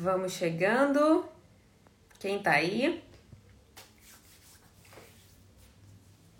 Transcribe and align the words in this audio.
Vamos 0.00 0.32
chegando. 0.32 1.28
Quem 2.18 2.42
tá 2.42 2.52
aí? 2.52 3.04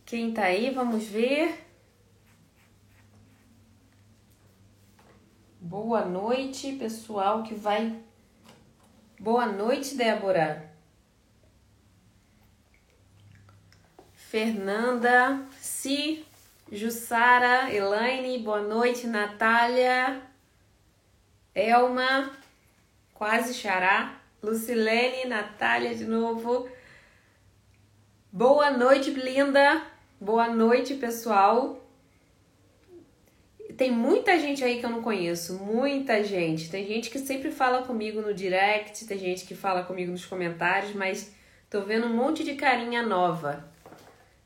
Quem 0.06 0.32
tá 0.32 0.44
aí? 0.44 0.70
Vamos 0.70 1.04
ver. 1.04 1.62
Boa 5.60 6.06
noite, 6.06 6.72
pessoal 6.76 7.42
que 7.42 7.52
vai. 7.52 8.02
Boa 9.18 9.44
noite, 9.44 9.94
Débora. 9.94 10.72
Fernanda, 14.14 15.44
Si, 15.58 16.24
Jussara, 16.72 17.70
Elaine, 17.70 18.38
boa 18.38 18.62
noite, 18.62 19.06
Natália, 19.06 20.22
Elma, 21.54 22.39
quase 23.20 23.52
Xará, 23.52 24.18
Lucilene, 24.42 25.26
Natália 25.26 25.94
de 25.94 26.06
novo. 26.06 26.66
Boa 28.32 28.70
noite, 28.70 29.10
linda. 29.10 29.82
Boa 30.18 30.48
noite, 30.48 30.94
pessoal. 30.94 31.86
Tem 33.76 33.90
muita 33.90 34.38
gente 34.38 34.64
aí 34.64 34.80
que 34.80 34.86
eu 34.86 34.90
não 34.90 35.02
conheço, 35.02 35.58
muita 35.58 36.24
gente. 36.24 36.70
Tem 36.70 36.86
gente 36.86 37.10
que 37.10 37.18
sempre 37.18 37.50
fala 37.50 37.82
comigo 37.82 38.22
no 38.22 38.32
direct, 38.32 39.04
tem 39.04 39.18
gente 39.18 39.44
que 39.44 39.54
fala 39.54 39.82
comigo 39.82 40.10
nos 40.10 40.24
comentários, 40.24 40.94
mas 40.94 41.30
tô 41.68 41.82
vendo 41.82 42.06
um 42.06 42.16
monte 42.16 42.42
de 42.42 42.54
carinha 42.54 43.02
nova. 43.02 43.68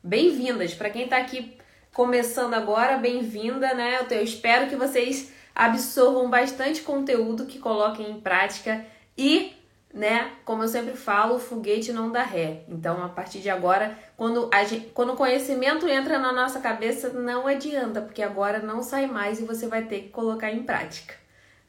Bem-vindas 0.02 0.74
para 0.74 0.90
quem 0.90 1.06
tá 1.06 1.18
aqui 1.18 1.56
começando 1.92 2.54
agora, 2.54 2.96
bem-vinda, 2.96 3.72
né? 3.72 4.00
Eu, 4.00 4.16
eu 4.16 4.24
espero 4.24 4.68
que 4.68 4.74
vocês 4.74 5.32
absorvam 5.54 6.28
bastante 6.28 6.82
conteúdo 6.82 7.46
que 7.46 7.58
coloquem 7.58 8.10
em 8.10 8.20
prática 8.20 8.84
e, 9.16 9.54
né, 9.92 10.32
como 10.44 10.64
eu 10.64 10.68
sempre 10.68 10.96
falo, 10.96 11.36
o 11.36 11.38
foguete 11.38 11.92
não 11.92 12.10
dá 12.10 12.22
ré. 12.22 12.62
Então, 12.68 13.02
a 13.04 13.08
partir 13.08 13.38
de 13.38 13.48
agora, 13.48 13.96
quando, 14.16 14.50
a 14.52 14.64
gente, 14.64 14.86
quando 14.88 15.12
o 15.12 15.16
conhecimento 15.16 15.86
entra 15.86 16.18
na 16.18 16.32
nossa 16.32 16.60
cabeça, 16.60 17.10
não 17.10 17.46
adianta, 17.46 18.00
porque 18.00 18.22
agora 18.22 18.58
não 18.58 18.82
sai 18.82 19.06
mais 19.06 19.38
e 19.38 19.44
você 19.44 19.68
vai 19.68 19.82
ter 19.82 20.02
que 20.02 20.08
colocar 20.08 20.50
em 20.50 20.64
prática, 20.64 21.14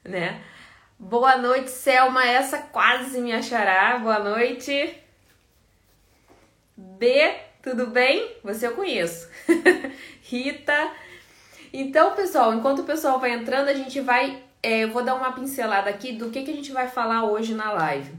né? 0.04 0.42
Boa 0.98 1.38
noite, 1.38 1.70
Selma, 1.70 2.26
essa 2.26 2.58
quase 2.58 3.20
me 3.20 3.34
achará. 3.34 4.00
Boa 4.00 4.18
noite. 4.18 4.98
B, 6.78 7.36
tudo 7.62 7.88
bem? 7.88 8.38
Você 8.44 8.66
eu 8.66 8.76
conheço. 8.76 9.30
Rita, 10.24 10.92
então, 11.82 12.16
pessoal, 12.16 12.54
enquanto 12.54 12.80
o 12.80 12.84
pessoal 12.84 13.20
vai 13.20 13.34
entrando, 13.34 13.68
a 13.68 13.74
gente 13.74 14.00
vai. 14.00 14.44
É, 14.64 14.84
eu 14.84 14.92
vou 14.92 15.04
dar 15.04 15.16
uma 15.16 15.32
pincelada 15.34 15.90
aqui 15.90 16.14
do 16.14 16.30
que, 16.30 16.44
que 16.44 16.52
a 16.52 16.56
gente 16.56 16.72
vai 16.72 16.88
falar 16.88 17.26
hoje 17.26 17.54
na 17.54 17.72
live. 17.72 18.12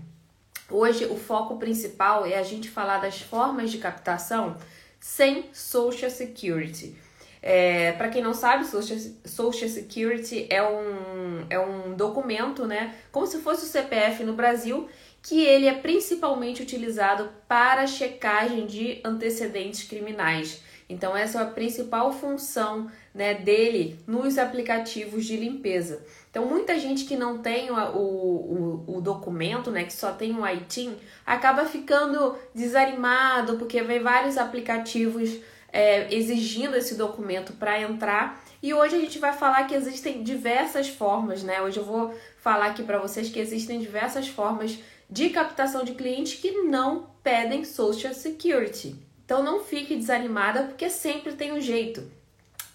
Hoje, 0.70 1.06
o 1.06 1.16
foco 1.16 1.56
principal 1.56 2.26
é 2.26 2.36
a 2.36 2.42
gente 2.42 2.68
falar 2.68 2.98
das 2.98 3.20
formas 3.20 3.70
de 3.70 3.78
captação 3.78 4.56
sem 5.00 5.48
Social 5.52 6.10
Security. 6.10 6.96
É, 7.40 7.92
Para 7.92 8.08
quem 8.08 8.22
não 8.22 8.34
sabe, 8.34 8.66
Social, 8.66 8.98
Social 9.24 9.70
Security 9.70 10.46
é 10.50 10.62
um, 10.62 11.46
é 11.48 11.58
um 11.58 11.94
documento, 11.94 12.66
né? 12.66 12.94
Como 13.12 13.26
se 13.26 13.38
fosse 13.38 13.64
o 13.64 13.68
CPF 13.68 14.24
no 14.24 14.32
Brasil, 14.32 14.88
que 15.22 15.44
ele 15.44 15.66
é 15.66 15.74
principalmente 15.74 16.62
utilizado 16.62 17.28
para 17.48 17.86
checagem 17.86 18.66
de 18.66 19.00
antecedentes 19.04 19.84
criminais. 19.84 20.60
Então, 20.88 21.16
essa 21.16 21.40
é 21.40 21.42
a 21.42 21.46
principal 21.46 22.12
função 22.12 22.88
né, 23.12 23.34
dele 23.34 23.98
nos 24.06 24.38
aplicativos 24.38 25.24
de 25.24 25.36
limpeza. 25.36 26.04
Então, 26.30 26.46
muita 26.46 26.78
gente 26.78 27.04
que 27.04 27.16
não 27.16 27.38
tem 27.38 27.70
o, 27.70 27.74
o, 27.74 28.96
o 28.96 29.00
documento, 29.00 29.70
né, 29.70 29.84
que 29.84 29.92
só 29.92 30.12
tem 30.12 30.38
o 30.38 30.46
ITIN, 30.46 30.96
acaba 31.24 31.64
ficando 31.64 32.36
desanimado 32.54 33.56
porque 33.56 33.82
vem 33.82 34.00
vários 34.00 34.38
aplicativos 34.38 35.40
é, 35.72 36.14
exigindo 36.14 36.76
esse 36.76 36.94
documento 36.94 37.52
para 37.54 37.80
entrar. 37.80 38.42
E 38.62 38.72
hoje 38.72 38.96
a 38.96 39.00
gente 39.00 39.18
vai 39.18 39.32
falar 39.32 39.64
que 39.64 39.74
existem 39.74 40.22
diversas 40.22 40.88
formas, 40.88 41.42
né? 41.42 41.60
Hoje 41.60 41.78
eu 41.78 41.84
vou 41.84 42.14
falar 42.38 42.66
aqui 42.66 42.82
para 42.82 42.98
vocês 42.98 43.28
que 43.28 43.38
existem 43.40 43.80
diversas 43.80 44.28
formas 44.28 44.78
de 45.10 45.30
captação 45.30 45.84
de 45.84 45.94
clientes 45.94 46.40
que 46.40 46.50
não 46.62 47.10
pedem 47.22 47.64
Social 47.64 48.14
Security. 48.14 49.05
Então 49.26 49.42
não 49.42 49.62
fique 49.62 49.96
desanimada 49.96 50.62
porque 50.62 50.88
sempre 50.88 51.32
tem 51.32 51.52
um 51.52 51.60
jeito. 51.60 52.08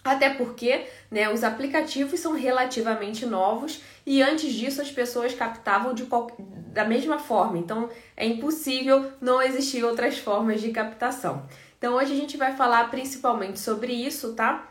Até 0.03 0.31
porque 0.31 0.85
né, 1.09 1.31
os 1.31 1.44
aplicativos 1.44 2.19
são 2.19 2.34
relativamente 2.34 3.25
novos 3.25 3.81
e 4.06 4.22
antes 4.22 4.53
disso 4.53 4.81
as 4.81 4.91
pessoas 4.91 5.34
captavam 5.34 5.94
de 5.94 6.03
qual... 6.06 6.29
da 6.38 6.84
mesma 6.84 7.17
forma. 7.17 7.57
Então 7.57 7.89
é 8.17 8.25
impossível 8.25 9.12
não 9.22 9.41
existir 9.41 9.84
outras 9.84 10.17
formas 10.17 10.59
de 10.59 10.72
captação. 10.72 11.47
Então 11.78 11.94
hoje 11.95 12.12
a 12.12 12.16
gente 12.16 12.35
vai 12.35 12.56
falar 12.56 12.91
principalmente 12.91 13.59
sobre 13.59 13.94
isso, 13.94 14.33
tá? 14.33 14.68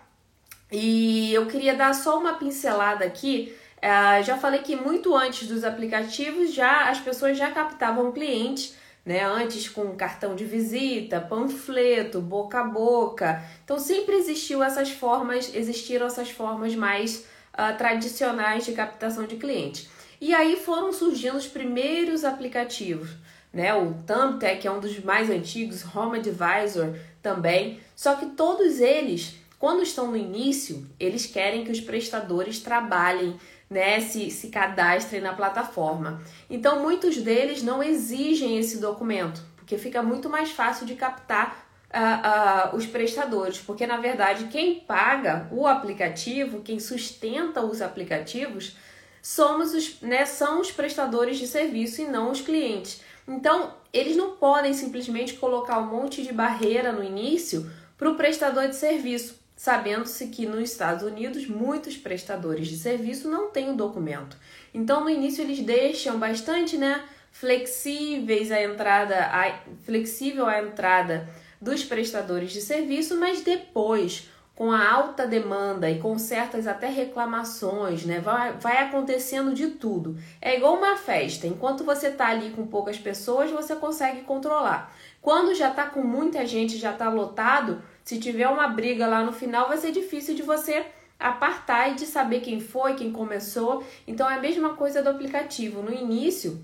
E 0.70 1.32
eu 1.32 1.46
queria 1.46 1.74
dar 1.74 1.94
só 1.94 2.18
uma 2.18 2.34
pincelada 2.34 3.04
aqui. 3.06 3.56
Uh, 3.78 4.22
já 4.22 4.36
falei 4.36 4.60
que 4.60 4.76
muito 4.76 5.16
antes 5.16 5.48
dos 5.48 5.64
aplicativos 5.64 6.52
já 6.52 6.90
as 6.90 7.00
pessoas 7.00 7.38
já 7.38 7.50
captavam 7.50 8.12
clientes 8.12 8.76
né? 9.04 9.24
Antes 9.24 9.68
com 9.68 9.96
cartão 9.96 10.34
de 10.34 10.44
visita, 10.44 11.20
panfleto, 11.20 12.20
boca 12.20 12.60
a 12.60 12.64
boca. 12.64 13.42
Então 13.64 13.78
sempre 13.78 14.16
existiu 14.16 14.62
essas 14.62 14.90
formas, 14.90 15.54
existiram 15.54 16.06
essas 16.06 16.30
formas 16.30 16.74
mais 16.74 17.26
uh, 17.54 17.76
tradicionais 17.76 18.64
de 18.64 18.72
captação 18.72 19.26
de 19.26 19.36
clientes. 19.36 19.88
E 20.20 20.34
aí 20.34 20.56
foram 20.56 20.92
surgindo 20.92 21.36
os 21.36 21.46
primeiros 21.46 22.24
aplicativos, 22.24 23.10
né? 23.52 23.74
O 23.74 23.94
Thumbtack 24.06 24.66
é 24.66 24.70
um 24.70 24.80
dos 24.80 24.98
mais 25.00 25.30
antigos, 25.30 25.84
Home 25.94 26.18
Advisor 26.18 26.94
também. 27.22 27.80
Só 27.96 28.14
que 28.14 28.26
todos 28.26 28.80
eles, 28.80 29.36
quando 29.58 29.82
estão 29.82 30.10
no 30.10 30.16
início, 30.16 30.86
eles 31.00 31.24
querem 31.26 31.64
que 31.64 31.72
os 31.72 31.80
prestadores 31.80 32.60
trabalhem 32.60 33.38
né, 33.70 34.00
se, 34.00 34.30
se 34.32 34.48
cadastrem 34.48 35.20
na 35.20 35.32
plataforma. 35.32 36.20
Então, 36.50 36.82
muitos 36.82 37.16
deles 37.18 37.62
não 37.62 37.80
exigem 37.80 38.58
esse 38.58 38.78
documento, 38.78 39.40
porque 39.54 39.78
fica 39.78 40.02
muito 40.02 40.28
mais 40.28 40.50
fácil 40.50 40.84
de 40.84 40.96
captar 40.96 41.70
uh, 41.90 42.74
uh, 42.74 42.76
os 42.76 42.84
prestadores, 42.84 43.58
porque 43.58 43.86
na 43.86 43.98
verdade 43.98 44.48
quem 44.48 44.80
paga 44.80 45.48
o 45.52 45.68
aplicativo, 45.68 46.62
quem 46.62 46.80
sustenta 46.80 47.62
os 47.62 47.80
aplicativos, 47.80 48.76
somos 49.22 49.72
os, 49.72 50.00
né, 50.00 50.26
são 50.26 50.60
os 50.60 50.72
prestadores 50.72 51.38
de 51.38 51.46
serviço 51.46 52.02
e 52.02 52.08
não 52.08 52.32
os 52.32 52.40
clientes. 52.40 53.02
Então, 53.28 53.74
eles 53.92 54.16
não 54.16 54.32
podem 54.32 54.74
simplesmente 54.74 55.34
colocar 55.34 55.78
um 55.78 55.86
monte 55.86 56.22
de 56.22 56.32
barreira 56.32 56.90
no 56.90 57.04
início 57.04 57.70
para 57.96 58.10
o 58.10 58.16
prestador 58.16 58.66
de 58.66 58.74
serviço 58.74 59.39
sabendo-se 59.60 60.28
que 60.28 60.46
nos 60.46 60.70
Estados 60.70 61.02
Unidos 61.02 61.46
muitos 61.46 61.94
prestadores 61.94 62.66
de 62.66 62.78
serviço 62.78 63.28
não 63.28 63.50
têm 63.50 63.68
o 63.68 63.76
documento. 63.76 64.34
Então, 64.72 65.04
no 65.04 65.10
início 65.10 65.42
eles 65.44 65.60
deixam 65.60 66.18
bastante, 66.18 66.78
né, 66.78 67.04
flexíveis 67.30 68.50
a 68.50 68.62
entrada, 68.62 69.16
a, 69.16 69.60
flexível 69.84 70.46
a 70.46 70.62
entrada 70.62 71.28
dos 71.60 71.84
prestadores 71.84 72.52
de 72.52 72.62
serviço, 72.62 73.20
mas 73.20 73.42
depois, 73.42 74.30
com 74.54 74.72
a 74.72 74.90
alta 74.90 75.26
demanda 75.26 75.90
e 75.90 75.98
com 75.98 76.18
certas 76.18 76.66
até 76.66 76.88
reclamações, 76.88 78.06
né, 78.06 78.18
vai, 78.18 78.54
vai 78.54 78.78
acontecendo 78.78 79.52
de 79.52 79.72
tudo. 79.72 80.16
É 80.40 80.56
igual 80.56 80.78
uma 80.78 80.96
festa. 80.96 81.46
Enquanto 81.46 81.84
você 81.84 82.06
está 82.06 82.28
ali 82.28 82.48
com 82.48 82.66
poucas 82.66 82.96
pessoas, 82.96 83.50
você 83.50 83.76
consegue 83.76 84.22
controlar. 84.22 84.96
Quando 85.20 85.54
já 85.54 85.68
está 85.68 85.84
com 85.84 86.02
muita 86.02 86.46
gente, 86.46 86.78
já 86.78 86.92
está 86.92 87.10
lotado, 87.10 87.82
se 88.04 88.18
tiver 88.18 88.48
uma 88.48 88.68
briga 88.68 89.06
lá 89.06 89.24
no 89.24 89.32
final, 89.32 89.68
vai 89.68 89.78
ser 89.78 89.92
difícil 89.92 90.34
de 90.34 90.42
você 90.42 90.84
apartar 91.18 91.92
e 91.92 91.94
de 91.94 92.06
saber 92.06 92.40
quem 92.40 92.60
foi, 92.60 92.94
quem 92.94 93.12
começou. 93.12 93.84
Então 94.06 94.28
é 94.28 94.34
a 94.34 94.40
mesma 94.40 94.74
coisa 94.74 95.02
do 95.02 95.10
aplicativo. 95.10 95.82
No 95.82 95.92
início, 95.92 96.62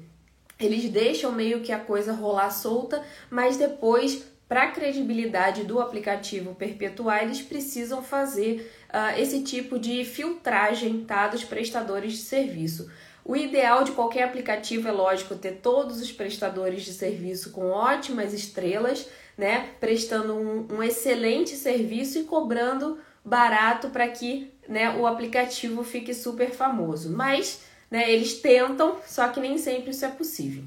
eles 0.58 0.88
deixam 0.88 1.30
meio 1.30 1.60
que 1.60 1.70
a 1.70 1.78
coisa 1.78 2.12
rolar 2.12 2.50
solta, 2.50 3.04
mas 3.30 3.58
depois, 3.58 4.24
para 4.48 4.62
a 4.64 4.70
credibilidade 4.70 5.64
do 5.64 5.80
aplicativo 5.80 6.54
perpetuar, 6.54 7.22
eles 7.22 7.42
precisam 7.42 8.02
fazer 8.02 8.72
uh, 8.88 9.20
esse 9.20 9.42
tipo 9.42 9.78
de 9.78 10.04
filtragem 10.04 11.04
tá, 11.04 11.28
dos 11.28 11.44
prestadores 11.44 12.12
de 12.12 12.18
serviço. 12.20 12.90
O 13.22 13.36
ideal 13.36 13.82
de 13.82 13.90
qualquer 13.90 14.22
aplicativo 14.22 14.86
é 14.86 14.92
lógico 14.92 15.34
ter 15.34 15.56
todos 15.56 16.00
os 16.00 16.12
prestadores 16.12 16.84
de 16.84 16.92
serviço 16.92 17.50
com 17.50 17.70
ótimas 17.70 18.32
estrelas, 18.32 19.08
né? 19.36 19.70
Prestando 19.80 20.34
um, 20.34 20.76
um 20.76 20.82
excelente 20.82 21.56
serviço 21.56 22.18
e 22.18 22.24
cobrando 22.24 22.98
barato 23.24 23.90
para 23.90 24.08
que 24.08 24.52
né, 24.68 24.96
o 24.96 25.06
aplicativo 25.06 25.82
fique 25.84 26.14
super 26.14 26.50
famoso. 26.50 27.10
Mas 27.10 27.62
né, 27.90 28.10
eles 28.10 28.40
tentam, 28.40 28.96
só 29.06 29.28
que 29.28 29.40
nem 29.40 29.58
sempre 29.58 29.90
isso 29.90 30.04
é 30.04 30.08
possível. 30.08 30.64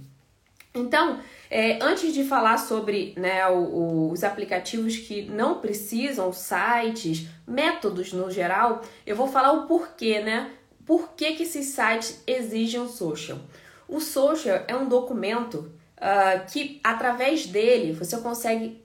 Então, 0.73 1.19
é, 1.49 1.79
antes 1.81 2.13
de 2.13 2.23
falar 2.23 2.57
sobre 2.57 3.13
né, 3.17 3.47
o, 3.47 3.57
o, 3.57 4.11
os 4.11 4.23
aplicativos 4.23 4.97
que 4.97 5.23
não 5.23 5.59
precisam, 5.59 6.31
sites, 6.31 7.27
métodos 7.47 8.13
no 8.13 8.29
geral, 8.29 8.81
eu 9.05 9.15
vou 9.15 9.27
falar 9.27 9.51
o 9.53 9.65
porquê, 9.65 10.19
né? 10.21 10.51
Por 10.85 11.13
que, 11.13 11.33
que 11.33 11.43
esses 11.43 11.67
sites 11.67 12.23
exigem 12.25 12.79
o 12.79 12.87
social? 12.87 13.39
O 13.87 13.99
social 13.99 14.63
é 14.67 14.75
um 14.75 14.87
documento 14.87 15.71
uh, 15.99 16.49
que, 16.51 16.79
através 16.83 17.45
dele, 17.45 17.93
você 17.93 18.17
consegue 18.17 18.81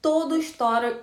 todo 0.00 0.34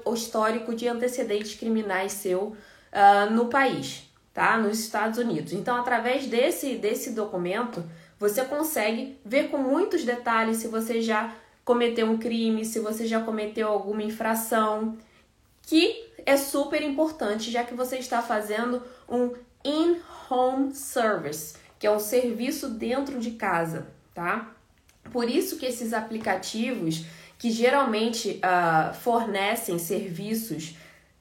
o 0.05 0.13
histórico 0.13 0.75
de 0.75 0.87
antecedentes 0.87 1.55
criminais 1.55 2.11
seu 2.11 2.47
uh, 2.47 3.31
no 3.31 3.47
país, 3.47 4.09
tá? 4.33 4.57
Nos 4.57 4.79
Estados 4.79 5.17
Unidos. 5.19 5.53
Então, 5.53 5.77
através 5.77 6.27
desse, 6.27 6.75
desse 6.75 7.11
documento, 7.11 7.83
você 8.19 8.43
consegue 8.43 9.17
ver 9.23 9.49
com 9.49 9.57
muitos 9.57 10.03
detalhes 10.03 10.57
se 10.57 10.67
você 10.67 11.01
já 11.01 11.33
cometeu 11.63 12.07
um 12.07 12.17
crime, 12.17 12.65
se 12.65 12.79
você 12.79 13.07
já 13.07 13.21
cometeu 13.21 13.67
alguma 13.69 14.03
infração, 14.03 14.97
que 15.61 16.09
é 16.25 16.35
super 16.35 16.81
importante, 16.81 17.51
já 17.51 17.63
que 17.63 17.73
você 17.73 17.97
está 17.97 18.21
fazendo 18.21 18.81
um 19.07 19.33
in-home 19.63 20.73
service, 20.73 21.55
que 21.77 21.87
é 21.87 21.91
um 21.91 21.99
serviço 21.99 22.69
dentro 22.69 23.19
de 23.19 23.31
casa, 23.31 23.87
tá? 24.13 24.51
Por 25.11 25.29
isso 25.29 25.57
que 25.57 25.65
esses 25.65 25.93
aplicativos 25.93 27.05
que 27.39 27.49
geralmente 27.49 28.41
uh, 28.43 28.93
fornecem 28.93 29.79
serviços 29.79 30.75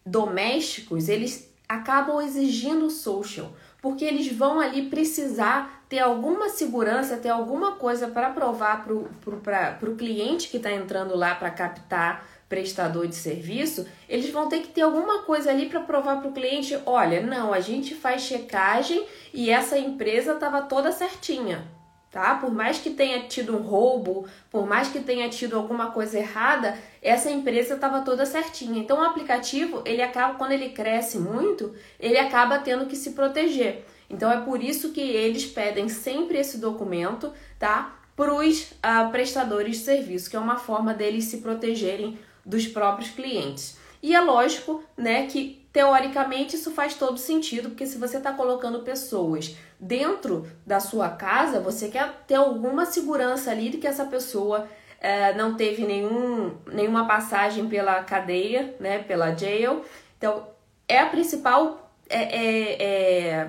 domésticos, 0.05 1.09
eles 1.09 1.49
acabam 1.69 2.21
exigindo 2.21 2.91
social, 2.91 3.53
porque 3.81 4.05
eles 4.05 4.33
vão 4.33 4.59
ali 4.59 4.87
precisar 4.89 5.85
ter 5.89 6.01
alguma 6.01 6.49
segurança, 6.49 7.17
ter 7.17 7.29
alguma 7.29 7.73
coisa 7.73 8.09
para 8.09 8.31
provar 8.31 8.85
para 8.85 9.91
o 9.91 9.97
cliente 9.97 10.49
que 10.49 10.57
está 10.57 10.73
entrando 10.73 11.17
lá 11.17 11.35
para 11.35 11.51
captar 11.51 12.27
prestador 12.49 13.07
de 13.07 13.15
serviço, 13.15 13.87
eles 14.09 14.31
vão 14.31 14.49
ter 14.49 14.61
que 14.61 14.69
ter 14.69 14.81
alguma 14.81 15.23
coisa 15.23 15.51
ali 15.51 15.69
para 15.69 15.81
provar 15.81 16.21
para 16.21 16.31
o 16.31 16.33
cliente: 16.33 16.77
olha, 16.85 17.21
não, 17.21 17.53
a 17.53 17.61
gente 17.61 17.95
faz 17.95 18.23
checagem 18.23 19.07
e 19.33 19.51
essa 19.51 19.79
empresa 19.79 20.33
estava 20.33 20.63
toda 20.63 20.91
certinha 20.91 21.78
tá? 22.10 22.37
Por 22.37 22.52
mais 22.52 22.78
que 22.78 22.90
tenha 22.90 23.26
tido 23.26 23.56
um 23.56 23.62
roubo, 23.62 24.26
por 24.50 24.66
mais 24.66 24.88
que 24.88 25.00
tenha 25.00 25.28
tido 25.28 25.56
alguma 25.56 25.90
coisa 25.90 26.19
errada, 26.19 26.78
essa 27.02 27.31
empresa 27.31 27.75
estava 27.75 28.00
toda 28.02 28.25
certinha. 28.26 28.78
Então 28.78 28.99
o 28.99 29.05
aplicativo, 29.05 29.82
ele 29.84 30.02
acaba 30.02 30.34
quando 30.34 30.52
ele 30.52 30.70
cresce 30.70 31.19
muito, 31.19 31.75
ele 31.99 32.19
acaba 32.19 32.58
tendo 32.58 32.87
que 32.87 32.96
se 32.96 33.12
proteger. 33.12 33.84
Então 34.10 34.31
é 34.31 34.40
por 34.40 34.62
isso 34.62 34.93
que 34.93 35.00
eles 35.00 35.44
pedem 35.46 35.88
sempre 35.88 36.38
esse 36.38 36.58
documento, 36.58 37.32
tá? 37.58 37.96
Para 38.16 38.34
os 38.34 38.62
uh, 38.62 38.75
ah, 38.82 39.08
prestadores 39.12 39.78
de 39.78 39.84
serviço, 39.84 40.28
que 40.28 40.37
é 40.37 40.40
uma 40.40 40.56
forma 40.56 40.93
deles 40.93 41.25
se 41.25 41.38
protegerem 41.38 42.19
dos 42.44 42.66
próprios 42.66 43.10
clientes. 43.10 43.76
E 44.02 44.14
é 44.14 44.20
lógico, 44.20 44.82
né, 44.96 45.26
que 45.26 45.57
teoricamente 45.79 46.57
isso 46.57 46.73
faz 46.73 46.95
todo 46.95 47.17
sentido, 47.19 47.69
porque 47.69 47.87
se 47.87 47.99
você 47.99 48.17
está 48.17 48.33
colocando 48.33 48.81
pessoas 48.81 49.55
dentro 49.79 50.45
da 50.67 50.81
sua 50.81 51.09
casa, 51.09 51.61
você 51.61 51.87
quer 51.87 52.25
ter 52.27 52.35
alguma 52.35 52.85
segurança 52.85 53.53
ali 53.53 53.69
de 53.69 53.79
que 53.79 53.87
essa 53.87 54.05
pessoa 54.05 54.69
é, 55.01 55.33
não 55.35 55.55
teve 55.55 55.87
nenhum, 55.87 56.57
nenhuma 56.67 57.07
passagem 57.07 57.69
pela 57.69 58.03
cadeia, 58.03 58.75
né, 58.81 58.99
pela 59.05 59.33
jail. 59.37 59.85
Então, 60.19 60.49
é 60.89 60.99
a 60.99 61.07
principal 61.07 61.93
é, 62.09 62.23
é, 62.23 62.83
é, 62.83 63.49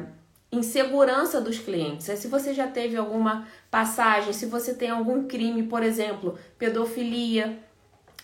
insegurança 0.52 1.42
dos 1.42 1.58
clientes. 1.58 2.10
É 2.10 2.16
se 2.16 2.28
você 2.28 2.54
já 2.54 2.68
teve 2.68 2.96
alguma 2.96 3.48
passagem, 3.72 4.34
se 4.34 4.46
você 4.46 4.76
tem 4.76 4.92
algum 4.92 5.28
crime, 5.28 5.64
por 5.64 5.81
exemplo, 5.81 6.38
pedofilia, 6.60 7.58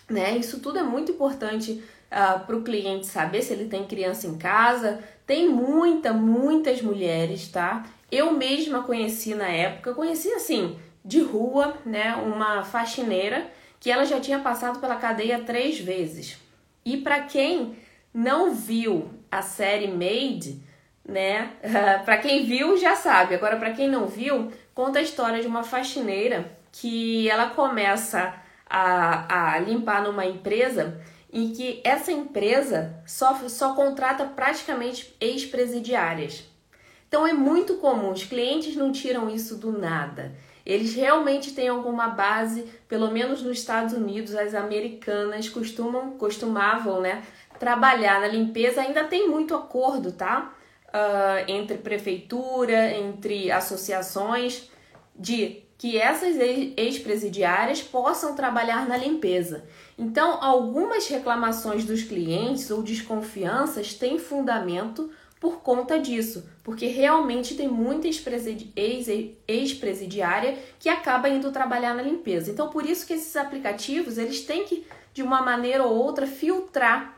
né? 0.08 0.38
Isso 0.38 0.60
tudo 0.60 0.78
é 0.78 0.84
muito 0.84 1.10
importante 1.10 1.82
uh, 2.10 2.14
ah, 2.36 2.42
para 2.46 2.56
o 2.56 2.62
cliente 2.62 3.06
saber 3.06 3.42
se 3.42 3.52
ele 3.52 3.68
tem 3.68 3.84
criança 3.84 4.26
em 4.26 4.36
casa. 4.36 5.00
Tem 5.26 5.48
muita, 5.48 6.12
muitas 6.12 6.80
mulheres, 6.80 7.48
tá? 7.48 7.84
Eu 8.10 8.32
mesma 8.32 8.82
conheci 8.82 9.34
na 9.34 9.48
época, 9.48 9.94
conheci 9.94 10.32
assim, 10.32 10.78
de 11.04 11.20
rua, 11.20 11.76
né? 11.84 12.14
Uma 12.16 12.62
faxineira 12.62 13.50
que 13.80 13.90
ela 13.90 14.04
já 14.04 14.20
tinha 14.20 14.38
passado 14.38 14.78
pela 14.78 14.96
cadeia 14.96 15.40
três 15.40 15.78
vezes. 15.78 16.38
E 16.84 16.96
para 16.96 17.20
quem 17.20 17.76
não 18.14 18.54
viu 18.54 19.10
a 19.30 19.42
série 19.42 19.88
Made, 19.88 20.62
né? 21.06 21.50
Para 22.04 22.18
quem 22.18 22.44
viu 22.44 22.76
já 22.76 22.96
sabe. 22.96 23.34
Agora 23.34 23.56
para 23.56 23.72
quem 23.72 23.88
não 23.88 24.06
viu, 24.06 24.50
conta 24.74 24.98
a 24.98 25.02
história 25.02 25.40
de 25.40 25.46
uma 25.46 25.62
faxineira 25.62 26.50
que 26.72 27.28
ela 27.28 27.50
começa 27.50 28.34
a, 28.68 29.54
a 29.54 29.58
limpar 29.58 30.02
numa 30.02 30.26
empresa 30.26 31.00
em 31.36 31.52
que 31.52 31.82
essa 31.84 32.10
empresa 32.10 32.94
só, 33.06 33.46
só 33.46 33.74
contrata 33.74 34.24
praticamente 34.24 35.14
ex-presidiárias. 35.20 36.44
Então 37.06 37.26
é 37.26 37.32
muito 37.34 37.74
comum, 37.74 38.10
os 38.10 38.24
clientes 38.24 38.74
não 38.74 38.90
tiram 38.90 39.28
isso 39.28 39.56
do 39.56 39.70
nada. 39.70 40.34
Eles 40.64 40.94
realmente 40.94 41.52
têm 41.52 41.68
alguma 41.68 42.08
base, 42.08 42.62
pelo 42.88 43.10
menos 43.10 43.42
nos 43.42 43.58
Estados 43.58 43.92
Unidos, 43.92 44.34
as 44.34 44.54
americanas 44.54 45.46
costumam, 45.50 46.12
costumavam, 46.12 47.02
né, 47.02 47.22
trabalhar 47.60 48.18
na 48.18 48.28
limpeza. 48.28 48.80
Ainda 48.80 49.04
tem 49.04 49.28
muito 49.28 49.54
acordo, 49.54 50.12
tá? 50.12 50.54
Uh, 50.88 51.50
entre 51.50 51.76
prefeitura, 51.76 52.92
entre 52.92 53.52
associações, 53.52 54.70
de 55.14 55.62
que 55.76 55.98
essas 55.98 56.36
ex-presidiárias 56.38 57.82
possam 57.82 58.34
trabalhar 58.34 58.88
na 58.88 58.96
limpeza. 58.96 59.68
Então, 59.98 60.42
algumas 60.42 61.08
reclamações 61.08 61.84
dos 61.84 62.02
clientes 62.02 62.70
ou 62.70 62.82
desconfianças 62.82 63.94
têm 63.94 64.18
fundamento 64.18 65.10
por 65.40 65.60
conta 65.60 65.98
disso, 65.98 66.48
porque 66.62 66.86
realmente 66.86 67.54
tem 67.54 67.68
muita 67.68 68.08
ex-presidiária 68.08 70.58
que 70.78 70.88
acaba 70.88 71.28
indo 71.28 71.52
trabalhar 71.52 71.94
na 71.94 72.02
limpeza. 72.02 72.50
Então, 72.50 72.68
por 72.68 72.84
isso 72.84 73.06
que 73.06 73.12
esses 73.12 73.36
aplicativos, 73.36 74.18
eles 74.18 74.40
têm 74.40 74.64
que, 74.64 74.84
de 75.14 75.22
uma 75.22 75.42
maneira 75.42 75.84
ou 75.84 75.94
outra, 75.94 76.26
filtrar, 76.26 77.14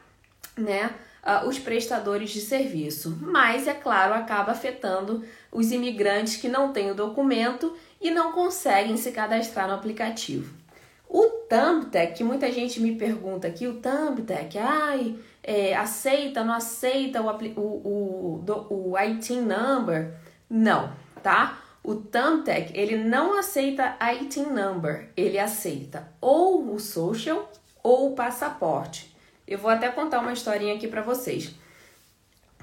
né, 0.56 0.90
uh, 1.22 1.48
os 1.48 1.58
prestadores 1.58 2.30
de 2.30 2.40
serviço. 2.40 3.16
Mas, 3.20 3.68
é 3.68 3.74
claro, 3.74 4.14
acaba 4.14 4.52
afetando 4.52 5.24
os 5.52 5.70
imigrantes 5.70 6.36
que 6.36 6.48
não 6.48 6.72
têm 6.72 6.90
o 6.90 6.94
documento 6.94 7.76
e 8.00 8.10
não 8.10 8.32
conseguem 8.32 8.96
se 8.96 9.12
cadastrar 9.12 9.68
no 9.68 9.74
aplicativo. 9.74 10.57
O 11.08 11.46
Thumbtack, 11.48 12.14
que 12.14 12.24
muita 12.24 12.52
gente 12.52 12.80
me 12.80 12.94
pergunta 12.94 13.48
aqui, 13.48 13.66
o 13.66 13.80
Thumbtack, 13.80 14.58
ai, 14.58 15.16
é, 15.42 15.74
aceita, 15.74 16.44
não 16.44 16.52
aceita 16.52 17.22
o, 17.22 17.30
o, 17.58 18.44
o, 18.68 18.90
o 18.90 18.96
IT 18.98 19.34
number? 19.36 20.12
Não, 20.50 20.92
tá? 21.22 21.58
O 21.82 21.94
Thumbtack, 21.94 22.78
ele 22.78 22.98
não 22.98 23.38
aceita 23.38 23.96
IT 23.98 24.40
number, 24.40 25.10
ele 25.16 25.38
aceita 25.38 26.12
ou 26.20 26.74
o 26.74 26.78
social 26.78 27.50
ou 27.82 28.12
o 28.12 28.14
passaporte. 28.14 29.16
Eu 29.46 29.58
vou 29.58 29.70
até 29.70 29.88
contar 29.88 30.20
uma 30.20 30.34
historinha 30.34 30.74
aqui 30.74 30.86
para 30.86 31.00
vocês. 31.00 31.54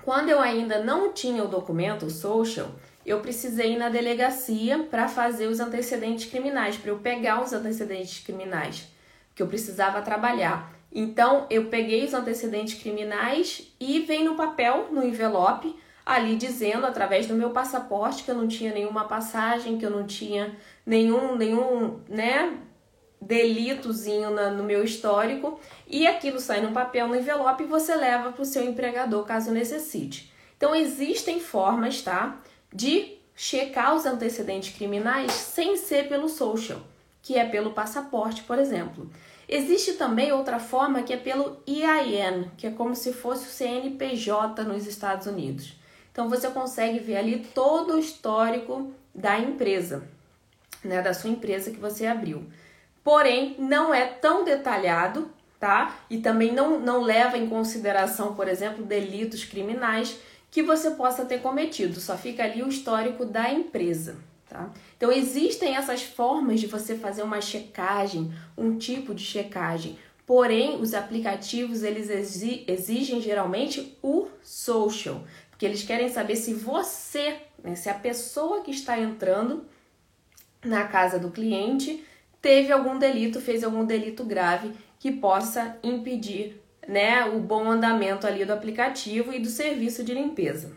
Quando 0.04 0.30
eu 0.30 0.40
ainda 0.40 0.84
não 0.84 1.12
tinha 1.12 1.44
o 1.44 1.48
documento, 1.48 2.06
o 2.06 2.12
social, 2.12 2.68
eu 3.06 3.20
precisei 3.20 3.74
ir 3.74 3.78
na 3.78 3.90
delegacia 3.90 4.80
para 4.90 5.08
fazer 5.08 5.48
os 5.48 5.60
antecedentes 5.60 6.30
criminais, 6.30 6.76
para 6.76 6.92
eu 6.92 6.98
pegar 6.98 7.44
os 7.44 7.54
antecedentes 7.54 8.24
criminais 8.24 8.88
que 9.36 9.44
eu 9.44 9.48
precisava 9.48 10.02
trabalhar. 10.02 10.74
Então, 10.92 11.46
eu 11.50 11.66
peguei 11.66 12.06
os 12.06 12.14
antecedentes 12.14 12.82
criminais 12.82 13.70
e 13.80 14.00
vem 14.00 14.24
no 14.24 14.36
papel, 14.36 14.88
no 14.92 15.06
envelope, 15.06 15.76
ali 16.06 16.36
dizendo, 16.38 16.86
através 16.86 17.28
do 17.28 17.34
meu 17.34 17.50
passaporte, 17.50 18.24
que 18.24 18.32
eu 18.32 18.36
não 18.36 18.48
tinha 18.48 18.74
nenhuma 18.74 19.04
passagem, 19.04 19.78
que 19.78 19.86
eu 19.86 19.90
não 19.90 20.06
tinha 20.08 20.56
nenhum, 20.86 21.36
nenhum, 21.36 22.00
né, 22.08 22.58
delitozinho 23.20 24.30
na, 24.30 24.50
no 24.52 24.64
meu 24.64 24.84
histórico. 24.84 25.60
E 25.86 26.08
aquilo 26.08 26.40
sai 26.40 26.62
no 26.62 26.72
papel, 26.72 27.10
no 27.10 27.16
envelope, 27.16 27.64
e 27.64 27.68
você 27.68 27.94
leva 27.94 28.32
para 28.32 28.42
o 28.42 28.46
seu 28.46 28.64
empregador, 28.64 29.26
caso 29.26 29.52
necessite. 29.52 30.32
Então, 30.56 30.74
existem 30.74 31.42
formas, 31.42 32.02
tá? 32.02 32.40
De 32.76 33.18
checar 33.34 33.96
os 33.96 34.06
antecedentes 34.06 34.76
criminais 34.76 35.32
sem 35.32 35.78
ser 35.78 36.10
pelo 36.10 36.28
social, 36.28 36.80
que 37.22 37.38
é 37.38 37.46
pelo 37.46 37.72
passaporte, 37.72 38.44
por 38.44 38.60
exemplo. 38.60 39.10
Existe 39.48 39.94
também 39.94 40.34
outra 40.34 40.60
forma 40.60 41.04
que 41.04 41.14
é 41.14 41.18
pelo 41.18 41.58
EIN, 41.66 42.50
que 42.58 42.68
é 42.68 42.72
como 42.72 42.96
se 42.96 43.14
fosse 43.14 43.48
o 43.48 43.52
CNPJ 43.52 44.64
nos 44.64 44.86
Estados 44.86 45.26
Unidos. 45.26 45.74
Então 46.12 46.30
você 46.30 46.50
consegue 46.50 47.00
ver 47.00 47.18
ali 47.18 47.48
todo 47.54 47.94
o 47.94 48.00
histórico 48.00 48.92
da 49.14 49.40
empresa, 49.40 50.08
né, 50.84 51.02
da 51.02 51.14
sua 51.14 51.30
empresa 51.30 51.72
que 51.72 51.80
você 51.80 52.06
abriu. 52.06 52.44
Porém, 53.04 53.56
não 53.60 53.94
é 53.94 54.06
tão 54.06 54.44
detalhado, 54.44 55.30
tá? 55.60 55.96
E 56.10 56.18
também 56.18 56.52
não, 56.52 56.80
não 56.80 57.02
leva 57.02 57.38
em 57.38 57.48
consideração, 57.48 58.34
por 58.34 58.48
exemplo, 58.48 58.84
delitos 58.84 59.46
criminais 59.46 60.18
que 60.56 60.64
você 60.64 60.92
possa 60.92 61.26
ter 61.26 61.42
cometido, 61.42 62.00
só 62.00 62.18
fica 62.18 62.42
ali 62.42 62.64
o 62.64 62.70
histórico 62.70 63.26
da 63.26 63.52
empresa. 63.52 64.16
Tá? 64.48 64.72
Então 64.96 65.12
existem 65.12 65.76
essas 65.76 66.02
formas 66.02 66.62
de 66.62 66.68
você 66.68 66.96
fazer 66.96 67.24
uma 67.24 67.42
checagem, 67.42 68.34
um 68.58 68.78
tipo 68.78 69.14
de 69.14 69.22
checagem. 69.22 70.00
Porém, 70.26 70.80
os 70.80 70.94
aplicativos 70.94 71.84
eles 71.84 72.10
exigem 72.70 73.20
geralmente 73.20 73.98
o 74.02 74.30
social, 74.42 75.26
porque 75.50 75.66
eles 75.66 75.84
querem 75.84 76.08
saber 76.08 76.38
se 76.38 76.54
você, 76.54 77.36
né, 77.62 77.76
se 77.76 77.90
a 77.90 77.94
pessoa 77.94 78.62
que 78.62 78.72
está 78.72 78.98
entrando 78.98 79.66
na 80.64 80.88
casa 80.88 81.20
do 81.20 81.32
cliente, 81.32 82.02
teve 82.42 82.72
algum 82.72 82.98
delito, 82.98 83.42
fez 83.42 83.62
algum 83.62 83.84
delito 83.84 84.24
grave 84.24 84.72
que 85.02 85.12
possa 85.12 85.78
impedir 85.84 86.64
né, 86.88 87.26
o 87.26 87.40
bom 87.40 87.70
andamento 87.70 88.28
ali 88.28 88.46
do 88.46 88.54
aplicativo 88.54 89.34
e 89.34 89.40
do 89.40 89.50
serviço 89.50 90.04
de 90.04 90.14
limpeza. 90.14 90.72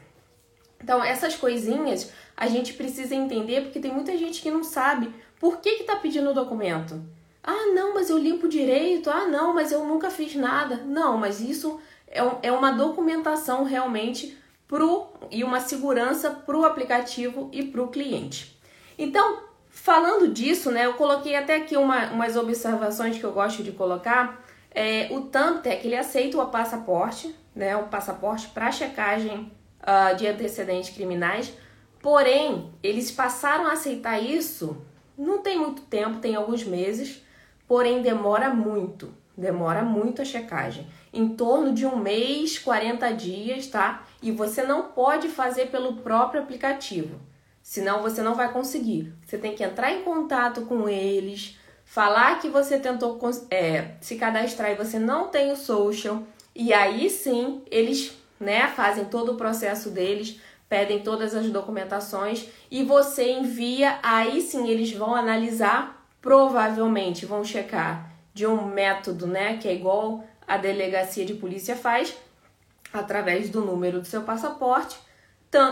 Então, 0.82 1.02
essas 1.02 1.34
coisinhas 1.34 2.12
a 2.36 2.46
gente 2.46 2.72
precisa 2.74 3.14
entender 3.14 3.62
porque 3.62 3.80
tem 3.80 3.92
muita 3.92 4.16
gente 4.16 4.40
que 4.40 4.50
não 4.50 4.62
sabe 4.62 5.12
por 5.40 5.58
que 5.58 5.68
está 5.70 5.96
pedindo 5.96 6.30
o 6.30 6.34
documento. 6.34 7.02
Ah, 7.42 7.72
não, 7.74 7.94
mas 7.94 8.10
eu 8.10 8.18
limpo 8.18 8.48
direito. 8.48 9.10
Ah, 9.10 9.26
não, 9.26 9.54
mas 9.54 9.72
eu 9.72 9.84
nunca 9.84 10.10
fiz 10.10 10.34
nada. 10.34 10.76
Não, 10.84 11.16
mas 11.16 11.40
isso 11.40 11.80
é, 12.06 12.20
é 12.42 12.52
uma 12.52 12.72
documentação 12.72 13.64
realmente 13.64 14.38
pro, 14.66 15.06
e 15.30 15.42
uma 15.42 15.60
segurança 15.60 16.30
para 16.30 16.56
o 16.56 16.64
aplicativo 16.64 17.48
e 17.52 17.64
para 17.64 17.82
o 17.82 17.88
cliente. 17.88 18.58
Então, 18.98 19.42
falando 19.70 20.28
disso, 20.28 20.70
né, 20.70 20.86
eu 20.86 20.94
coloquei 20.94 21.34
até 21.34 21.56
aqui 21.56 21.76
uma, 21.76 22.10
umas 22.10 22.36
observações 22.36 23.18
que 23.18 23.24
eu 23.24 23.32
gosto 23.32 23.62
de 23.62 23.72
colocar. 23.72 24.44
É, 24.70 25.08
o 25.10 25.22
Tamtec 25.22 25.86
ele 25.86 25.96
aceita 25.96 26.40
o 26.40 26.46
passaporte, 26.46 27.34
né, 27.54 27.76
o 27.76 27.88
passaporte 27.88 28.48
para 28.48 28.70
checagem 28.70 29.50
uh, 29.82 30.16
de 30.16 30.26
antecedentes 30.26 30.90
criminais, 30.90 31.52
porém 32.00 32.72
eles 32.82 33.10
passaram 33.10 33.66
a 33.66 33.72
aceitar 33.72 34.18
isso 34.18 34.84
não 35.18 35.42
tem 35.42 35.58
muito 35.58 35.82
tempo, 35.82 36.20
tem 36.20 36.36
alguns 36.36 36.62
meses, 36.62 37.20
porém 37.66 38.00
demora 38.00 38.50
muito, 38.54 39.12
demora 39.36 39.82
muito 39.82 40.22
a 40.22 40.24
checagem, 40.24 40.86
em 41.12 41.30
torno 41.30 41.74
de 41.74 41.84
um 41.84 41.96
mês, 41.96 42.56
40 42.56 43.10
dias, 43.14 43.66
tá? 43.66 44.06
E 44.22 44.30
você 44.30 44.62
não 44.62 44.92
pode 44.92 45.28
fazer 45.28 45.66
pelo 45.66 45.94
próprio 45.96 46.40
aplicativo, 46.40 47.18
senão 47.60 48.00
você 48.00 48.22
não 48.22 48.36
vai 48.36 48.52
conseguir. 48.52 49.12
Você 49.26 49.36
tem 49.36 49.56
que 49.56 49.64
entrar 49.64 49.90
em 49.90 50.04
contato 50.04 50.62
com 50.66 50.88
eles, 50.88 51.58
falar 51.88 52.38
que 52.38 52.50
você 52.50 52.78
tentou 52.78 53.18
é, 53.50 53.92
se 54.02 54.16
cadastrar 54.16 54.70
e 54.70 54.74
você 54.74 54.98
não 54.98 55.28
tem 55.28 55.50
o 55.50 55.56
social, 55.56 56.22
e 56.54 56.70
aí 56.70 57.08
sim 57.08 57.62
eles 57.70 58.12
né, 58.38 58.68
fazem 58.68 59.06
todo 59.06 59.32
o 59.32 59.36
processo 59.36 59.88
deles, 59.88 60.38
pedem 60.68 61.02
todas 61.02 61.34
as 61.34 61.48
documentações 61.48 62.46
e 62.70 62.84
você 62.84 63.32
envia, 63.32 63.98
aí 64.02 64.42
sim 64.42 64.68
eles 64.68 64.92
vão 64.92 65.14
analisar, 65.14 66.06
provavelmente 66.20 67.24
vão 67.24 67.42
checar 67.42 68.12
de 68.34 68.46
um 68.46 68.66
método, 68.66 69.26
né, 69.26 69.56
que 69.56 69.66
é 69.66 69.74
igual 69.74 70.22
a 70.46 70.58
delegacia 70.58 71.24
de 71.24 71.34
polícia 71.34 71.74
faz, 71.74 72.14
através 72.92 73.48
do 73.48 73.62
número 73.62 74.00
do 74.00 74.06
seu 74.06 74.22
passaporte, 74.22 74.98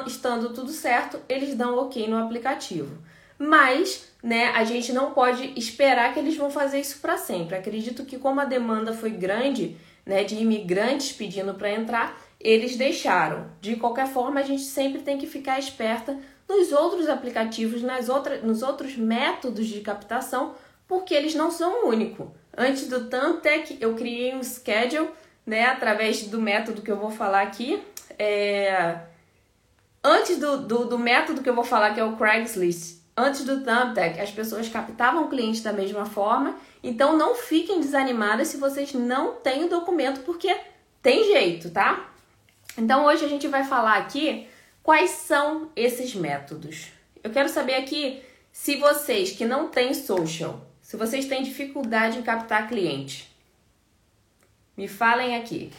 estando 0.07 0.55
tudo 0.55 0.73
certo, 0.73 1.21
eles 1.29 1.55
dão 1.55 1.77
OK 1.77 2.09
no 2.09 2.17
aplicativo. 2.17 2.97
Mas, 3.39 4.11
né, 4.23 4.49
a 4.49 4.65
gente 4.65 4.93
não 4.93 5.11
pode 5.11 5.53
esperar 5.57 6.13
que 6.13 6.19
eles 6.19 6.37
vão 6.37 6.51
fazer 6.51 6.81
isso 6.81 6.99
para 7.01 7.17
sempre. 7.19 7.57
Acredito 7.57 8.05
que 8.05 8.19
como 8.19 8.41
a 8.41 8.45
demanda 8.45 8.93
foi 8.93 9.11
grande, 9.11 9.77
né, 10.05 10.25
de 10.25 10.37
imigrantes 10.37 11.13
pedindo 11.13 11.55
para 11.55 11.71
entrar, 11.71 12.21
eles 12.41 12.77
deixaram. 12.77 13.51
De 13.61 13.77
qualquer 13.77 14.07
forma, 14.07 14.41
a 14.41 14.43
gente 14.43 14.63
sempre 14.63 15.03
tem 15.03 15.19
que 15.19 15.27
ficar 15.27 15.59
esperta 15.59 16.19
nos 16.49 16.73
outros 16.73 17.09
aplicativos, 17.09 17.83
nas 17.83 18.09
outras, 18.09 18.43
nos 18.43 18.63
outros 18.63 18.97
métodos 18.97 19.67
de 19.67 19.81
captação, 19.81 20.55
porque 20.87 21.13
eles 21.13 21.35
não 21.35 21.51
são 21.51 21.85
o 21.85 21.89
único. 21.89 22.33
Antes 22.57 22.89
do 22.89 23.09
Tantec, 23.09 23.77
eu 23.81 23.95
criei 23.95 24.35
um 24.35 24.43
schedule, 24.43 25.11
né, 25.45 25.67
através 25.67 26.23
do 26.23 26.41
método 26.41 26.83
que 26.83 26.91
eu 26.91 26.97
vou 26.97 27.11
falar 27.11 27.43
aqui. 27.43 27.83
É... 28.19 28.99
Antes 30.03 30.39
do, 30.39 30.59
do, 30.59 30.85
do 30.85 30.99
método 30.99 31.43
que 31.43 31.51
eu 31.51 31.55
vou 31.55 31.65
falar, 31.65 31.93
que 31.93 32.01
é 32.01 32.05
o 32.05 32.17
Craigslist, 32.17 32.96
antes 33.17 33.45
do 33.45 33.65
Thumbtack, 33.65 34.21
as 34.21 34.31
pessoas 34.31 34.69
captavam 34.69 35.25
o 35.25 35.29
cliente 35.29 35.63
da 35.63 35.73
mesma 35.73 36.05
forma. 36.05 36.57
Então, 36.83 37.17
não 37.17 37.35
fiquem 37.35 37.81
desanimadas 37.81 38.49
se 38.49 38.57
vocês 38.57 38.93
não 38.93 39.37
têm 39.37 39.65
o 39.65 39.69
documento, 39.69 40.21
porque 40.21 40.55
tem 41.03 41.25
jeito, 41.25 41.71
tá? 41.71 42.13
Então 42.77 43.07
hoje 43.07 43.25
a 43.25 43.29
gente 43.29 43.49
vai 43.49 43.65
falar 43.65 43.97
aqui 43.97 44.49
quais 44.83 45.11
são 45.11 45.71
esses 45.75 46.15
métodos. 46.15 46.89
Eu 47.23 47.31
quero 47.31 47.49
saber 47.49 47.77
aqui 47.77 48.23
se 48.53 48.77
vocês 48.77 49.33
que 49.33 49.45
não 49.45 49.69
têm 49.69 49.95
social, 49.95 50.61
se 50.83 50.97
vocês 50.97 51.27
têm 51.27 51.43
dificuldade 51.43 52.19
em 52.19 52.23
captar 52.23 52.69
cliente. 52.69 53.35
Me 54.77 54.87
falem 54.87 55.37
aqui. 55.37 55.73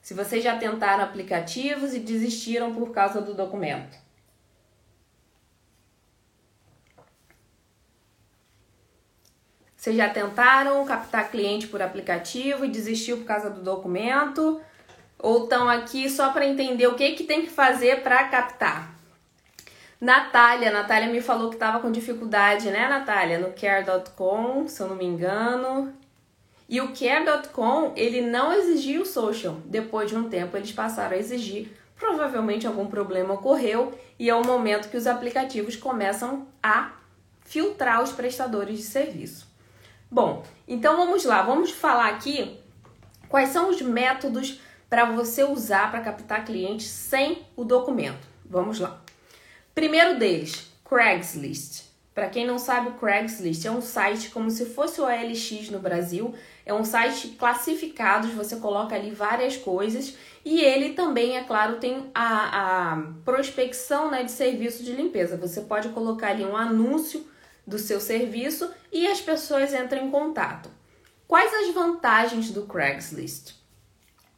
Se 0.00 0.14
vocês 0.14 0.42
já 0.42 0.56
tentaram 0.56 1.04
aplicativos 1.04 1.92
e 1.92 1.98
desistiram 1.98 2.72
por 2.72 2.92
causa 2.92 3.20
do 3.20 3.34
documento. 3.34 3.98
Vocês 9.86 9.98
já 9.98 10.08
tentaram 10.08 10.84
captar 10.84 11.30
cliente 11.30 11.68
por 11.68 11.80
aplicativo 11.80 12.64
e 12.64 12.68
desistiu 12.68 13.18
por 13.18 13.24
causa 13.24 13.48
do 13.48 13.60
documento? 13.60 14.60
ou 15.16 15.44
estão 15.44 15.68
aqui 15.68 16.10
só 16.10 16.32
para 16.32 16.44
entender 16.44 16.88
o 16.88 16.96
que, 16.96 17.12
que 17.12 17.22
tem 17.22 17.42
que 17.42 17.50
fazer 17.50 18.02
para 18.02 18.24
captar. 18.24 18.92
Natália, 20.00 20.72
Natália 20.72 21.08
me 21.08 21.20
falou 21.20 21.50
que 21.50 21.54
estava 21.54 21.78
com 21.78 21.92
dificuldade, 21.92 22.68
né, 22.68 22.88
Natália? 22.88 23.38
No 23.38 23.52
care.com, 23.52 24.66
se 24.66 24.80
eu 24.80 24.88
não 24.88 24.96
me 24.96 25.04
engano. 25.04 25.94
E 26.68 26.80
o 26.80 26.88
care.com, 26.88 27.92
ele 27.94 28.22
não 28.22 28.52
exigia 28.52 29.00
o 29.00 29.06
social. 29.06 29.58
Depois 29.66 30.10
de 30.10 30.16
um 30.16 30.28
tempo, 30.28 30.56
eles 30.56 30.72
passaram 30.72 31.14
a 31.14 31.20
exigir. 31.20 31.70
Provavelmente 31.94 32.66
algum 32.66 32.88
problema 32.88 33.34
ocorreu 33.34 33.96
e 34.18 34.28
é 34.28 34.34
o 34.34 34.44
momento 34.44 34.90
que 34.90 34.96
os 34.96 35.06
aplicativos 35.06 35.76
começam 35.76 36.48
a 36.60 36.90
filtrar 37.44 38.02
os 38.02 38.10
prestadores 38.10 38.78
de 38.78 38.82
serviço. 38.82 39.45
Bom, 40.10 40.44
então 40.68 40.96
vamos 40.96 41.24
lá, 41.24 41.42
vamos 41.42 41.72
falar 41.72 42.08
aqui 42.08 42.58
quais 43.28 43.48
são 43.50 43.70
os 43.70 43.82
métodos 43.82 44.60
para 44.88 45.04
você 45.04 45.42
usar 45.42 45.90
para 45.90 46.00
captar 46.00 46.44
clientes 46.44 46.86
sem 46.86 47.42
o 47.56 47.64
documento. 47.64 48.26
Vamos 48.44 48.78
lá. 48.78 49.02
Primeiro 49.74 50.18
deles, 50.18 50.70
Craigslist. 50.88 51.86
Para 52.14 52.28
quem 52.28 52.46
não 52.46 52.58
sabe, 52.58 52.88
o 52.88 52.92
Craigslist 52.94 53.66
é 53.66 53.70
um 53.70 53.82
site 53.82 54.30
como 54.30 54.48
se 54.48 54.64
fosse 54.64 55.00
o 55.00 55.04
OLX 55.04 55.68
no 55.70 55.80
Brasil. 55.80 56.34
É 56.64 56.72
um 56.72 56.84
site 56.84 57.28
classificado, 57.38 58.28
você 58.28 58.56
coloca 58.56 58.94
ali 58.94 59.10
várias 59.10 59.56
coisas 59.56 60.16
e 60.44 60.60
ele 60.60 60.94
também, 60.94 61.36
é 61.36 61.44
claro, 61.44 61.76
tem 61.76 62.10
a, 62.14 62.92
a 62.92 63.02
prospecção 63.24 64.10
né, 64.10 64.22
de 64.22 64.30
serviço 64.30 64.82
de 64.82 64.92
limpeza. 64.92 65.36
Você 65.36 65.60
pode 65.62 65.88
colocar 65.90 66.28
ali 66.28 66.44
um 66.44 66.56
anúncio 66.56 67.26
do 67.66 67.78
seu 67.78 68.00
serviço 68.00 68.70
e 68.92 69.06
as 69.06 69.20
pessoas 69.20 69.74
entram 69.74 70.06
em 70.06 70.10
contato. 70.10 70.70
Quais 71.26 71.52
as 71.52 71.74
vantagens 71.74 72.50
do 72.50 72.62
Craigslist? 72.66 73.54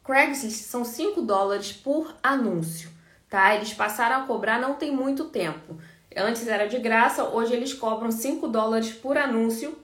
Craigslist 0.03 0.63
são 0.63 0.83
5 0.83 1.21
dólares 1.21 1.71
por 1.71 2.15
anúncio, 2.23 2.89
tá? 3.29 3.53
Eles 3.55 3.73
passaram 3.73 4.23
a 4.23 4.25
cobrar 4.25 4.59
não 4.59 4.73
tem 4.73 4.91
muito 4.91 5.25
tempo. 5.25 5.77
Antes 6.17 6.47
era 6.47 6.67
de 6.67 6.79
graça, 6.79 7.25
hoje 7.25 7.53
eles 7.53 7.73
cobram 7.73 8.11
5 8.11 8.47
dólares 8.47 8.91
por 8.91 9.17
anúncio 9.17 9.77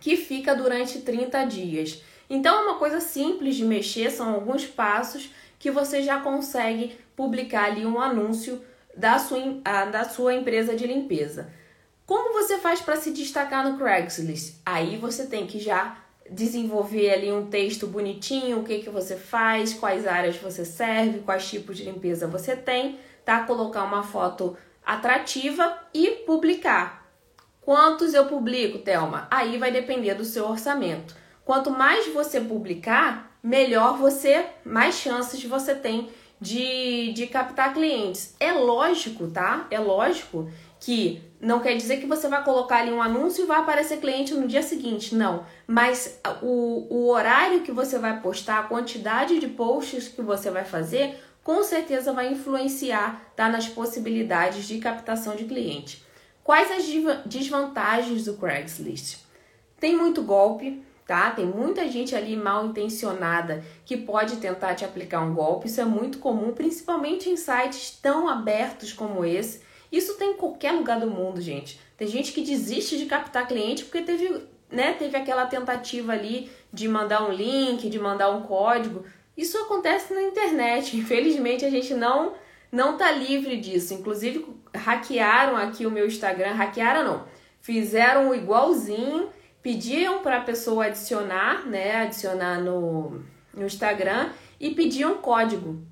que 0.00 0.16
fica 0.16 0.54
durante 0.56 1.00
30 1.02 1.44
dias. 1.44 2.02
Então 2.28 2.58
é 2.58 2.64
uma 2.64 2.78
coisa 2.78 2.98
simples 2.98 3.54
de 3.54 3.64
mexer, 3.64 4.10
são 4.10 4.34
alguns 4.34 4.66
passos 4.66 5.30
que 5.58 5.70
você 5.70 6.02
já 6.02 6.18
consegue 6.18 6.98
publicar 7.14 7.66
ali 7.66 7.86
um 7.86 8.00
anúncio 8.00 8.60
da 8.96 9.20
sua, 9.20 9.38
da 9.92 10.04
sua 10.04 10.34
empresa 10.34 10.74
de 10.74 10.84
limpeza. 10.84 11.52
Como 12.06 12.32
você 12.32 12.58
faz 12.58 12.80
para 12.80 12.96
se 12.96 13.10
destacar 13.12 13.68
no 13.68 13.78
Craigslist? 13.78 14.56
Aí 14.66 14.96
você 14.96 15.26
tem 15.26 15.46
que 15.46 15.58
já 15.58 15.96
desenvolver 16.30 17.12
ali 17.12 17.32
um 17.32 17.46
texto 17.46 17.86
bonitinho, 17.86 18.60
o 18.60 18.64
que, 18.64 18.80
que 18.80 18.90
você 18.90 19.16
faz, 19.16 19.74
quais 19.74 20.06
áreas 20.06 20.36
você 20.36 20.64
serve, 20.64 21.20
quais 21.20 21.48
tipos 21.48 21.76
de 21.76 21.84
limpeza 21.84 22.26
você 22.26 22.56
tem, 22.56 22.98
tá? 23.24 23.44
Colocar 23.44 23.84
uma 23.84 24.02
foto 24.02 24.56
atrativa 24.84 25.78
e 25.94 26.10
publicar. 26.26 27.06
Quantos 27.60 28.12
eu 28.12 28.26
publico, 28.26 28.78
Thelma? 28.78 29.28
Aí 29.30 29.56
vai 29.56 29.70
depender 29.70 30.14
do 30.14 30.24
seu 30.24 30.48
orçamento. 30.48 31.14
Quanto 31.44 31.70
mais 31.70 32.12
você 32.12 32.40
publicar, 32.40 33.38
melhor 33.42 33.96
você, 33.96 34.46
mais 34.64 34.96
chances 34.96 35.44
você 35.44 35.74
tem 35.74 36.10
de, 36.40 37.12
de 37.12 37.28
captar 37.28 37.72
clientes. 37.72 38.34
É 38.40 38.52
lógico, 38.52 39.28
tá? 39.28 39.66
É 39.70 39.78
lógico 39.78 40.50
que 40.80 41.22
não 41.42 41.58
quer 41.58 41.74
dizer 41.74 41.98
que 41.98 42.06
você 42.06 42.28
vai 42.28 42.44
colocar 42.44 42.76
ali 42.76 42.92
um 42.92 43.02
anúncio 43.02 43.42
e 43.42 43.46
vai 43.48 43.58
aparecer 43.58 43.98
cliente 43.98 44.32
no 44.32 44.46
dia 44.46 44.62
seguinte, 44.62 45.12
não. 45.12 45.44
Mas 45.66 46.20
o, 46.40 46.86
o 46.88 47.08
horário 47.08 47.62
que 47.62 47.72
você 47.72 47.98
vai 47.98 48.20
postar, 48.20 48.60
a 48.60 48.62
quantidade 48.62 49.40
de 49.40 49.48
posts 49.48 50.06
que 50.06 50.22
você 50.22 50.52
vai 50.52 50.64
fazer, 50.64 51.18
com 51.42 51.60
certeza 51.64 52.12
vai 52.12 52.30
influenciar 52.30 53.32
tá, 53.34 53.48
nas 53.48 53.66
possibilidades 53.66 54.68
de 54.68 54.78
captação 54.78 55.34
de 55.34 55.44
cliente. 55.44 56.06
Quais 56.44 56.70
as 56.70 56.84
desvantagens 57.26 58.24
do 58.24 58.34
Craigslist? 58.34 59.18
Tem 59.80 59.96
muito 59.96 60.22
golpe, 60.22 60.80
tá? 61.08 61.32
Tem 61.32 61.44
muita 61.44 61.88
gente 61.88 62.14
ali 62.14 62.36
mal 62.36 62.66
intencionada 62.66 63.64
que 63.84 63.96
pode 63.96 64.36
tentar 64.36 64.76
te 64.76 64.84
aplicar 64.84 65.20
um 65.22 65.34
golpe. 65.34 65.66
Isso 65.66 65.80
é 65.80 65.84
muito 65.84 66.18
comum, 66.18 66.52
principalmente 66.52 67.28
em 67.28 67.36
sites 67.36 67.98
tão 68.00 68.28
abertos 68.28 68.92
como 68.92 69.24
esse 69.24 69.71
Isso 69.92 70.14
tem 70.14 70.30
em 70.30 70.36
qualquer 70.36 70.72
lugar 70.72 70.98
do 70.98 71.10
mundo, 71.10 71.38
gente. 71.40 71.78
Tem 71.98 72.08
gente 72.08 72.32
que 72.32 72.40
desiste 72.40 72.96
de 72.96 73.04
captar 73.04 73.46
cliente 73.46 73.84
porque 73.84 74.00
teve, 74.00 74.42
né, 74.70 74.94
teve 74.94 75.14
aquela 75.18 75.44
tentativa 75.44 76.12
ali 76.12 76.50
de 76.72 76.88
mandar 76.88 77.28
um 77.28 77.30
link, 77.30 77.90
de 77.90 77.98
mandar 77.98 78.30
um 78.30 78.42
código. 78.42 79.04
Isso 79.36 79.58
acontece 79.58 80.14
na 80.14 80.22
internet. 80.22 80.96
Infelizmente 80.98 81.66
a 81.66 81.70
gente 81.70 81.92
não 81.92 82.32
não 82.72 82.96
tá 82.96 83.12
livre 83.12 83.58
disso. 83.58 83.92
Inclusive 83.92 84.46
hackearam 84.74 85.58
aqui 85.58 85.84
o 85.84 85.90
meu 85.90 86.06
Instagram, 86.06 86.54
hackearam 86.54 87.04
não. 87.04 87.26
Fizeram 87.60 88.34
igualzinho, 88.34 89.28
pediam 89.62 90.22
para 90.22 90.38
a 90.38 90.42
pessoa 90.42 90.86
adicionar, 90.86 91.66
né, 91.66 91.96
adicionar 91.96 92.58
no, 92.60 93.22
no 93.52 93.66
Instagram 93.66 94.30
e 94.58 94.70
pediam 94.70 95.18
código 95.18 95.86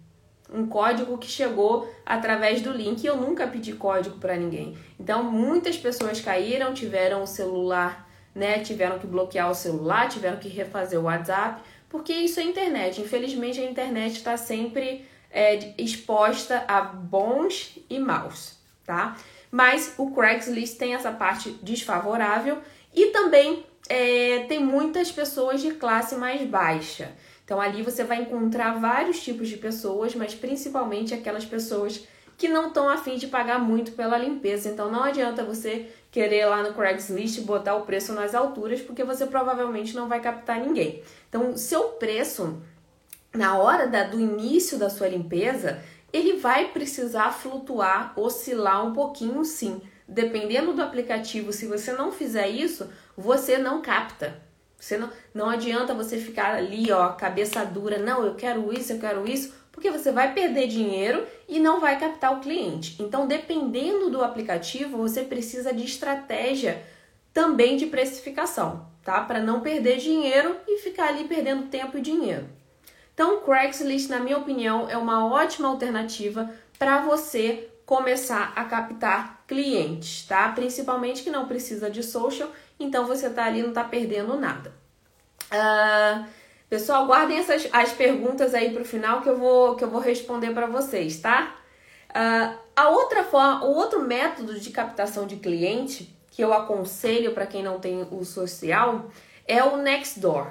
um 0.53 0.67
código 0.67 1.17
que 1.19 1.29
chegou 1.29 1.89
através 2.05 2.61
do 2.61 2.73
link. 2.73 3.05
Eu 3.05 3.17
nunca 3.17 3.47
pedi 3.47 3.73
código 3.73 4.19
para 4.19 4.37
ninguém. 4.37 4.77
Então, 4.99 5.23
muitas 5.23 5.77
pessoas 5.77 6.21
caíram, 6.21 6.75
tiveram 6.75 7.23
o 7.23 7.27
celular, 7.27 8.09
né? 8.35 8.59
Tiveram 8.61 8.99
que 8.99 9.07
bloquear 9.07 9.51
o 9.51 9.55
celular, 9.55 10.09
tiveram 10.09 10.39
que 10.39 10.49
refazer 10.49 10.99
o 10.99 11.05
WhatsApp, 11.05 11.63
porque 11.89 12.13
isso 12.13 12.41
é 12.41 12.43
internet. 12.43 13.01
Infelizmente, 13.01 13.61
a 13.61 13.65
internet 13.65 14.17
está 14.17 14.37
sempre 14.37 15.05
é, 15.31 15.75
exposta 15.79 16.65
a 16.67 16.81
bons 16.81 17.79
e 17.89 17.99
maus, 17.99 18.57
tá? 18.85 19.17
Mas 19.51 19.95
o 19.99 20.11
Craigslist 20.11 20.79
tem 20.79 20.95
essa 20.95 21.11
parte 21.11 21.51
desfavorável 21.63 22.59
e 22.95 23.07
também 23.07 23.65
é, 23.89 24.45
tem 24.49 24.61
muitas 24.61 25.11
pessoas 25.11 25.61
de 25.61 25.73
classe 25.73 26.15
mais 26.15 26.43
baixa. 26.49 27.13
Então 27.51 27.61
ali 27.61 27.83
você 27.83 28.05
vai 28.05 28.23
encontrar 28.23 28.79
vários 28.79 29.21
tipos 29.25 29.49
de 29.49 29.57
pessoas, 29.57 30.15
mas 30.15 30.37
principalmente 30.37 31.13
aquelas 31.13 31.45
pessoas 31.45 32.07
que 32.39 32.47
não 32.47 32.69
estão 32.69 32.89
afim 32.89 33.17
de 33.17 33.27
pagar 33.27 33.59
muito 33.59 33.91
pela 33.91 34.17
limpeza. 34.17 34.69
Então 34.69 34.89
não 34.89 35.03
adianta 35.03 35.43
você 35.43 35.91
querer 36.13 36.47
lá 36.47 36.63
no 36.63 36.73
Craigslist 36.75 37.41
botar 37.41 37.75
o 37.75 37.85
preço 37.85 38.13
nas 38.13 38.37
alturas, 38.37 38.81
porque 38.81 39.03
você 39.03 39.27
provavelmente 39.27 39.97
não 39.97 40.07
vai 40.07 40.21
captar 40.21 40.61
ninguém. 40.61 41.03
Então, 41.29 41.57
seu 41.57 41.89
preço 41.89 42.63
na 43.35 43.59
hora 43.59 43.89
da, 43.89 44.05
do 44.05 44.21
início 44.21 44.79
da 44.79 44.89
sua 44.89 45.09
limpeza, 45.09 45.83
ele 46.13 46.35
vai 46.35 46.69
precisar 46.69 47.33
flutuar, 47.33 48.13
oscilar 48.17 48.87
um 48.87 48.93
pouquinho 48.93 49.45
sim. 49.45 49.83
Dependendo 50.07 50.73
do 50.73 50.83
aplicativo, 50.83 51.53
se 51.53 51.67
você 51.67 51.91
não 51.95 52.13
fizer 52.13 52.47
isso, 52.47 52.89
você 53.17 53.59
não 53.59 53.83
capta. 53.83 54.41
Você 54.81 54.97
não, 54.97 55.11
não 55.35 55.51
adianta 55.51 55.95
você 55.95 56.17
ficar 56.17 56.55
ali, 56.55 56.91
ó, 56.91 57.11
cabeça 57.11 57.63
dura, 57.65 57.99
não, 57.99 58.25
eu 58.25 58.35
quero 58.35 58.73
isso, 58.73 58.95
eu 58.95 58.99
quero 58.99 59.29
isso, 59.29 59.53
porque 59.71 59.91
você 59.91 60.11
vai 60.11 60.33
perder 60.33 60.67
dinheiro 60.69 61.27
e 61.47 61.61
não 61.61 61.81
vai 61.81 62.01
captar 62.01 62.35
o 62.35 62.41
cliente. 62.41 63.01
Então, 63.01 63.27
dependendo 63.27 64.09
do 64.09 64.25
aplicativo, 64.25 64.97
você 64.97 65.23
precisa 65.23 65.73
de 65.73 65.85
estratégia 65.85 66.83
também 67.33 67.77
de 67.77 67.87
precificação, 67.87 68.87
tá? 69.05 69.21
Para 69.21 69.41
não 69.41 69.61
perder 69.61 69.99
dinheiro 69.99 70.57
e 70.67 70.79
ficar 70.79 71.09
ali 71.09 71.25
perdendo 71.25 71.69
tempo 71.69 71.99
e 71.99 72.01
dinheiro. 72.01 72.49
Então, 73.13 73.43
Craigslist, 73.43 74.09
na 74.09 74.19
minha 74.19 74.39
opinião, 74.39 74.89
é 74.89 74.97
uma 74.97 75.27
ótima 75.27 75.69
alternativa 75.69 76.51
para 76.79 77.03
você 77.03 77.69
começar 77.85 78.53
a 78.57 78.65
captar 78.65 79.45
clientes, 79.47 80.25
tá? 80.27 80.49
Principalmente 80.53 81.23
que 81.23 81.31
não 81.31 81.47
precisa 81.47 81.91
de 81.91 82.03
social 82.03 82.51
então 82.81 83.07
você 83.07 83.29
tá 83.31 83.45
ali 83.45 83.63
não 83.63 83.73
tá 83.73 83.85
perdendo 83.85 84.37
nada. 84.37 84.73
Uh, 85.53 86.25
pessoal, 86.69 87.07
guardem 87.07 87.39
essas 87.39 87.69
as 87.71 87.93
perguntas 87.93 88.55
aí 88.55 88.73
para 88.73 88.83
o 88.83 88.85
final 88.85 89.21
que 89.21 89.29
eu 89.29 89.37
vou 89.37 89.77
que 89.77 89.85
eu 89.85 89.91
vou 89.91 90.01
responder 90.01 90.53
para 90.53 90.67
vocês, 90.67 91.21
tá? 91.21 91.55
Uh, 92.11 92.59
a 92.75 92.89
outra 92.89 93.23
forma, 93.23 93.65
o 93.65 93.75
outro 93.75 94.01
método 94.01 94.59
de 94.59 94.71
captação 94.71 95.27
de 95.27 95.37
cliente 95.37 96.17
que 96.31 96.43
eu 96.43 96.53
aconselho 96.53 97.33
para 97.33 97.47
quem 97.47 97.63
não 97.63 97.79
tem 97.79 98.07
o 98.11 98.25
social 98.25 99.11
é 99.47 99.63
o 99.63 99.77
Nextdoor, 99.77 100.49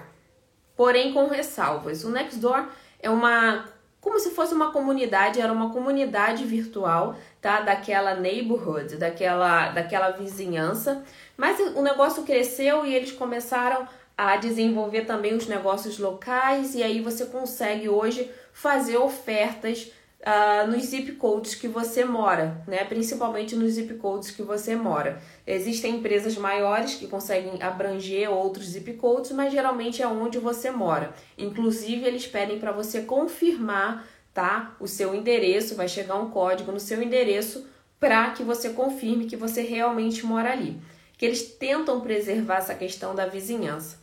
porém 0.75 1.13
com 1.13 1.27
ressalvas. 1.27 2.03
O 2.03 2.09
Nextdoor 2.09 2.67
é 3.01 3.09
uma 3.09 3.65
como 4.01 4.19
se 4.19 4.31
fosse 4.31 4.53
uma 4.53 4.71
comunidade, 4.71 5.41
era 5.41 5.51
uma 5.51 5.71
comunidade 5.71 6.45
virtual, 6.45 7.15
tá? 7.41 7.61
Daquela 7.61 8.15
neighborhood, 8.15 8.95
daquela, 8.95 9.69
daquela 9.69 10.11
vizinhança, 10.11 11.03
mas 11.39 11.57
o 11.73 11.81
negócio 11.81 12.23
cresceu 12.23 12.85
e 12.85 12.93
eles 12.93 13.13
começaram 13.13 13.87
a 14.17 14.35
desenvolver 14.35 15.05
também 15.05 15.33
os 15.33 15.47
negócios 15.47 15.97
locais 15.97 16.75
e 16.75 16.83
aí 16.83 16.99
você 16.99 17.27
consegue 17.27 17.87
hoje 17.87 18.29
fazer 18.51 18.97
ofertas 18.97 19.89
uh, 20.19 20.69
nos 20.69 20.83
zip 20.87 21.13
codes 21.13 21.55
que 21.55 21.69
você 21.69 22.03
mora, 22.03 22.61
né? 22.67 22.83
Principalmente 22.83 23.55
nos 23.55 23.71
zip 23.71 23.93
codes 23.93 24.31
que 24.31 24.41
você 24.41 24.75
mora. 24.75 25.21
Existem 25.47 25.95
empresas 25.95 26.37
maiores 26.37 26.95
que 26.95 27.07
conseguem 27.07 27.63
abranger 27.63 28.29
outros 28.29 28.65
zip 28.65 28.91
codes, 28.95 29.31
mas 29.31 29.53
geralmente 29.53 30.01
é 30.01 30.07
onde 30.07 30.39
você 30.39 30.69
mora. 30.69 31.13
Inclusive 31.37 32.05
eles 32.05 32.27
pedem 32.27 32.59
para 32.59 32.73
você 32.73 33.03
confirmar, 33.03 34.05
tá? 34.33 34.75
O 34.77 34.87
seu 34.89 35.15
endereço, 35.15 35.75
vai 35.75 35.87
chegar 35.87 36.15
um 36.15 36.29
código 36.29 36.69
no 36.69 36.81
seu 36.81 37.01
endereço 37.01 37.65
para 37.97 38.31
que 38.31 38.43
você 38.43 38.71
confirme 38.71 39.25
que 39.25 39.37
você 39.37 39.61
realmente 39.61 40.25
mora 40.25 40.51
ali 40.51 40.77
que 41.19 41.25
eles 41.25 41.43
tentam 41.43 41.99
preservar 41.99 42.59
essa 42.59 42.73
questão 42.73 43.13
da 43.13 43.25
vizinhança. 43.25 43.99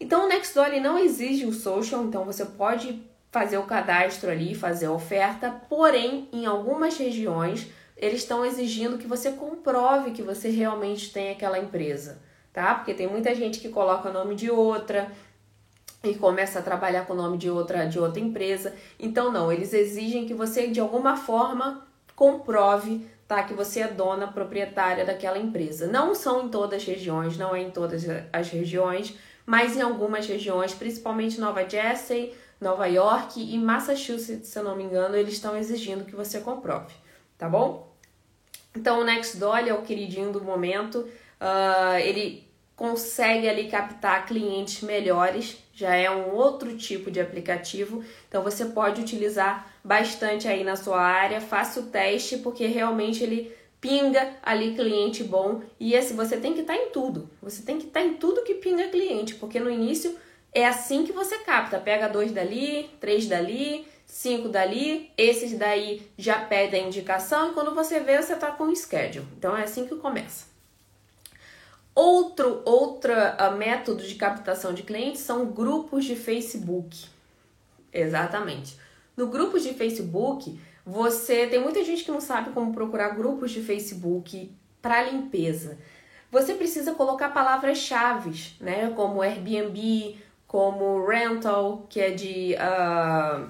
Então 0.00 0.24
o 0.24 0.28
Nextdoor 0.28 0.68
não 0.82 0.98
exige 0.98 1.46
o 1.46 1.52
social, 1.52 2.04
então 2.04 2.24
você 2.24 2.44
pode 2.44 3.00
fazer 3.30 3.56
o 3.56 3.62
cadastro 3.62 4.28
ali, 4.28 4.52
fazer 4.52 4.86
a 4.86 4.92
oferta, 4.92 5.48
porém 5.68 6.28
em 6.32 6.46
algumas 6.46 6.98
regiões 6.98 7.68
eles 7.96 8.22
estão 8.22 8.44
exigindo 8.44 8.98
que 8.98 9.06
você 9.06 9.30
comprove 9.30 10.10
que 10.10 10.22
você 10.22 10.48
realmente 10.48 11.12
tem 11.12 11.30
aquela 11.30 11.58
empresa, 11.58 12.20
tá? 12.52 12.74
Porque 12.74 12.94
tem 12.94 13.06
muita 13.06 13.32
gente 13.32 13.60
que 13.60 13.68
coloca 13.68 14.10
o 14.10 14.12
nome 14.12 14.34
de 14.34 14.50
outra 14.50 15.12
e 16.02 16.16
começa 16.16 16.58
a 16.58 16.62
trabalhar 16.62 17.06
com 17.06 17.12
o 17.12 17.16
nome 17.16 17.38
de 17.38 17.48
outra 17.48 17.84
de 17.84 18.00
outra 18.00 18.18
empresa. 18.18 18.74
Então 18.98 19.30
não, 19.30 19.52
eles 19.52 19.72
exigem 19.72 20.26
que 20.26 20.34
você 20.34 20.66
de 20.66 20.80
alguma 20.80 21.16
forma 21.16 21.86
comprove 22.16 23.06
tá? 23.30 23.44
Que 23.44 23.54
você 23.54 23.78
é 23.78 23.86
dona 23.86 24.26
proprietária 24.26 25.04
daquela 25.04 25.38
empresa. 25.38 25.86
Não 25.86 26.16
são 26.16 26.46
em 26.46 26.48
todas 26.48 26.82
as 26.82 26.84
regiões, 26.84 27.38
não 27.38 27.54
é 27.54 27.62
em 27.62 27.70
todas 27.70 28.04
as 28.32 28.48
regiões, 28.48 29.16
mas 29.46 29.76
em 29.76 29.82
algumas 29.82 30.26
regiões, 30.26 30.74
principalmente 30.74 31.38
Nova 31.38 31.66
Jersey, 31.68 32.34
Nova 32.60 32.86
York 32.86 33.40
e 33.40 33.56
Massachusetts, 33.56 34.48
se 34.48 34.58
eu 34.58 34.64
não 34.64 34.74
me 34.74 34.82
engano, 34.82 35.14
eles 35.14 35.34
estão 35.34 35.56
exigindo 35.56 36.04
que 36.04 36.16
você 36.16 36.40
comprove, 36.40 36.92
tá 37.38 37.48
bom? 37.48 37.94
Então 38.74 39.00
o 39.00 39.04
Nextdoor 39.04 39.58
é 39.58 39.72
o 39.72 39.82
queridinho 39.82 40.32
do 40.32 40.42
momento, 40.42 40.98
uh, 40.98 41.98
ele 42.02 42.50
consegue 42.74 43.48
ali 43.48 43.68
captar 43.68 44.26
clientes 44.26 44.82
melhores, 44.82 45.56
já 45.72 45.94
é 45.94 46.10
um 46.10 46.34
outro 46.34 46.76
tipo 46.76 47.12
de 47.12 47.20
aplicativo, 47.20 48.02
então 48.28 48.42
você 48.42 48.64
pode 48.64 49.00
utilizar 49.00 49.69
bastante 49.82 50.46
aí 50.46 50.62
na 50.64 50.76
sua 50.76 51.00
área, 51.00 51.40
faça 51.40 51.80
o 51.80 51.86
teste 51.86 52.38
porque 52.38 52.66
realmente 52.66 53.22
ele 53.22 53.54
pinga 53.80 54.36
ali 54.42 54.74
cliente 54.74 55.24
bom 55.24 55.62
e 55.78 55.94
esse 55.94 56.12
você 56.12 56.36
tem 56.36 56.52
que 56.52 56.60
estar 56.60 56.74
tá 56.74 56.78
em 56.78 56.90
tudo. 56.90 57.30
Você 57.42 57.62
tem 57.62 57.78
que 57.78 57.86
estar 57.86 58.00
tá 58.00 58.06
em 58.06 58.14
tudo 58.14 58.42
que 58.42 58.54
pinga 58.54 58.88
cliente, 58.88 59.34
porque 59.36 59.58
no 59.58 59.70
início 59.70 60.16
é 60.52 60.66
assim 60.66 61.04
que 61.04 61.12
você 61.12 61.38
capta, 61.38 61.78
pega 61.78 62.08
dois 62.08 62.32
dali, 62.32 62.90
três 63.00 63.26
dali, 63.26 63.86
cinco 64.04 64.48
dali, 64.48 65.10
esses 65.16 65.56
daí 65.56 66.02
já 66.18 66.40
pedem 66.40 66.84
a 66.84 66.86
indicação 66.88 67.50
e 67.50 67.54
quando 67.54 67.74
você 67.74 68.00
vê 68.00 68.20
você 68.20 68.36
tá 68.36 68.50
com 68.50 68.64
o 68.64 68.76
schedule. 68.76 69.26
Então 69.38 69.56
é 69.56 69.62
assim 69.62 69.86
que 69.86 69.96
começa. 69.96 70.50
Outro 71.94 72.62
outra 72.64 73.36
uh, 73.40 73.56
método 73.56 74.02
de 74.02 74.14
captação 74.14 74.72
de 74.72 74.82
clientes 74.82 75.22
são 75.22 75.46
grupos 75.46 76.04
de 76.04 76.16
Facebook. 76.16 77.06
Exatamente. 77.92 78.76
No 79.20 79.26
grupo 79.26 79.60
de 79.60 79.74
Facebook, 79.74 80.58
você 80.82 81.46
tem 81.46 81.60
muita 81.60 81.84
gente 81.84 82.04
que 82.04 82.10
não 82.10 82.22
sabe 82.22 82.52
como 82.52 82.72
procurar 82.72 83.10
grupos 83.10 83.50
de 83.50 83.60
Facebook 83.60 84.50
para 84.80 85.02
limpeza. 85.02 85.76
Você 86.32 86.54
precisa 86.54 86.94
colocar 86.94 87.28
palavras-chave, 87.28 88.54
né? 88.58 88.90
Como 88.96 89.20
Airbnb, 89.20 90.16
como 90.46 91.04
rental, 91.06 91.86
que 91.90 92.00
é 92.00 92.12
de 92.12 92.54
uh, 92.54 93.46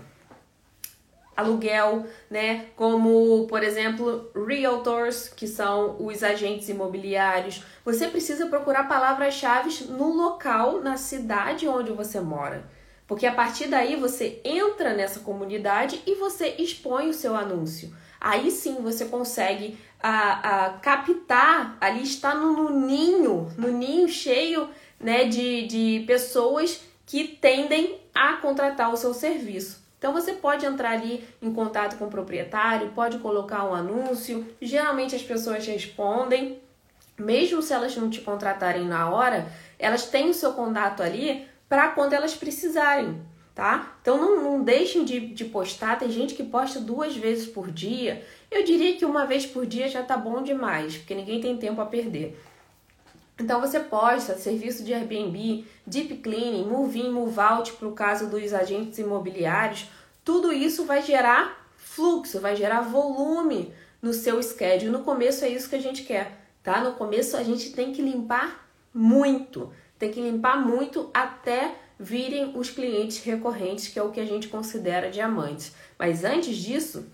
aluguel, 1.36 2.04
né? 2.28 2.66
Como, 2.74 3.46
por 3.46 3.62
exemplo, 3.62 4.28
realtors, 4.34 5.28
que 5.28 5.46
são 5.46 6.04
os 6.04 6.24
agentes 6.24 6.68
imobiliários. 6.68 7.62
Você 7.84 8.08
precisa 8.08 8.46
procurar 8.46 8.88
palavras-chave 8.88 9.84
no 9.84 10.12
local, 10.16 10.82
na 10.82 10.96
cidade 10.96 11.68
onde 11.68 11.92
você 11.92 12.18
mora. 12.18 12.79
Porque 13.10 13.26
a 13.26 13.32
partir 13.32 13.66
daí 13.66 13.96
você 13.96 14.40
entra 14.44 14.94
nessa 14.94 15.18
comunidade 15.18 16.00
e 16.06 16.14
você 16.14 16.54
expõe 16.60 17.08
o 17.08 17.12
seu 17.12 17.34
anúncio. 17.34 17.92
Aí 18.20 18.52
sim 18.52 18.76
você 18.82 19.06
consegue 19.06 19.76
a, 20.00 20.66
a 20.66 20.70
captar, 20.74 21.76
ali 21.80 22.04
está 22.04 22.36
no, 22.36 22.52
no 22.52 22.86
ninho, 22.86 23.50
no 23.58 23.66
ninho 23.66 24.08
cheio 24.08 24.70
né, 25.00 25.24
de, 25.24 25.66
de 25.66 26.04
pessoas 26.06 26.82
que 27.04 27.26
tendem 27.26 27.98
a 28.14 28.34
contratar 28.34 28.92
o 28.92 28.96
seu 28.96 29.12
serviço 29.12 29.82
Então 29.98 30.12
você 30.12 30.34
pode 30.34 30.64
entrar 30.64 30.92
ali 30.92 31.26
em 31.42 31.52
contato 31.52 31.98
com 31.98 32.04
o 32.04 32.10
proprietário, 32.10 32.92
pode 32.94 33.18
colocar 33.18 33.64
um 33.64 33.74
anúncio. 33.74 34.46
Geralmente 34.62 35.16
as 35.16 35.22
pessoas 35.22 35.66
respondem, 35.66 36.60
mesmo 37.18 37.60
se 37.60 37.72
elas 37.72 37.96
não 37.96 38.08
te 38.08 38.20
contratarem 38.20 38.86
na 38.86 39.10
hora, 39.10 39.50
elas 39.80 40.06
têm 40.06 40.30
o 40.30 40.34
seu 40.34 40.52
contato 40.52 41.02
ali 41.02 41.49
para 41.70 41.86
quando 41.90 42.14
elas 42.14 42.34
precisarem, 42.34 43.22
tá? 43.54 43.96
Então 44.02 44.18
não, 44.18 44.42
não 44.42 44.64
deixem 44.64 45.04
de, 45.04 45.20
de 45.28 45.44
postar. 45.44 46.00
Tem 46.00 46.10
gente 46.10 46.34
que 46.34 46.42
posta 46.42 46.80
duas 46.80 47.16
vezes 47.16 47.46
por 47.46 47.70
dia. 47.70 48.26
Eu 48.50 48.64
diria 48.64 48.96
que 48.96 49.04
uma 49.04 49.24
vez 49.24 49.46
por 49.46 49.64
dia 49.64 49.88
já 49.88 50.02
tá 50.02 50.16
bom 50.16 50.42
demais, 50.42 50.96
porque 50.96 51.14
ninguém 51.14 51.40
tem 51.40 51.56
tempo 51.56 51.80
a 51.80 51.86
perder. 51.86 52.36
Então 53.38 53.60
você 53.60 53.78
posta 53.78 54.36
serviço 54.36 54.82
de 54.82 54.92
Airbnb, 54.92 55.64
Deep 55.86 56.16
Cleaning, 56.16 56.64
Move-in, 56.64 57.12
Move 57.12 57.38
Out 57.38 57.72
para 57.74 57.86
o 57.86 57.92
caso 57.92 58.28
dos 58.28 58.52
agentes 58.52 58.98
imobiliários. 58.98 59.88
Tudo 60.24 60.52
isso 60.52 60.84
vai 60.84 61.02
gerar 61.02 61.70
fluxo, 61.76 62.40
vai 62.40 62.56
gerar 62.56 62.80
volume 62.80 63.72
no 64.02 64.12
seu 64.12 64.42
schedule. 64.42 64.90
No 64.90 65.04
começo 65.04 65.44
é 65.44 65.48
isso 65.48 65.70
que 65.70 65.76
a 65.76 65.80
gente 65.80 66.02
quer, 66.02 66.36
tá? 66.64 66.80
No 66.80 66.94
começo 66.94 67.36
a 67.36 67.44
gente 67.44 67.72
tem 67.72 67.92
que 67.92 68.02
limpar 68.02 68.68
muito, 68.92 69.72
tem 70.00 70.10
que 70.10 70.20
limpar 70.20 70.58
muito 70.66 71.10
até 71.12 71.74
virem 71.98 72.52
os 72.56 72.70
clientes 72.70 73.22
recorrentes, 73.22 73.88
que 73.88 73.98
é 73.98 74.02
o 74.02 74.10
que 74.10 74.18
a 74.18 74.24
gente 74.24 74.48
considera 74.48 75.10
diamantes. 75.10 75.74
Mas 75.98 76.24
antes 76.24 76.56
disso, 76.56 77.06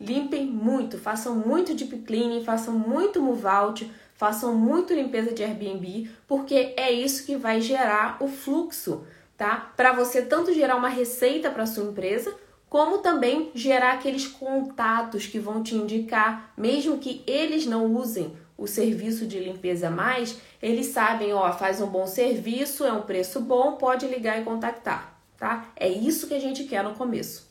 limpem 0.00 0.44
muito, 0.44 0.98
façam 0.98 1.36
muito 1.36 1.72
deep 1.72 1.98
cleaning, 1.98 2.44
façam 2.44 2.76
muito 2.76 3.22
move 3.22 3.46
out, 3.46 3.90
façam 4.16 4.56
muito 4.56 4.92
limpeza 4.92 5.32
de 5.32 5.44
Airbnb, 5.44 6.10
porque 6.26 6.74
é 6.76 6.90
isso 6.90 7.24
que 7.24 7.36
vai 7.36 7.60
gerar 7.60 8.16
o 8.20 8.26
fluxo, 8.26 9.06
tá? 9.36 9.72
Para 9.76 9.92
você 9.92 10.22
tanto 10.22 10.52
gerar 10.52 10.74
uma 10.74 10.88
receita 10.88 11.48
para 11.48 11.64
sua 11.64 11.84
empresa, 11.84 12.34
como 12.68 12.98
também 12.98 13.52
gerar 13.54 13.92
aqueles 13.92 14.26
contatos 14.26 15.26
que 15.26 15.38
vão 15.38 15.62
te 15.62 15.76
indicar, 15.76 16.52
mesmo 16.56 16.98
que 16.98 17.22
eles 17.24 17.66
não 17.66 17.86
usem 17.94 18.36
o 18.62 18.66
serviço 18.68 19.26
de 19.26 19.38
limpeza 19.38 19.90
mais, 19.90 20.38
eles 20.62 20.86
sabem, 20.86 21.32
ó, 21.32 21.52
faz 21.52 21.80
um 21.80 21.86
bom 21.86 22.06
serviço, 22.06 22.84
é 22.84 22.92
um 22.92 23.02
preço 23.02 23.40
bom, 23.40 23.72
pode 23.72 24.06
ligar 24.06 24.40
e 24.40 24.44
contactar, 24.44 25.18
tá? 25.36 25.66
É 25.74 25.88
isso 25.88 26.28
que 26.28 26.34
a 26.34 26.40
gente 26.40 26.64
quer 26.64 26.84
no 26.84 26.94
começo. 26.94 27.50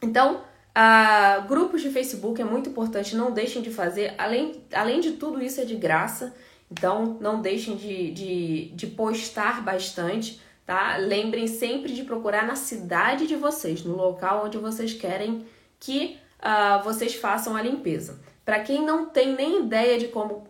Então, 0.00 0.40
Uh, 0.72 1.46
grupos 1.46 1.82
de 1.82 1.90
Facebook 1.90 2.40
é 2.40 2.44
muito 2.46 2.70
importante, 2.70 3.14
não 3.14 3.30
deixem 3.30 3.60
de 3.60 3.70
fazer. 3.70 4.14
Além, 4.16 4.62
além 4.72 5.00
de 5.00 5.12
tudo 5.12 5.42
isso, 5.42 5.60
é 5.60 5.66
de 5.66 5.74
graça, 5.74 6.34
então 6.70 7.18
não 7.20 7.42
deixem 7.42 7.76
de, 7.76 8.10
de, 8.10 8.64
de 8.70 8.86
postar 8.86 9.62
bastante, 9.62 10.40
tá? 10.64 10.96
Lembrem 10.96 11.46
sempre 11.46 11.92
de 11.92 12.04
procurar 12.04 12.46
na 12.46 12.56
cidade 12.56 13.26
de 13.26 13.36
vocês, 13.36 13.84
no 13.84 13.94
local 13.94 14.46
onde 14.46 14.56
vocês 14.56 14.94
querem 14.94 15.44
que 15.78 16.16
uh, 16.38 16.82
vocês 16.82 17.14
façam 17.14 17.54
a 17.54 17.60
limpeza. 17.60 18.18
Para 18.44 18.60
quem 18.60 18.84
não 18.84 19.06
tem 19.06 19.34
nem 19.34 19.64
ideia 19.64 19.98
de 19.98 20.08
como 20.08 20.46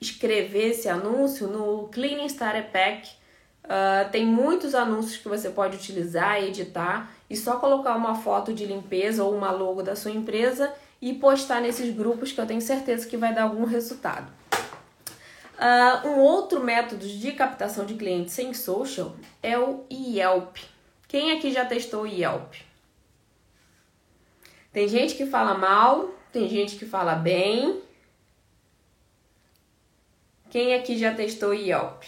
escrever 0.00 0.70
esse 0.70 0.88
anúncio, 0.88 1.46
no 1.46 1.88
Cleaning 1.88 2.26
Starter 2.26 2.70
Pack 2.70 3.10
uh, 3.64 4.10
tem 4.10 4.24
muitos 4.24 4.74
anúncios 4.74 5.16
que 5.16 5.28
você 5.28 5.50
pode 5.50 5.76
utilizar 5.76 6.42
editar 6.42 7.12
e 7.28 7.36
só 7.36 7.56
colocar 7.56 7.96
uma 7.96 8.14
foto 8.14 8.52
de 8.52 8.64
limpeza 8.66 9.24
ou 9.24 9.34
uma 9.34 9.50
logo 9.50 9.82
da 9.82 9.94
sua 9.94 10.10
empresa 10.10 10.72
e 11.00 11.14
postar 11.14 11.60
nesses 11.60 11.94
grupos 11.94 12.32
que 12.32 12.40
eu 12.40 12.46
tenho 12.46 12.60
certeza 12.60 13.06
que 13.06 13.16
vai 13.16 13.34
dar 13.34 13.44
algum 13.44 13.64
resultado. 13.64 14.30
Uh, 15.60 16.08
um 16.08 16.18
outro 16.20 16.62
método 16.64 17.06
de 17.06 17.32
captação 17.32 17.84
de 17.84 17.94
clientes 17.94 18.32
sem 18.32 18.52
social 18.54 19.14
é 19.42 19.58
o 19.58 19.84
Yelp. 19.92 20.56
Quem 21.06 21.32
aqui 21.32 21.52
já 21.52 21.64
testou 21.64 22.02
o 22.02 22.06
Yelp? 22.06 22.54
Tem 24.72 24.88
gente 24.88 25.14
que 25.14 25.26
fala 25.26 25.52
mal, 25.54 26.14
tem 26.32 26.48
gente 26.48 26.76
que 26.76 26.86
fala 26.86 27.14
bem. 27.14 27.80
Quem 30.48 30.74
aqui 30.74 30.98
já 30.98 31.14
testou 31.14 31.54
Yelp? 31.54 32.04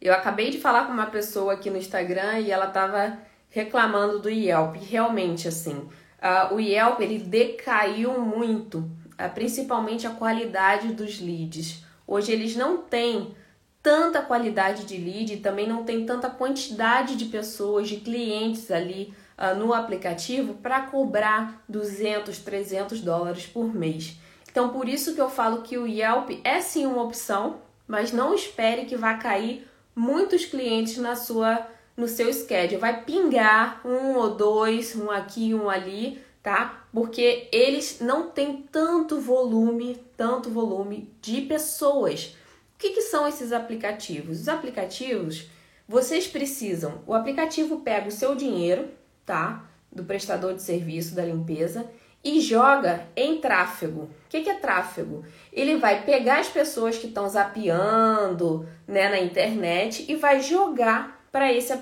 Eu 0.00 0.12
acabei 0.14 0.50
de 0.50 0.58
falar 0.58 0.86
com 0.86 0.92
uma 0.92 1.06
pessoa 1.06 1.52
aqui 1.52 1.70
no 1.70 1.76
Instagram 1.76 2.40
e 2.40 2.50
ela 2.50 2.66
estava 2.66 3.18
reclamando 3.48 4.18
do 4.18 4.28
Yelp. 4.28 4.76
Realmente, 4.76 5.46
assim, 5.46 5.76
uh, 5.76 6.54
o 6.54 6.60
Yelp 6.60 7.00
ele 7.00 7.18
decaiu 7.18 8.20
muito, 8.20 8.78
uh, 8.78 9.32
principalmente 9.34 10.06
a 10.06 10.10
qualidade 10.10 10.92
dos 10.92 11.20
leads. 11.20 11.84
Hoje 12.06 12.32
eles 12.32 12.56
não 12.56 12.78
têm 12.78 13.34
tanta 13.82 14.22
qualidade 14.22 14.84
de 14.84 14.96
lead, 14.96 15.38
também 15.38 15.66
não 15.66 15.84
tem 15.84 16.06
tanta 16.06 16.30
quantidade 16.30 17.16
de 17.16 17.26
pessoas, 17.26 17.88
de 17.88 17.96
clientes 17.96 18.70
ali 18.70 19.12
uh, 19.38 19.56
no 19.56 19.72
aplicativo 19.72 20.54
para 20.54 20.82
cobrar 20.82 21.62
200, 21.68 22.38
300 22.38 23.00
dólares 23.00 23.46
por 23.46 23.74
mês. 23.74 24.16
Então, 24.50 24.68
por 24.68 24.88
isso 24.88 25.14
que 25.14 25.20
eu 25.20 25.30
falo 25.30 25.62
que 25.62 25.78
o 25.78 25.86
Yelp 25.86 26.30
é 26.44 26.60
sim 26.60 26.86
uma 26.86 27.02
opção, 27.02 27.60
mas 27.86 28.12
não 28.12 28.34
espere 28.34 28.84
que 28.84 28.96
vá 28.96 29.14
cair 29.14 29.66
muitos 29.94 30.44
clientes 30.44 30.98
na 30.98 31.16
sua 31.16 31.66
no 31.96 32.08
seu 32.08 32.32
schedule. 32.32 32.80
Vai 32.80 33.02
pingar 33.04 33.80
um 33.86 34.16
ou 34.16 34.34
dois, 34.34 34.96
um 34.96 35.10
aqui, 35.10 35.54
um 35.54 35.68
ali, 35.68 36.20
tá? 36.42 36.84
Porque 36.92 37.48
eles 37.52 38.00
não 38.00 38.30
têm 38.30 38.64
tanto 38.70 39.20
volume, 39.20 40.02
tanto 40.16 40.50
volume 40.50 41.10
de 41.20 41.42
pessoas. 41.42 42.36
O 42.74 42.78
que, 42.78 42.90
que 42.90 43.02
são 43.02 43.28
esses 43.28 43.52
aplicativos? 43.52 44.40
Os 44.40 44.48
aplicativos, 44.48 45.48
vocês 45.86 46.26
precisam. 46.26 47.02
O 47.06 47.14
aplicativo 47.14 47.80
pega 47.80 48.08
o 48.08 48.12
seu 48.12 48.34
dinheiro, 48.34 48.88
tá? 49.24 49.64
Do 49.90 50.04
prestador 50.04 50.54
de 50.54 50.62
serviço 50.62 51.14
da 51.14 51.24
limpeza 51.24 51.86
e 52.24 52.40
joga 52.40 53.06
em 53.16 53.38
tráfego. 53.38 54.02
O 54.02 54.10
que, 54.28 54.42
que 54.42 54.50
é 54.50 54.54
tráfego? 54.54 55.24
Ele 55.52 55.76
vai 55.76 56.04
pegar 56.04 56.38
as 56.38 56.48
pessoas 56.48 56.96
que 56.96 57.08
estão 57.08 57.28
zapeando 57.28 58.66
né, 58.86 59.08
na 59.08 59.18
internet 59.18 60.04
e 60.08 60.14
vai 60.14 60.40
jogar 60.40 61.26
para 61.32 61.52
esse, 61.52 61.72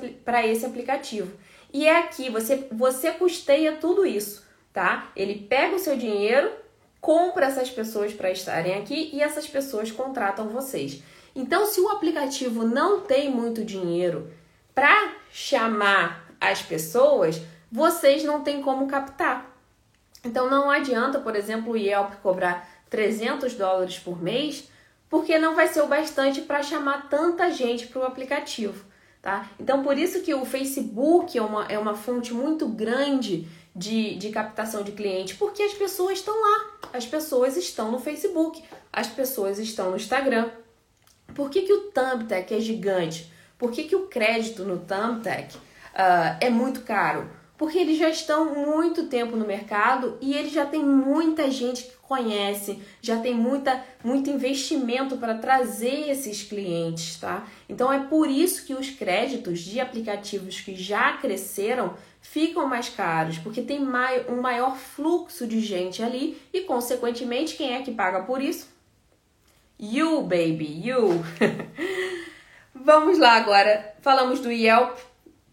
esse 0.44 0.66
aplicativo. 0.66 1.36
E 1.72 1.86
é 1.86 1.98
aqui, 1.98 2.30
você, 2.30 2.68
você 2.72 3.12
custeia 3.12 3.76
tudo 3.76 4.06
isso, 4.06 4.46
tá? 4.72 5.10
Ele 5.14 5.46
pega 5.48 5.76
o 5.76 5.78
seu 5.78 5.96
dinheiro, 5.96 6.50
compra 7.00 7.46
essas 7.46 7.70
pessoas 7.70 8.12
para 8.12 8.30
estarem 8.30 8.74
aqui 8.74 9.10
e 9.12 9.22
essas 9.22 9.46
pessoas 9.46 9.90
contratam 9.92 10.48
vocês. 10.48 11.02
Então, 11.34 11.66
se 11.66 11.80
o 11.80 11.88
aplicativo 11.88 12.64
não 12.64 13.00
tem 13.00 13.30
muito 13.30 13.64
dinheiro 13.64 14.32
para 14.74 15.14
chamar 15.30 16.29
as 16.40 16.62
pessoas, 16.62 17.40
vocês 17.70 18.24
não 18.24 18.42
têm 18.42 18.62
como 18.62 18.88
captar. 18.88 19.54
Então 20.24 20.48
não 20.50 20.70
adianta, 20.70 21.18
por 21.18 21.36
exemplo, 21.36 21.72
o 21.72 21.76
Yelp 21.76 22.14
cobrar 22.22 22.68
300 22.88 23.54
dólares 23.54 23.98
por 23.98 24.20
mês, 24.20 24.68
porque 25.08 25.38
não 25.38 25.54
vai 25.54 25.68
ser 25.68 25.82
o 25.82 25.86
bastante 25.86 26.40
para 26.42 26.62
chamar 26.62 27.08
tanta 27.08 27.50
gente 27.50 27.86
para 27.86 28.00
o 28.00 28.04
aplicativo, 28.04 28.84
tá? 29.22 29.48
Então 29.58 29.82
por 29.82 29.98
isso 29.98 30.20
que 30.22 30.34
o 30.34 30.44
Facebook 30.44 31.36
é 31.36 31.42
uma, 31.42 31.64
é 31.66 31.78
uma 31.78 31.94
fonte 31.94 32.32
muito 32.32 32.68
grande 32.68 33.48
de, 33.74 34.16
de 34.16 34.30
captação 34.30 34.82
de 34.82 34.92
clientes, 34.92 35.36
porque 35.36 35.62
as 35.62 35.72
pessoas 35.72 36.18
estão 36.18 36.34
lá, 36.34 36.70
as 36.92 37.06
pessoas 37.06 37.56
estão 37.56 37.90
no 37.90 37.98
Facebook, 37.98 38.62
as 38.92 39.06
pessoas 39.06 39.58
estão 39.58 39.90
no 39.90 39.96
Instagram. 39.96 40.50
Por 41.34 41.48
que, 41.48 41.62
que 41.62 41.72
o 41.72 41.90
Thumbtack 41.92 42.52
é 42.52 42.60
gigante? 42.60 43.32
Por 43.56 43.70
que, 43.70 43.84
que 43.84 43.94
o 43.94 44.06
crédito 44.06 44.64
no 44.64 44.78
Thumbtack 44.78 45.56
uh, 45.94 46.36
é 46.40 46.50
muito 46.50 46.80
caro? 46.82 47.28
porque 47.60 47.76
eles 47.76 47.98
já 47.98 48.08
estão 48.08 48.54
muito 48.54 49.04
tempo 49.04 49.36
no 49.36 49.46
mercado 49.46 50.16
e 50.18 50.34
eles 50.34 50.50
já 50.50 50.64
tem 50.64 50.82
muita 50.82 51.50
gente 51.50 51.82
que 51.82 51.92
conhece, 51.96 52.80
já 53.02 53.20
tem 53.20 53.34
muita, 53.34 53.84
muito 54.02 54.30
investimento 54.30 55.18
para 55.18 55.34
trazer 55.34 56.08
esses 56.08 56.42
clientes, 56.42 57.20
tá? 57.20 57.46
Então 57.68 57.92
é 57.92 57.98
por 57.98 58.30
isso 58.30 58.64
que 58.64 58.72
os 58.72 58.88
créditos 58.88 59.58
de 59.60 59.78
aplicativos 59.78 60.58
que 60.58 60.74
já 60.74 61.18
cresceram 61.18 61.92
ficam 62.22 62.66
mais 62.66 62.88
caros, 62.88 63.36
porque 63.36 63.60
tem 63.60 63.78
um 63.78 64.40
maior 64.40 64.74
fluxo 64.78 65.46
de 65.46 65.60
gente 65.60 66.02
ali 66.02 66.40
e, 66.54 66.62
consequentemente, 66.62 67.56
quem 67.56 67.74
é 67.74 67.82
que 67.82 67.92
paga 67.92 68.22
por 68.22 68.40
isso? 68.40 68.70
You, 69.78 70.22
baby, 70.22 70.80
you! 70.82 71.22
Vamos 72.74 73.18
lá 73.18 73.32
agora. 73.32 73.94
Falamos 74.00 74.40
do 74.40 74.50
Yelp. 74.50 75.09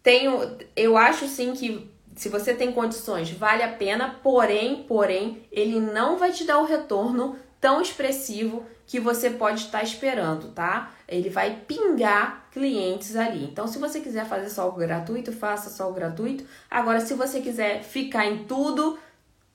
Tenho, 0.08 0.58
eu 0.74 0.96
acho 0.96 1.28
sim 1.28 1.52
que 1.52 1.92
se 2.16 2.30
você 2.30 2.54
tem 2.54 2.72
condições, 2.72 3.30
vale 3.30 3.62
a 3.62 3.74
pena, 3.74 4.18
porém, 4.24 4.86
porém, 4.88 5.44
ele 5.52 5.82
não 5.82 6.18
vai 6.18 6.32
te 6.32 6.46
dar 6.46 6.60
o 6.60 6.66
retorno 6.66 7.36
tão 7.60 7.82
expressivo 7.82 8.66
que 8.86 9.02
você 9.02 9.30
pode 9.30 9.66
estar 9.66 9.84
esperando, 9.84 10.54
tá? 10.54 10.94
Ele 11.10 11.30
vai 11.30 11.58
pingar 11.68 12.48
clientes 12.54 13.18
ali. 13.18 13.44
Então, 13.44 13.68
se 13.68 13.80
você 13.80 14.00
quiser 14.00 14.26
fazer 14.26 14.50
só 14.50 14.70
o 14.70 14.72
gratuito, 14.72 15.34
faça 15.34 15.70
só 15.70 15.90
o 15.90 15.94
gratuito. 15.94 16.46
Agora, 16.72 17.02
se 17.02 17.14
você 17.14 17.42
quiser 17.42 17.84
ficar 17.84 18.26
em 18.26 18.46
tudo, 18.46 18.98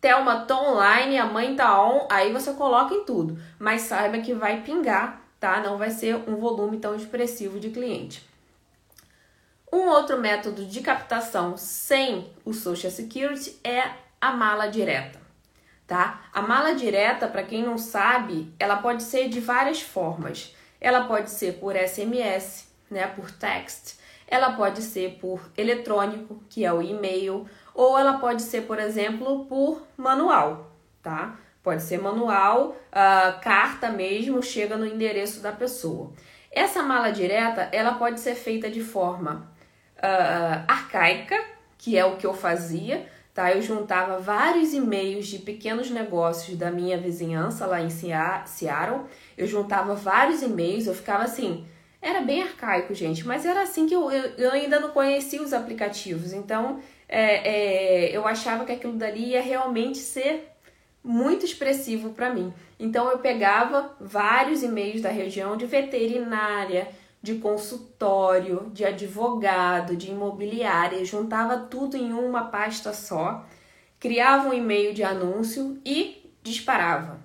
Thelma 0.02 0.44
tá 0.44 0.60
online, 0.60 1.16
a 1.16 1.24
mãe 1.24 1.56
tá 1.56 1.82
on, 1.82 2.06
aí 2.10 2.30
você 2.30 2.52
coloca 2.52 2.94
em 2.94 3.06
tudo. 3.06 3.38
Mas 3.58 3.80
saiba 3.80 4.18
que 4.18 4.34
vai 4.34 4.60
pingar, 4.60 5.26
tá? 5.40 5.62
Não 5.62 5.78
vai 5.78 5.88
ser 5.88 6.16
um 6.28 6.36
volume 6.36 6.76
tão 6.76 6.94
expressivo 6.94 7.58
de 7.58 7.70
cliente. 7.70 8.30
Um 9.72 9.88
outro 9.88 10.18
método 10.18 10.66
de 10.66 10.82
captação 10.82 11.56
sem 11.56 12.30
o 12.44 12.52
Social 12.52 12.92
Security 12.92 13.58
é 13.64 13.82
a 14.20 14.30
mala 14.30 14.66
direta, 14.66 15.18
tá? 15.86 16.24
A 16.30 16.42
mala 16.42 16.74
direta, 16.74 17.26
para 17.26 17.42
quem 17.42 17.62
não 17.62 17.78
sabe, 17.78 18.52
ela 18.58 18.76
pode 18.76 19.02
ser 19.02 19.30
de 19.30 19.40
várias 19.40 19.80
formas. 19.80 20.54
Ela 20.78 21.04
pode 21.04 21.30
ser 21.30 21.54
por 21.54 21.74
SMS, 21.74 22.70
né, 22.90 23.06
por 23.06 23.30
text, 23.30 23.98
ela 24.28 24.52
pode 24.52 24.82
ser 24.82 25.18
por 25.18 25.40
eletrônico, 25.56 26.42
que 26.50 26.66
é 26.66 26.72
o 26.72 26.82
e-mail, 26.82 27.48
ou 27.74 27.98
ela 27.98 28.18
pode 28.18 28.42
ser, 28.42 28.66
por 28.66 28.78
exemplo, 28.78 29.46
por 29.46 29.86
manual, 29.96 30.70
tá? 31.02 31.38
Pode 31.62 31.82
ser 31.82 31.98
manual, 31.98 32.76
uh, 32.90 33.40
carta 33.40 33.88
mesmo, 33.88 34.42
chega 34.42 34.76
no 34.76 34.84
endereço 34.84 35.40
da 35.40 35.50
pessoa. 35.52 36.12
Essa 36.50 36.82
mala 36.82 37.10
direta, 37.10 37.70
ela 37.72 37.94
pode 37.94 38.20
ser 38.20 38.34
feita 38.34 38.70
de 38.70 38.82
forma 38.82 39.51
uh, 40.02 40.64
arcaica, 40.66 41.38
que 41.78 41.96
é 41.96 42.04
o 42.04 42.16
que 42.16 42.26
eu 42.26 42.34
fazia, 42.34 43.06
tá? 43.32 43.52
Eu 43.52 43.62
juntava 43.62 44.18
vários 44.18 44.72
e-mails 44.72 45.26
de 45.26 45.38
pequenos 45.38 45.90
negócios 45.90 46.56
da 46.56 46.70
minha 46.70 46.98
vizinhança 46.98 47.66
lá 47.66 47.80
em 47.80 47.90
Seattle. 47.90 49.04
Eu 49.36 49.46
juntava 49.46 49.94
vários 49.94 50.42
e-mails, 50.42 50.86
eu 50.86 50.94
ficava 50.94 51.24
assim, 51.24 51.64
era 52.00 52.20
bem 52.20 52.42
arcaico, 52.42 52.92
gente, 52.94 53.26
mas 53.26 53.46
era 53.46 53.62
assim 53.62 53.86
que 53.86 53.94
eu, 53.94 54.10
eu, 54.10 54.32
eu 54.36 54.50
ainda 54.50 54.80
não 54.80 54.90
conhecia 54.90 55.40
os 55.40 55.52
aplicativos, 55.52 56.32
então 56.32 56.80
é, 57.08 58.08
é, 58.08 58.16
eu 58.16 58.26
achava 58.26 58.64
que 58.64 58.72
aquilo 58.72 58.94
dali 58.94 59.30
ia 59.30 59.40
realmente 59.40 59.98
ser 59.98 60.48
muito 61.04 61.44
expressivo 61.44 62.10
para 62.10 62.32
mim. 62.32 62.52
Então 62.78 63.10
eu 63.10 63.18
pegava 63.18 63.94
vários 64.00 64.62
e-mails 64.62 65.00
da 65.00 65.10
região 65.10 65.56
de 65.56 65.66
veterinária, 65.66 66.88
de 67.22 67.36
consultório, 67.36 68.70
de 68.72 68.84
advogado, 68.84 69.96
de 69.96 70.10
imobiliária, 70.10 71.04
juntava 71.04 71.56
tudo 71.56 71.96
em 71.96 72.12
uma 72.12 72.46
pasta 72.46 72.92
só, 72.92 73.46
criava 74.00 74.48
um 74.48 74.52
e-mail 74.52 74.92
de 74.92 75.04
anúncio 75.04 75.80
e 75.84 76.30
disparava. 76.42 77.20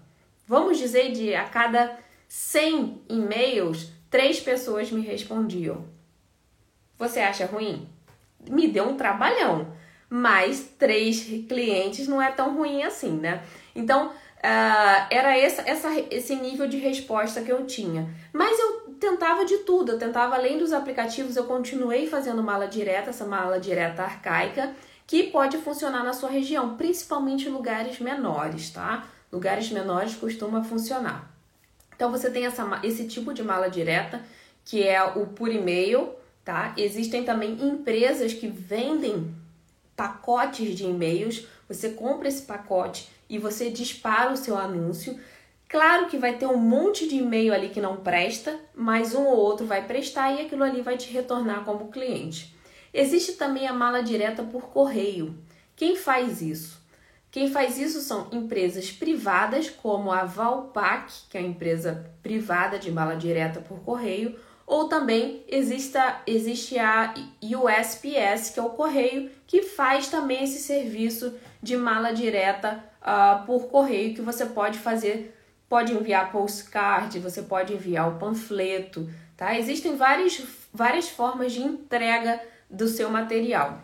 Vamos 0.45 0.77
dizer 0.77 1.11
de 1.11 1.33
a 1.33 1.45
cada 1.45 1.97
100 2.27 3.01
e-mails, 3.09 3.91
três 4.09 4.39
pessoas 4.39 4.91
me 4.91 5.01
respondiam. 5.01 5.85
Você 6.99 7.19
acha 7.19 7.45
ruim? 7.47 7.89
Me 8.47 8.67
deu 8.67 8.87
um 8.87 8.95
trabalhão, 8.95 9.73
mas 10.09 10.73
três 10.77 11.23
clientes 11.47 12.07
não 12.07 12.21
é 12.21 12.31
tão 12.31 12.55
ruim 12.55 12.83
assim, 12.83 13.11
né? 13.11 13.43
Então, 13.75 14.07
uh, 14.07 15.07
era 15.09 15.37
essa, 15.37 15.63
essa, 15.63 15.89
esse 16.11 16.35
nível 16.35 16.67
de 16.67 16.77
resposta 16.77 17.41
que 17.41 17.51
eu 17.51 17.65
tinha. 17.65 18.13
Mas 18.31 18.57
eu 18.59 18.86
tentava 18.99 19.45
de 19.45 19.57
tudo, 19.59 19.93
eu 19.93 19.99
tentava, 19.99 20.35
além 20.35 20.57
dos 20.57 20.73
aplicativos, 20.73 21.35
eu 21.35 21.45
continuei 21.45 22.07
fazendo 22.07 22.43
mala 22.43 22.67
direta, 22.67 23.09
essa 23.09 23.25
mala 23.25 23.59
direta 23.59 24.03
arcaica, 24.03 24.73
que 25.05 25.23
pode 25.23 25.57
funcionar 25.59 26.03
na 26.03 26.13
sua 26.13 26.29
região, 26.29 26.75
principalmente 26.75 27.47
em 27.47 27.51
lugares 27.51 27.99
menores, 27.99 28.69
tá? 28.69 29.07
Lugares 29.31 29.71
menores 29.71 30.15
costuma 30.15 30.63
funcionar. 30.63 31.31
Então 31.95 32.11
você 32.11 32.29
tem 32.29 32.45
essa, 32.45 32.79
esse 32.83 33.07
tipo 33.07 33.33
de 33.33 33.43
mala 33.43 33.69
direta, 33.69 34.21
que 34.63 34.83
é 34.83 35.01
o 35.03 35.27
por 35.27 35.49
e-mail, 35.49 36.09
tá? 36.43 36.73
Existem 36.77 37.23
também 37.23 37.53
empresas 37.65 38.33
que 38.33 38.47
vendem 38.47 39.33
pacotes 39.95 40.75
de 40.75 40.85
e-mails. 40.85 41.47
Você 41.67 41.89
compra 41.89 42.27
esse 42.27 42.43
pacote 42.43 43.09
e 43.29 43.39
você 43.39 43.69
dispara 43.69 44.31
o 44.31 44.37
seu 44.37 44.57
anúncio. 44.57 45.19
Claro 45.69 46.07
que 46.07 46.17
vai 46.17 46.37
ter 46.37 46.45
um 46.45 46.57
monte 46.57 47.07
de 47.07 47.17
e-mail 47.17 47.53
ali 47.53 47.69
que 47.69 47.81
não 47.81 47.97
presta, 47.97 48.57
mas 48.73 49.13
um 49.13 49.25
ou 49.25 49.37
outro 49.37 49.65
vai 49.65 49.85
prestar 49.85 50.31
e 50.31 50.41
aquilo 50.41 50.63
ali 50.63 50.81
vai 50.81 50.95
te 50.95 51.11
retornar 51.11 51.65
como 51.65 51.89
cliente. 51.89 52.55
Existe 52.93 53.33
também 53.33 53.67
a 53.67 53.73
mala 53.73 54.01
direta 54.01 54.43
por 54.43 54.69
correio. 54.69 55.37
Quem 55.75 55.95
faz 55.95 56.41
isso? 56.41 56.81
Quem 57.29 57.51
faz 57.51 57.77
isso 57.77 57.99
são 57.99 58.29
empresas 58.31 58.89
privadas, 58.89 59.69
como 59.69 60.11
a 60.11 60.23
Valpac, 60.23 61.11
que 61.29 61.37
é 61.37 61.41
a 61.41 61.43
empresa 61.43 62.09
privada 62.23 62.79
de 62.79 62.89
mala 62.89 63.15
direta 63.15 63.59
por 63.59 63.79
correio, 63.81 64.39
ou 64.65 64.87
também 64.87 65.43
exista, 65.47 66.21
existe 66.25 66.79
a 66.79 67.13
USPS, 67.41 68.49
que 68.49 68.59
é 68.59 68.63
o 68.63 68.71
correio, 68.71 69.29
que 69.45 69.61
faz 69.61 70.07
também 70.07 70.43
esse 70.43 70.59
serviço 70.59 71.35
de 71.61 71.77
mala 71.77 72.11
direta 72.11 72.83
uh, 73.01 73.45
por 73.45 73.67
correio, 73.67 74.13
que 74.15 74.21
você 74.21 74.45
pode 74.45 74.79
fazer, 74.79 75.36
pode 75.69 75.93
enviar 75.93 76.31
postcard, 76.31 77.19
você 77.19 77.41
pode 77.41 77.73
enviar 77.73 78.09
o 78.09 78.17
panfleto, 78.17 79.09
tá? 79.35 79.57
Existem 79.57 79.95
várias, 79.95 80.41
várias 80.73 81.09
formas 81.09 81.53
de 81.53 81.61
entrega 81.61 82.41
do 82.69 82.87
seu 82.87 83.09
material. 83.09 83.81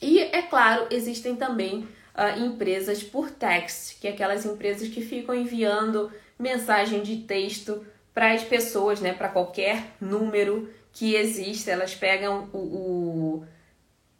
E, 0.00 0.18
é 0.20 0.42
claro, 0.42 0.86
existem 0.90 1.36
também 1.36 1.88
uh, 2.14 2.40
empresas 2.40 3.02
por 3.02 3.30
text, 3.30 3.98
que 4.00 4.08
é 4.08 4.10
aquelas 4.10 4.44
empresas 4.44 4.88
que 4.88 5.02
ficam 5.02 5.34
enviando 5.34 6.10
mensagem 6.38 7.02
de 7.02 7.18
texto 7.18 7.84
para 8.14 8.32
as 8.32 8.42
pessoas, 8.42 9.00
né, 9.00 9.12
para 9.12 9.28
qualquer 9.28 9.84
número 10.00 10.68
que 10.92 11.14
exista, 11.14 11.70
elas 11.70 11.94
pegam 11.94 12.48
o, 12.52 12.58
o 12.58 13.44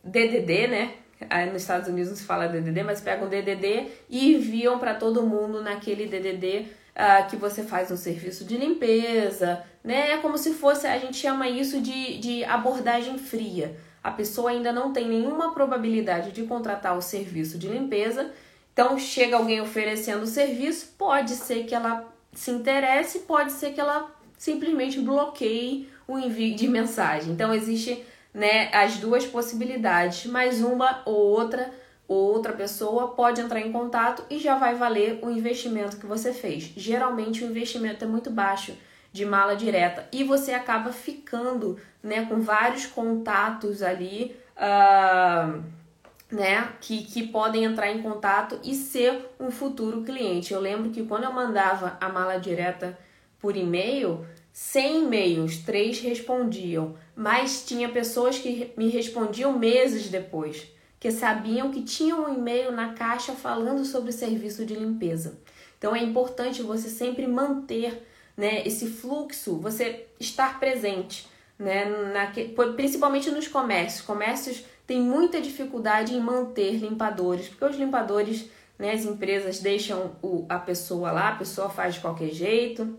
DDD, 0.04 0.68
né? 0.68 0.94
Aí 1.28 1.50
nos 1.50 1.62
Estados 1.62 1.88
Unidos 1.88 2.11
não 2.11 2.16
se 2.16 2.24
fala 2.24 2.48
DDD, 2.48 2.83
mas 2.83 3.00
pegam 3.00 3.28
DDD 3.28 3.88
e 4.09 4.35
enviam 4.35 4.78
para 4.78 4.94
todo 4.94 5.26
mundo 5.26 5.62
naquele 5.62 6.06
DDD 6.06 6.61
uh, 6.61 6.66
ah, 6.94 7.22
que 7.22 7.37
você 7.37 7.62
faz 7.62 7.90
um 7.90 7.96
serviço 7.96 8.44
de 8.44 8.56
limpeza, 8.56 9.62
né? 9.85 10.12
É 10.12 10.18
como 10.18 10.38
se 10.38 10.54
fosse, 10.54 10.87
a 10.87 10.98
gente 10.98 11.16
chama 11.16 11.48
isso 11.48 11.80
de, 11.80 12.18
de 12.18 12.44
abordagem 12.44 13.18
fria 13.18 13.76
a 14.02 14.11
pessoa 14.11 14.50
ainda 14.50 14.72
não 14.72 14.92
tem 14.92 15.06
nenhuma 15.06 15.52
probabilidade 15.52 16.33
de 16.33 16.42
contratar 16.44 16.96
o 16.96 17.02
serviço 17.02 17.59
de 17.59 17.68
limpeza, 17.68 18.33
então 18.72 18.98
chega 18.98 19.37
alguém 19.37 19.61
oferecendo 19.61 20.22
o 20.22 20.26
serviço, 20.26 20.94
pode 20.96 21.33
ser 21.33 21.64
que 21.64 21.74
ela 21.74 22.09
se 22.33 22.50
interesse, 22.50 23.20
pode 23.20 23.52
ser 23.52 23.72
que 23.72 23.80
ela 23.80 24.11
simplesmente 24.38 24.98
bloqueie 25.00 25.88
o 26.09 26.18
envio 26.18 26.56
de 26.56 26.66
mensagem. 26.66 27.33
Então 27.33 27.54
existe 27.54 28.02
né, 28.32 28.70
as 28.72 28.96
duas 28.96 29.26
possibilidades, 29.26 30.26
mas 30.26 30.60
uma 30.60 31.02
ou 31.04 31.14
outra 31.14 31.72
ou 32.06 32.32
outra 32.32 32.52
pessoa 32.52 33.08
pode 33.08 33.40
entrar 33.40 33.60
em 33.60 33.70
contato 33.70 34.24
e 34.28 34.36
já 34.40 34.56
vai 34.56 34.74
valer 34.74 35.20
o 35.22 35.30
investimento 35.30 35.96
que 35.96 36.06
você 36.06 36.32
fez. 36.32 36.72
Geralmente 36.76 37.44
o 37.44 37.46
investimento 37.46 38.04
é 38.04 38.08
muito 38.08 38.30
baixo 38.30 38.76
de 39.12 39.24
mala 39.24 39.54
direta 39.54 40.08
e 40.10 40.24
você 40.24 40.52
acaba 40.52 40.92
ficando 40.92 41.78
né, 42.02 42.24
com 42.26 42.40
vários 42.40 42.84
contatos 42.84 43.80
ali 43.80 44.36
uh, 44.56 45.62
né, 46.30 46.72
que, 46.80 47.04
que 47.04 47.28
podem 47.28 47.62
entrar 47.62 47.90
em 47.90 48.02
contato 48.02 48.58
e 48.64 48.74
ser 48.74 49.30
um 49.38 49.52
futuro 49.52 50.02
cliente. 50.02 50.52
Eu 50.52 50.60
lembro 50.60 50.90
que 50.90 51.04
quando 51.04 51.24
eu 51.24 51.32
mandava 51.32 51.96
a 52.00 52.08
mala 52.08 52.38
direta 52.38 52.98
por 53.38 53.56
e-mail, 53.56 54.26
100 54.52 55.04
e-mails, 55.04 55.58
três 55.58 56.00
respondiam, 56.00 56.96
mas 57.20 57.66
tinha 57.66 57.87
pessoas 57.90 58.38
que 58.38 58.72
me 58.78 58.88
respondiam 58.88 59.52
meses 59.59 60.09
depois, 60.09 60.68
que 60.98 61.11
sabiam 61.11 61.70
que 61.70 61.83
tinha 61.83 62.16
um 62.16 62.35
e-mail 62.35 62.72
na 62.72 62.94
caixa 62.94 63.35
falando 63.35 63.85
sobre 63.85 64.09
o 64.09 64.12
serviço 64.12 64.64
de 64.64 64.74
limpeza. 64.74 65.38
Então 65.76 65.94
é 65.94 66.02
importante 66.02 66.62
você 66.62 66.88
sempre 66.88 67.26
manter 67.26 68.06
né, 68.35 68.66
esse 68.66 68.87
fluxo, 68.87 69.59
você 69.59 70.06
estar 70.18 70.59
presente, 70.59 71.28
né, 71.59 71.85
naque, 72.11 72.54
principalmente 72.74 73.30
nos 73.30 73.46
comércios. 73.46 74.00
Comércios 74.00 74.64
têm 74.87 75.02
muita 75.02 75.42
dificuldade 75.42 76.14
em 76.14 76.20
manter 76.20 76.76
limpadores, 76.76 77.48
porque 77.48 77.66
os 77.66 77.76
limpadores, 77.76 78.46
né, 78.78 78.92
as 78.92 79.04
empresas 79.04 79.59
deixam 79.59 80.12
o, 80.22 80.46
a 80.48 80.59
pessoa 80.59 81.12
lá, 81.12 81.28
a 81.28 81.37
pessoa 81.37 81.68
faz 81.68 81.96
de 81.96 82.00
qualquer 82.00 82.30
jeito, 82.30 82.98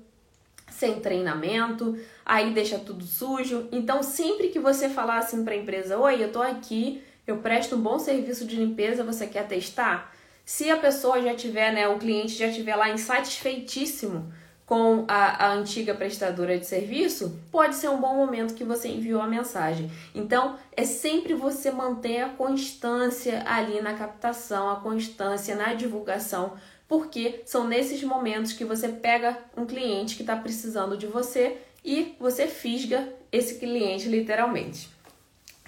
sem 0.71 0.99
treinamento, 0.99 1.97
aí 2.25 2.53
deixa 2.53 2.79
tudo 2.79 3.05
sujo. 3.05 3.67
Então, 3.71 4.01
sempre 4.01 4.47
que 4.47 4.59
você 4.59 4.89
falar 4.89 5.19
assim 5.19 5.43
para 5.43 5.53
a 5.53 5.57
empresa: 5.57 5.97
Oi, 5.97 6.23
eu 6.23 6.31
tô 6.31 6.41
aqui, 6.41 7.03
eu 7.27 7.37
presto 7.37 7.75
um 7.75 7.81
bom 7.81 7.99
serviço 7.99 8.45
de 8.45 8.55
limpeza, 8.55 9.03
você 9.03 9.27
quer 9.27 9.47
testar? 9.47 10.11
Se 10.43 10.69
a 10.69 10.77
pessoa 10.77 11.21
já 11.21 11.35
tiver, 11.35 11.71
né, 11.71 11.87
o 11.87 11.99
cliente 11.99 12.33
já 12.33 12.51
tiver 12.51 12.75
lá 12.75 12.89
insatisfeitíssimo 12.89 14.31
com 14.65 15.03
a, 15.05 15.47
a, 15.47 15.53
antiga 15.53 15.93
prestadora 15.93 16.57
de 16.57 16.65
serviço, 16.65 17.37
pode 17.51 17.75
ser 17.75 17.89
um 17.89 17.99
bom 17.99 18.15
momento 18.15 18.53
que 18.53 18.63
você 18.63 18.87
enviou 18.87 19.21
a 19.21 19.27
mensagem. 19.27 19.91
Então, 20.15 20.55
é 20.75 20.85
sempre 20.85 21.33
você 21.33 21.71
manter 21.71 22.21
a 22.21 22.29
constância 22.29 23.43
ali 23.45 23.81
na 23.81 23.95
captação, 23.95 24.69
a 24.69 24.77
constância 24.77 25.55
na 25.55 25.73
divulgação, 25.73 26.53
porque 26.91 27.41
são 27.45 27.69
nesses 27.69 28.03
momentos 28.03 28.51
que 28.51 28.65
você 28.65 28.89
pega 28.89 29.37
um 29.55 29.65
cliente 29.65 30.17
que 30.17 30.23
está 30.23 30.35
precisando 30.35 30.97
de 30.97 31.07
você 31.07 31.57
e 31.85 32.17
você 32.19 32.47
fisga 32.47 33.07
esse 33.31 33.59
cliente 33.59 34.09
literalmente, 34.09 34.89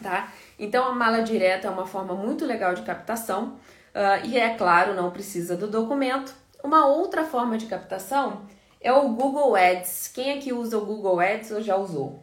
tá? 0.01 0.33
Então, 0.59 0.85
a 0.85 0.91
mala 0.91 1.21
direta 1.21 1.69
é 1.69 1.71
uma 1.71 1.87
forma 1.87 2.13
muito 2.13 2.43
legal 2.43 2.73
de 2.73 2.81
captação 2.81 3.57
uh, 3.95 4.25
e, 4.25 4.37
é 4.37 4.53
claro, 4.55 4.95
não 4.95 5.11
precisa 5.11 5.55
do 5.55 5.65
documento. 5.65 6.35
Uma 6.61 6.87
outra 6.87 7.23
forma 7.23 7.57
de 7.57 7.67
captação 7.67 8.45
é 8.81 8.91
o 8.91 9.07
Google 9.07 9.55
Ads. 9.55 10.09
Quem 10.09 10.37
aqui 10.37 10.51
usa 10.51 10.77
o 10.77 10.85
Google 10.85 11.21
Ads 11.21 11.51
ou 11.51 11.61
já 11.61 11.77
usou? 11.77 12.21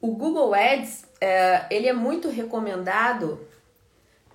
O 0.00 0.16
Google 0.16 0.52
Ads, 0.52 1.04
é, 1.20 1.64
ele 1.70 1.86
é 1.86 1.92
muito 1.92 2.28
recomendado 2.28 3.46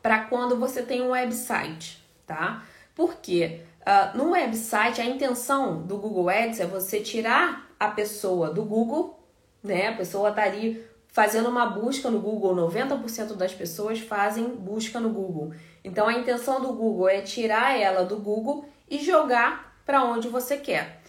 para 0.03 0.25
quando 0.25 0.59
você 0.59 0.83
tem 0.83 1.01
um 1.01 1.11
website, 1.11 2.05
tá? 2.27 2.61
Porque 2.93 3.61
uh, 3.81 4.17
no 4.17 4.31
website 4.31 4.99
a 4.99 5.05
intenção 5.05 5.81
do 5.81 5.97
Google 5.97 6.29
Ads 6.29 6.59
é 6.59 6.65
você 6.65 6.99
tirar 6.99 7.69
a 7.79 7.87
pessoa 7.87 8.49
do 8.49 8.63
Google, 8.63 9.17
né? 9.63 9.87
A 9.87 9.95
pessoa 9.95 10.33
tá 10.33 10.43
ali 10.43 10.85
fazendo 11.07 11.47
uma 11.47 11.67
busca 11.67 12.11
no 12.11 12.19
Google, 12.19 12.53
90% 12.53 13.35
das 13.35 13.53
pessoas 13.53 13.99
fazem 13.99 14.49
busca 14.49 14.99
no 14.99 15.09
Google. 15.09 15.53
Então 15.83 16.09
a 16.09 16.13
intenção 16.13 16.59
do 16.59 16.73
Google 16.73 17.07
é 17.07 17.21
tirar 17.21 17.79
ela 17.79 18.03
do 18.03 18.17
Google 18.17 18.65
e 18.89 18.99
jogar 18.99 19.73
para 19.85 20.03
onde 20.03 20.27
você 20.27 20.57
quer. 20.57 21.01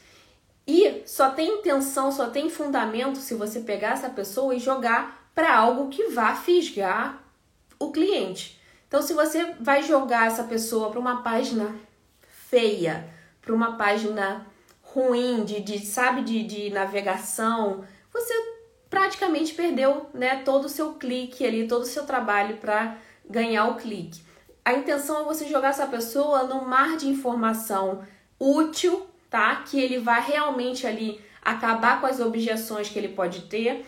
E 0.66 1.02
só 1.04 1.30
tem 1.30 1.58
intenção, 1.58 2.12
só 2.12 2.30
tem 2.30 2.48
fundamento 2.48 3.18
se 3.18 3.34
você 3.34 3.60
pegar 3.60 3.94
essa 3.94 4.08
pessoa 4.08 4.54
e 4.54 4.60
jogar 4.60 5.30
para 5.34 5.56
algo 5.56 5.88
que 5.88 6.10
vá 6.10 6.36
fisgar 6.36 7.22
o 7.78 7.90
cliente. 7.90 8.62
Então, 8.86 9.02
se 9.02 9.12
você 9.12 9.54
vai 9.60 9.82
jogar 9.82 10.26
essa 10.26 10.44
pessoa 10.44 10.90
para 10.90 11.00
uma 11.00 11.22
página 11.22 11.74
feia, 12.48 13.08
para 13.40 13.54
uma 13.54 13.76
página 13.76 14.46
ruim, 14.82 15.44
de, 15.44 15.60
de 15.60 15.84
sabe, 15.84 16.22
de, 16.22 16.44
de 16.44 16.70
navegação, 16.70 17.84
você 18.12 18.32
praticamente 18.88 19.54
perdeu 19.54 20.08
né, 20.14 20.42
todo 20.44 20.66
o 20.66 20.68
seu 20.68 20.94
clique 20.94 21.44
ali, 21.44 21.66
todo 21.66 21.82
o 21.82 21.86
seu 21.86 22.06
trabalho 22.06 22.58
para 22.58 22.96
ganhar 23.28 23.66
o 23.66 23.76
clique. 23.76 24.22
A 24.64 24.72
intenção 24.72 25.20
é 25.20 25.24
você 25.24 25.46
jogar 25.46 25.70
essa 25.70 25.86
pessoa 25.86 26.44
no 26.44 26.64
mar 26.64 26.96
de 26.96 27.08
informação 27.08 28.04
útil 28.38 29.08
tá? 29.34 29.56
Que 29.56 29.80
ele 29.80 29.98
vai 29.98 30.24
realmente 30.24 30.86
ali 30.86 31.20
acabar 31.42 32.00
com 32.00 32.06
as 32.06 32.20
objeções 32.20 32.88
que 32.88 32.96
ele 32.96 33.08
pode 33.08 33.40
ter. 33.46 33.84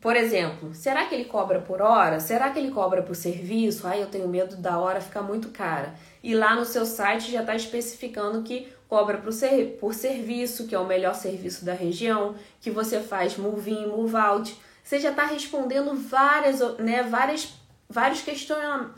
Por 0.00 0.14
exemplo, 0.16 0.72
será 0.74 1.06
que 1.06 1.14
ele 1.14 1.24
cobra 1.24 1.60
por 1.60 1.82
hora? 1.82 2.20
Será 2.20 2.50
que 2.50 2.58
ele 2.58 2.70
cobra 2.70 3.02
por 3.02 3.16
serviço? 3.16 3.86
Ai, 3.86 4.00
eu 4.00 4.06
tenho 4.06 4.28
medo 4.28 4.56
da 4.56 4.78
hora 4.78 5.00
ficar 5.00 5.22
muito 5.22 5.48
cara. 5.48 5.94
E 6.22 6.34
lá 6.34 6.54
no 6.54 6.64
seu 6.64 6.86
site 6.86 7.32
já 7.32 7.40
está 7.40 7.56
especificando 7.56 8.42
que 8.42 8.68
cobra 8.88 9.18
por, 9.18 9.32
ser, 9.32 9.76
por 9.80 9.92
serviço, 9.92 10.66
que 10.66 10.74
é 10.74 10.78
o 10.78 10.86
melhor 10.86 11.14
serviço 11.14 11.64
da 11.64 11.74
região, 11.74 12.36
que 12.60 12.70
você 12.70 13.00
faz 13.00 13.36
move 13.36 13.70
in, 13.70 13.86
move 13.86 14.16
out. 14.16 14.56
Você 14.84 15.00
já 15.00 15.10
está 15.10 15.26
respondendo 15.26 15.94
várias, 15.94 16.60
né, 16.78 17.02
várias, 17.02 17.54
vários 17.90 18.24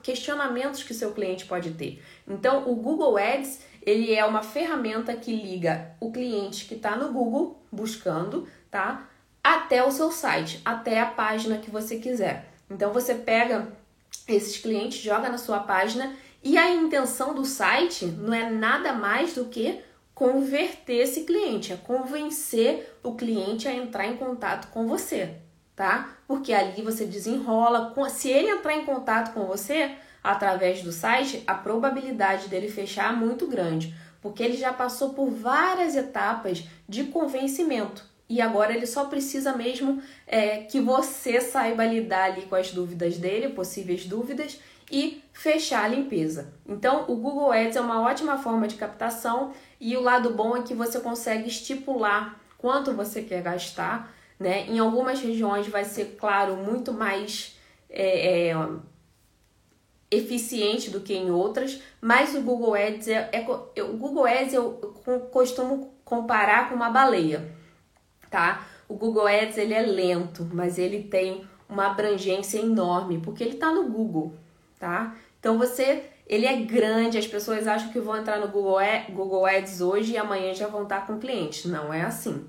questionamentos 0.03 0.83
que 0.83 0.93
seu 0.93 1.13
cliente 1.13 1.47
pode 1.47 1.71
ter. 1.73 2.03
Então, 2.29 2.71
o 2.71 2.77
Google 2.77 3.17
Ads 3.17 3.61
ele 3.83 4.15
é 4.15 4.25
uma 4.25 4.43
ferramenta 4.43 5.15
que 5.17 5.35
liga 5.35 5.93
o 5.99 6.13
cliente 6.13 6.67
que 6.67 6.75
está 6.75 6.97
no 6.97 7.13
Google 7.13 7.63
buscando, 7.73 8.47
tá? 8.71 9.09
Até 9.70 9.87
o 9.87 9.92
seu 9.92 10.11
site, 10.11 10.61
até 10.64 10.98
a 10.98 11.06
página 11.06 11.59
que 11.59 11.70
você 11.70 12.00
quiser. 12.00 12.52
Então 12.68 12.92
você 12.92 13.14
pega 13.14 13.68
esses 14.26 14.59
clientes, 14.59 15.00
joga 15.00 15.28
na 15.28 15.38
sua 15.38 15.61
página 15.61 16.12
e 16.42 16.59
a 16.59 16.72
intenção 16.72 17.33
do 17.33 17.44
site 17.44 18.04
não 18.04 18.35
é 18.35 18.50
nada 18.50 18.92
mais 18.92 19.33
do 19.33 19.44
que 19.44 19.80
converter 20.12 20.96
esse 20.96 21.20
cliente, 21.22 21.72
é 21.72 21.76
convencer 21.76 22.98
o 23.00 23.14
cliente 23.14 23.68
a 23.68 23.72
entrar 23.72 24.09
em 24.09 24.16
contato 24.16 24.72
com 24.72 24.88
você, 24.88 25.37
tá? 25.76 26.16
Porque 26.26 26.52
ali 26.52 26.83
você 26.83 27.04
desenrola, 27.04 27.94
se 28.09 28.28
ele 28.28 28.50
entrar 28.50 28.74
em 28.74 28.85
contato 28.85 29.33
com 29.33 29.44
você, 29.44 29.92
através 30.20 30.83
do 30.83 30.90
site, 30.90 31.44
a 31.46 31.54
probabilidade 31.54 32.48
dele 32.48 32.68
fechar 32.68 33.12
é 33.12 33.16
muito 33.16 33.46
grande, 33.46 33.94
porque 34.20 34.42
ele 34.42 34.56
já 34.56 34.72
passou 34.72 35.11
por 35.11 35.30
várias 35.30 35.94
etapas 35.94 36.64
de 36.88 37.04
convencimento 37.04 38.10
e 38.31 38.40
agora 38.40 38.73
ele 38.73 38.87
só 38.87 39.07
precisa 39.07 39.57
mesmo 39.57 40.01
é, 40.25 40.59
que 40.59 40.81
você 40.81 41.40
saiba 41.40 41.85
lidar 41.85 42.31
ali 42.31 42.43
com 42.43 42.55
as 42.55 42.71
dúvidas 42.71 43.19
dele, 43.19 43.49
possíveis 43.49 44.07
dúvidas, 44.07 44.61
e 44.88 45.21
fechar 45.33 45.85
a 45.85 45.88
limpeza. 45.88 46.55
Então, 46.64 47.07
o 47.09 47.16
Google 47.16 47.51
Ads 47.51 47.75
é 47.75 47.81
uma 47.81 48.01
ótima 48.01 48.38
forma 48.38 48.69
de 48.69 48.77
captação 48.77 49.53
e 49.81 49.97
o 49.97 50.01
lado 50.01 50.31
bom 50.31 50.57
é 50.57 50.62
que 50.62 50.75
você 50.75 51.01
consegue 51.01 51.49
estipular 51.49 52.40
quanto 52.57 52.93
você 52.93 53.21
quer 53.21 53.43
gastar. 53.43 54.14
Né? 54.38 54.64
Em 54.69 54.79
algumas 54.79 55.21
regiões 55.21 55.66
vai 55.66 55.85
ser, 55.85 56.16
claro, 56.16 56.57
muito 56.57 56.93
mais 56.93 57.59
é, 57.88 58.51
é, 58.51 58.57
eficiente 60.09 60.88
do 60.88 61.01
que 61.01 61.14
em 61.14 61.33
outras, 61.33 61.83
mas 62.01 62.35
o 62.37 62.43
Google 62.43 62.75
Ads 62.75 63.09
é, 63.09 63.29
é 63.33 63.83
o 63.83 63.97
Google 63.97 64.25
Ads 64.25 64.55
eu 64.55 64.73
costumo 65.33 65.93
comparar 66.05 66.69
com 66.69 66.77
uma 66.77 66.90
baleia, 66.90 67.59
tá? 68.31 68.66
O 68.88 68.95
Google 68.95 69.27
Ads 69.27 69.59
ele 69.59 69.75
é 69.75 69.83
lento, 69.83 70.49
mas 70.53 70.79
ele 70.79 71.03
tem 71.03 71.45
uma 71.69 71.88
abrangência 71.88 72.59
enorme 72.59 73.19
porque 73.19 73.43
ele 73.45 73.55
está 73.55 73.73
no 73.73 73.88
Google, 73.88 74.33
tá? 74.79 75.14
Então 75.38 75.59
você 75.59 76.05
ele 76.27 76.47
é 76.47 76.57
grande, 76.57 77.19
as 77.19 77.27
pessoas 77.27 77.66
acham 77.66 77.90
que 77.90 77.99
vão 77.99 78.16
entrar 78.16 78.38
no 78.38 78.47
Google, 78.47 78.79
Google 79.11 79.47
Ads 79.47 79.81
hoje 79.81 80.12
e 80.12 80.16
amanhã 80.16 80.55
já 80.55 80.69
vão 80.69 80.85
estar 80.85 81.05
com 81.05 81.19
clientes. 81.19 81.64
Não 81.64 81.93
é 81.93 82.03
assim, 82.03 82.47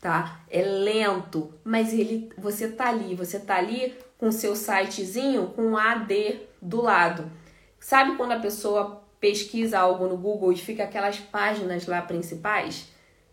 tá? 0.00 0.40
É 0.50 0.62
lento, 0.62 1.52
mas 1.62 1.92
ele 1.92 2.32
você 2.38 2.68
tá 2.68 2.88
ali, 2.88 3.14
você 3.14 3.38
tá 3.38 3.56
ali 3.56 3.94
com 4.16 4.32
seu 4.32 4.56
sitezinho 4.56 5.48
com 5.48 5.76
AD 5.76 6.40
do 6.60 6.80
lado. 6.80 7.30
Sabe 7.78 8.16
quando 8.16 8.32
a 8.32 8.40
pessoa 8.40 9.02
pesquisa 9.20 9.78
algo 9.78 10.08
no 10.08 10.16
Google 10.16 10.52
e 10.52 10.56
fica 10.56 10.84
aquelas 10.84 11.18
páginas 11.18 11.86
lá 11.86 12.00
principais? 12.00 12.88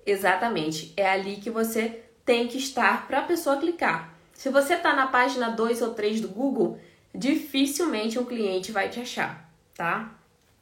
Exatamente, 0.05 0.93
é 0.95 1.09
ali 1.09 1.37
que 1.37 1.49
você 1.49 2.03
tem 2.23 2.47
que 2.47 2.57
estar 2.57 3.07
para 3.07 3.19
a 3.19 3.23
pessoa 3.23 3.57
clicar. 3.57 4.13
Se 4.33 4.49
você 4.49 4.75
está 4.75 4.93
na 4.93 5.07
página 5.07 5.49
2 5.49 5.81
ou 5.81 5.93
3 5.93 6.21
do 6.21 6.27
Google, 6.27 6.79
dificilmente 7.13 8.19
um 8.19 8.25
cliente 8.25 8.71
vai 8.71 8.89
te 8.89 8.99
achar, 8.99 9.49
tá? 9.73 10.11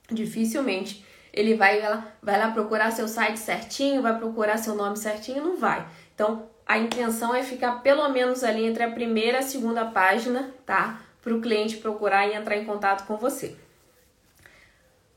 Dificilmente 0.10 1.04
ele 1.34 1.56
vai 1.56 1.82
vai 2.22 2.40
lá 2.40 2.52
procurar 2.52 2.92
seu 2.92 3.08
site 3.08 3.40
certinho, 3.40 4.04
vai 4.04 4.18
procurar 4.18 4.58
seu 4.58 4.76
nome 4.76 4.96
certinho, 4.96 5.44
não 5.44 5.58
vai. 5.58 5.86
Então, 6.14 6.48
a 6.66 6.78
intenção 6.78 7.34
é 7.34 7.42
ficar 7.42 7.82
pelo 7.82 8.08
menos 8.10 8.44
ali 8.44 8.66
entre 8.66 8.84
a 8.84 8.92
primeira 8.92 9.38
e 9.38 9.40
a 9.40 9.44
segunda 9.44 9.84
página, 9.84 10.54
tá? 10.66 11.02
Para 11.22 11.34
o 11.34 11.42
cliente 11.42 11.78
procurar 11.78 12.28
e 12.28 12.36
entrar 12.36 12.56
em 12.56 12.66
contato 12.66 13.08
com 13.08 13.18
você. 13.18 13.58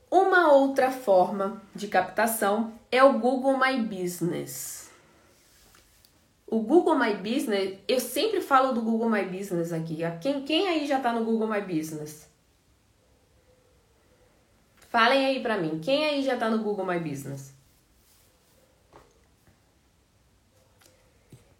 Uma 0.09 0.51
outra 0.51 0.89
forma 0.89 1.61
de 1.75 1.87
captação 1.87 2.73
é 2.97 3.03
o 3.03 3.19
Google 3.19 3.57
My 3.57 3.81
Business. 3.81 4.89
O 6.45 6.59
Google 6.61 6.97
My 6.97 7.13
Business, 7.13 7.77
eu 7.87 7.99
sempre 7.99 8.41
falo 8.41 8.73
do 8.73 8.81
Google 8.81 9.09
My 9.09 9.25
Business 9.25 9.71
aqui. 9.71 9.99
Quem, 10.21 10.43
quem 10.43 10.67
aí 10.67 10.87
já 10.87 10.97
está 10.97 11.11
no 11.11 11.23
Google 11.25 11.47
My 11.47 11.61
Business? 11.61 12.29
Falem 14.89 15.25
aí 15.25 15.41
para 15.41 15.57
mim, 15.57 15.79
quem 15.79 16.05
aí 16.05 16.23
já 16.23 16.35
está 16.35 16.49
no 16.49 16.63
Google 16.63 16.85
My 16.85 16.99
Business? 16.99 17.53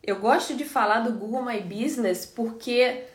Eu 0.02 0.20
gosto 0.20 0.56
de 0.56 0.64
falar 0.64 1.02
do 1.02 1.12
Google 1.12 1.44
My 1.44 1.60
Business 1.60 2.26
porque 2.26 3.06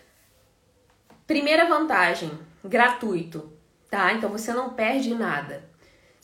primeira 1.26 1.66
vantagem, 1.66 2.30
gratuito, 2.62 3.50
tá? 3.90 4.12
Então 4.12 4.28
você 4.28 4.52
não 4.52 4.74
perde 4.74 5.14
nada. 5.14 5.71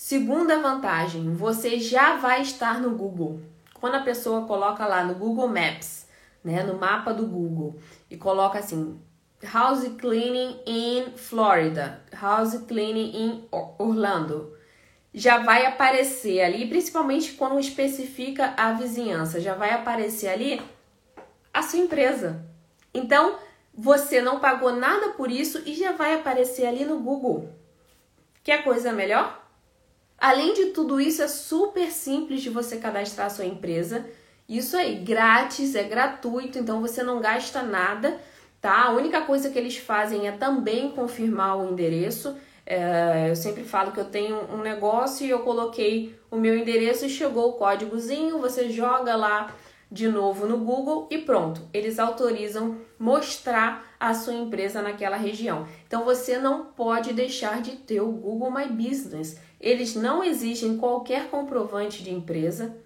Segunda 0.00 0.61
vantagem, 0.61 1.34
você 1.34 1.80
já 1.80 2.18
vai 2.18 2.40
estar 2.40 2.80
no 2.80 2.92
Google. 2.92 3.40
Quando 3.80 3.96
a 3.96 4.02
pessoa 4.02 4.46
coloca 4.46 4.87
lá 4.87 5.02
no 5.02 5.16
Google 5.16 5.48
Maps, 5.48 6.06
né, 6.44 6.62
no 6.62 6.78
mapa 6.78 7.12
do 7.12 7.26
Google 7.26 7.80
e 8.08 8.16
coloca 8.16 8.61
assim, 8.61 9.02
house 9.42 9.88
cleaning 9.98 10.61
in 10.64 11.16
Florida, 11.16 12.00
house 12.12 12.56
cleaning 12.68 13.11
in 13.12 13.48
Orlando, 13.50 14.56
já 15.12 15.38
vai 15.38 15.66
aparecer 15.66 16.42
ali, 16.42 16.68
principalmente 16.68 17.32
quando 17.32 17.58
especifica 17.58 18.54
a 18.56 18.74
vizinhança, 18.74 19.40
já 19.40 19.55
vai 19.55 19.72
aparecer 19.72 20.28
ali 20.28 20.62
a 21.53 21.61
sua 21.61 21.80
empresa. 21.80 22.46
Então, 22.94 23.36
você 23.74 24.22
não 24.22 24.38
pagou 24.38 24.72
nada 24.72 25.09
por 25.09 25.28
isso 25.28 25.61
e 25.66 25.74
já 25.74 25.90
vai 25.90 26.14
aparecer 26.14 26.66
ali 26.66 26.84
no 26.84 27.01
Google. 27.01 27.53
Quer 28.44 28.62
coisa 28.62 28.92
melhor? 28.92 29.38
Além 30.18 30.52
de 30.52 30.66
tudo 30.66 31.00
isso, 31.00 31.22
é 31.22 31.28
super 31.28 31.90
simples 31.90 32.42
de 32.42 32.50
você 32.50 32.76
cadastrar 32.76 33.28
a 33.28 33.30
sua 33.30 33.44
empresa. 33.44 34.04
Isso 34.48 34.76
aí, 34.76 34.96
grátis, 34.96 35.74
é 35.74 35.84
gratuito, 35.84 36.58
então 36.58 36.80
você 36.80 37.02
não 37.02 37.20
gasta 37.20 37.62
nada, 37.62 38.18
tá? 38.60 38.84
A 38.84 38.90
única 38.90 39.20
coisa 39.20 39.48
que 39.48 39.58
eles 39.58 39.76
fazem 39.76 40.26
é 40.26 40.32
também 40.32 40.90
confirmar 40.90 41.58
o 41.58 41.70
endereço. 41.70 42.36
É, 42.66 43.30
eu 43.30 43.36
sempre 43.36 43.62
falo 43.62 43.92
que 43.92 44.00
eu 44.00 44.04
tenho 44.06 44.36
um 44.52 44.58
negócio 44.58 45.24
e 45.24 45.30
eu 45.30 45.38
coloquei 45.40 46.18
o 46.30 46.36
meu 46.36 46.56
endereço 46.56 47.06
e 47.06 47.08
chegou 47.08 47.50
o 47.50 47.52
códigozinho, 47.54 48.38
você 48.38 48.68
joga 48.68 49.16
lá 49.16 49.54
de 49.90 50.06
novo 50.06 50.46
no 50.46 50.58
Google 50.58 51.08
e 51.10 51.16
pronto, 51.18 51.62
eles 51.72 51.98
autorizam 51.98 52.76
mostrar 52.98 53.86
a 53.98 54.12
sua 54.12 54.34
empresa 54.34 54.82
naquela 54.82 55.16
região. 55.16 55.66
Então 55.86 56.04
você 56.04 56.38
não 56.38 56.66
pode 56.66 57.12
deixar 57.12 57.62
de 57.62 57.72
ter 57.76 58.00
o 58.00 58.12
Google 58.12 58.50
My 58.50 58.68
Business. 58.68 59.40
Eles 59.61 59.94
não 59.94 60.22
exigem 60.22 60.76
qualquer 60.76 61.28
comprovante 61.30 62.02
de 62.02 62.12
empresa, 62.12 62.76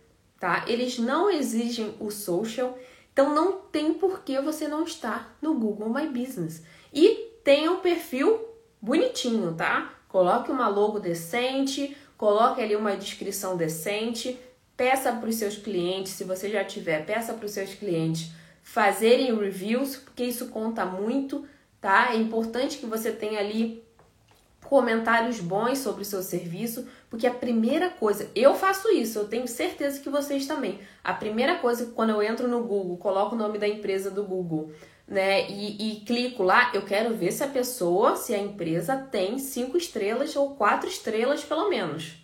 tá? 0.41 0.65
Eles 0.67 0.99
não 0.99 1.31
exigem 1.31 1.95
o 2.01 2.11
social. 2.11 2.79
Então 3.13 3.35
não 3.35 3.53
tem 3.53 3.93
por 3.93 4.23
que 4.23 4.41
você 4.41 4.67
não 4.67 4.85
estar 4.85 5.37
no 5.41 5.55
Google 5.55 5.93
My 5.93 6.07
Business. 6.07 6.63
E 6.93 7.31
tenha 7.45 7.71
um 7.71 7.81
perfil 7.81 8.41
bonitinho, 8.81 9.55
tá? 9.55 9.93
Coloque 10.09 10.51
uma 10.51 10.69
logo 10.69 10.99
decente, 10.99 11.97
coloque 12.17 12.61
ali 12.61 12.75
uma 12.75 12.97
descrição 12.97 13.57
decente, 13.57 14.39
peça 14.77 15.13
para 15.13 15.29
os 15.29 15.37
seus 15.37 15.57
clientes, 15.57 16.13
se 16.13 16.25
você 16.25 16.51
já 16.51 16.65
tiver, 16.65 17.05
peça 17.05 17.35
para 17.35 17.47
os 17.47 17.53
seus 17.53 17.75
clientes 17.75 18.31
fazerem 18.63 19.37
reviews, 19.37 19.97
porque 19.97 20.25
isso 20.25 20.49
conta 20.49 20.85
muito, 20.85 21.47
tá? 21.81 22.13
É 22.13 22.17
importante 22.17 22.79
que 22.79 22.87
você 22.87 23.11
tenha 23.11 23.41
ali 23.41 23.83
comentários 24.65 25.41
bons 25.41 25.79
sobre 25.79 26.03
o 26.03 26.05
seu 26.05 26.23
serviço, 26.23 26.87
porque 27.11 27.27
a 27.27 27.35
primeira 27.35 27.91
coisa, 27.91 28.31
eu 28.35 28.55
faço 28.55 28.89
isso, 28.91 29.19
eu 29.19 29.29
tenho 29.29 29.47
certeza 29.47 30.01
que 30.01 30.09
vocês 30.09 30.47
também. 30.47 30.81
A 31.05 31.13
primeira 31.13 31.57
coisa 31.57 31.93
quando 31.95 32.11
eu 32.11 32.23
entro 32.23 32.49
no 32.49 32.63
Google, 32.63 32.97
coloco 32.97 33.35
o 33.35 33.39
nome 33.39 33.59
da 33.59 33.69
empresa 33.69 34.11
do 34.11 34.25
Google, 34.25 34.73
né, 35.07 35.49
e, 35.51 35.93
e 35.93 36.01
clico 36.01 36.43
lá, 36.43 36.71
eu 36.73 36.83
quero 36.83 37.15
ver 37.15 37.33
se 37.33 37.45
a 37.45 37.49
pessoa, 37.49 38.17
se 38.17 38.35
a 38.35 38.39
empresa 38.39 38.97
tem 38.97 39.39
cinco 39.39 39.77
estrelas 39.77 40.35
ou 40.37 40.55
quatro 40.55 40.89
estrelas 40.89 41.45
pelo 41.45 41.69
menos. 41.69 42.15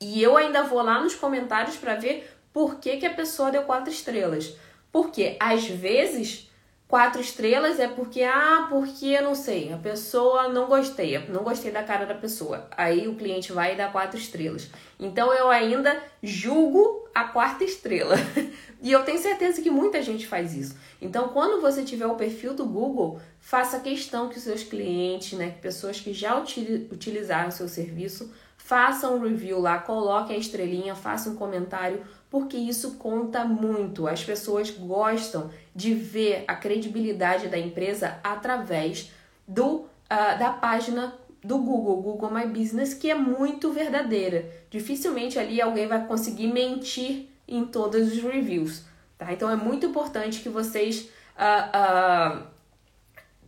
E 0.00 0.22
eu 0.22 0.36
ainda 0.36 0.62
vou 0.62 0.80
lá 0.82 1.02
nos 1.02 1.14
comentários 1.14 1.76
para 1.76 1.96
ver 1.96 2.30
por 2.52 2.76
que, 2.76 2.96
que 2.96 3.06
a 3.06 3.14
pessoa 3.14 3.50
deu 3.50 3.64
quatro 3.64 3.90
estrelas. 3.90 4.56
Porque 4.90 5.36
às 5.38 5.66
vezes 5.66 6.49
quatro 6.90 7.20
estrelas 7.20 7.78
é 7.78 7.86
porque, 7.86 8.24
ah, 8.24 8.66
porque 8.68 9.06
eu 9.06 9.22
não 9.22 9.34
sei, 9.34 9.72
a 9.72 9.76
pessoa 9.76 10.48
não 10.48 10.66
gostei, 10.66 11.16
não 11.28 11.44
gostei 11.44 11.70
da 11.70 11.84
cara 11.84 12.04
da 12.04 12.14
pessoa. 12.14 12.66
Aí 12.76 13.06
o 13.06 13.14
cliente 13.14 13.52
vai 13.52 13.74
e 13.74 13.76
dá 13.76 13.88
quatro 13.88 14.18
estrelas. 14.18 14.68
Então 14.98 15.32
eu 15.32 15.48
ainda 15.48 16.02
julgo 16.20 17.08
a 17.14 17.24
quarta 17.24 17.62
estrela. 17.62 18.16
e 18.82 18.90
eu 18.90 19.04
tenho 19.04 19.20
certeza 19.20 19.62
que 19.62 19.70
muita 19.70 20.02
gente 20.02 20.26
faz 20.26 20.52
isso. 20.52 20.76
Então, 21.00 21.28
quando 21.28 21.62
você 21.62 21.84
tiver 21.84 22.06
o 22.06 22.16
perfil 22.16 22.54
do 22.54 22.66
Google, 22.66 23.20
faça 23.38 23.78
questão 23.78 24.28
que 24.28 24.36
os 24.36 24.42
seus 24.42 24.64
clientes, 24.64 25.38
né, 25.38 25.54
pessoas 25.62 26.00
que 26.00 26.12
já 26.12 26.36
utilizaram 26.36 27.48
o 27.48 27.52
seu 27.52 27.68
serviço, 27.68 28.32
façam 28.56 29.16
um 29.16 29.20
review 29.20 29.60
lá, 29.60 29.78
coloquem 29.78 30.36
a 30.36 30.38
estrelinha, 30.38 30.94
façam 30.94 31.32
um 31.32 31.36
comentário 31.36 32.02
porque 32.30 32.56
isso 32.56 32.92
conta 32.92 33.44
muito. 33.44 34.06
As 34.06 34.22
pessoas 34.22 34.70
gostam 34.70 35.50
de 35.74 35.92
ver 35.92 36.44
a 36.46 36.54
credibilidade 36.54 37.48
da 37.48 37.58
empresa 37.58 38.20
através 38.22 39.10
do, 39.46 39.78
uh, 39.78 39.86
da 40.08 40.50
página 40.50 41.12
do 41.42 41.58
Google, 41.58 42.00
Google 42.00 42.30
My 42.30 42.46
Business, 42.46 42.94
que 42.94 43.10
é 43.10 43.14
muito 43.14 43.72
verdadeira. 43.72 44.48
Dificilmente 44.70 45.38
ali 45.38 45.60
alguém 45.60 45.88
vai 45.88 46.06
conseguir 46.06 46.46
mentir 46.52 47.28
em 47.48 47.64
todos 47.64 48.12
os 48.12 48.22
reviews. 48.22 48.84
Tá? 49.18 49.32
Então 49.32 49.50
é 49.50 49.56
muito 49.56 49.86
importante 49.86 50.40
que 50.40 50.48
vocês 50.48 51.10
uh, 51.36 52.38
uh, 52.38 52.46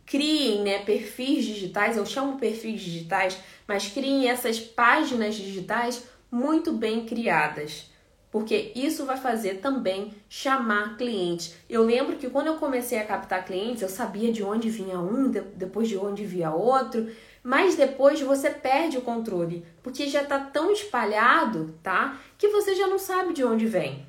criem 0.05 0.63
né, 0.63 0.79
perfis 0.79 1.45
digitais, 1.45 1.95
eu 1.95 2.05
chamo 2.05 2.37
perfis 2.37 2.81
digitais, 2.81 3.37
mas 3.65 3.87
criem 3.87 4.27
essas 4.27 4.59
páginas 4.59 5.35
digitais 5.35 6.03
muito 6.29 6.73
bem 6.73 7.05
criadas 7.05 7.92
porque 8.33 8.71
isso 8.73 9.05
vai 9.05 9.15
fazer 9.15 9.59
também 9.59 10.11
chamar 10.27 10.97
clientes. 10.97 11.53
Eu 11.69 11.83
lembro 11.83 12.15
que 12.15 12.31
quando 12.31 12.47
eu 12.47 12.55
comecei 12.55 12.97
a 12.97 13.05
captar 13.05 13.45
clientes, 13.45 13.83
eu 13.83 13.87
sabia 13.87 14.31
de 14.31 14.41
onde 14.41 14.71
vinha 14.71 14.99
um, 14.99 15.29
depois 15.29 15.87
de 15.87 15.95
onde 15.95 16.25
via 16.25 16.49
outro, 16.49 17.11
mas 17.43 17.75
depois 17.75 18.19
você 18.21 18.49
perde 18.49 18.97
o 18.97 19.03
controle, 19.03 19.63
porque 19.83 20.07
já 20.07 20.23
está 20.23 20.39
tão 20.39 20.71
espalhado, 20.73 21.75
tá? 21.83 22.19
Que 22.35 22.47
você 22.47 22.73
já 22.73 22.87
não 22.87 22.97
sabe 22.97 23.33
de 23.33 23.43
onde 23.43 23.67
vem. 23.67 24.03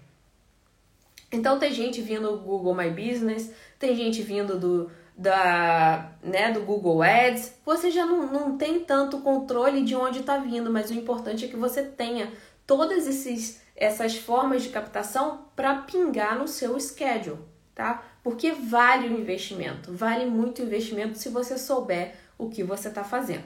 Então 1.30 1.58
tem 1.58 1.70
gente 1.70 2.00
vindo 2.00 2.30
do 2.30 2.38
Google 2.38 2.74
My 2.74 2.88
Business, 2.88 3.52
tem 3.78 3.94
gente 3.94 4.22
vindo 4.22 4.58
do 4.58 4.90
da, 5.14 6.12
né, 6.22 6.50
do 6.50 6.62
Google 6.62 7.02
Ads, 7.02 7.56
você 7.64 7.90
já 7.90 8.06
não, 8.06 8.26
não 8.26 8.56
tem 8.56 8.80
tanto 8.80 9.18
controle 9.18 9.84
de 9.84 9.94
onde 9.94 10.20
está 10.20 10.38
vindo, 10.38 10.70
mas 10.70 10.90
o 10.90 10.94
importante 10.94 11.44
é 11.44 11.48
que 11.48 11.56
você 11.56 11.82
tenha 11.82 12.32
todos 12.66 13.06
esses 13.06 13.62
essas 13.76 14.16
formas 14.16 14.62
de 14.62 14.68
captação 14.68 15.46
para 15.56 15.82
pingar 15.82 16.38
no 16.38 16.46
seu 16.46 16.78
schedule, 16.78 17.38
tá? 17.74 18.02
Porque 18.22 18.52
vale 18.52 19.08
o 19.08 19.18
investimento, 19.18 19.92
vale 19.92 20.26
muito 20.26 20.60
o 20.60 20.64
investimento 20.64 21.18
se 21.18 21.28
você 21.28 21.58
souber 21.58 22.14
o 22.38 22.48
que 22.48 22.62
você 22.62 22.88
está 22.88 23.04
fazendo, 23.04 23.44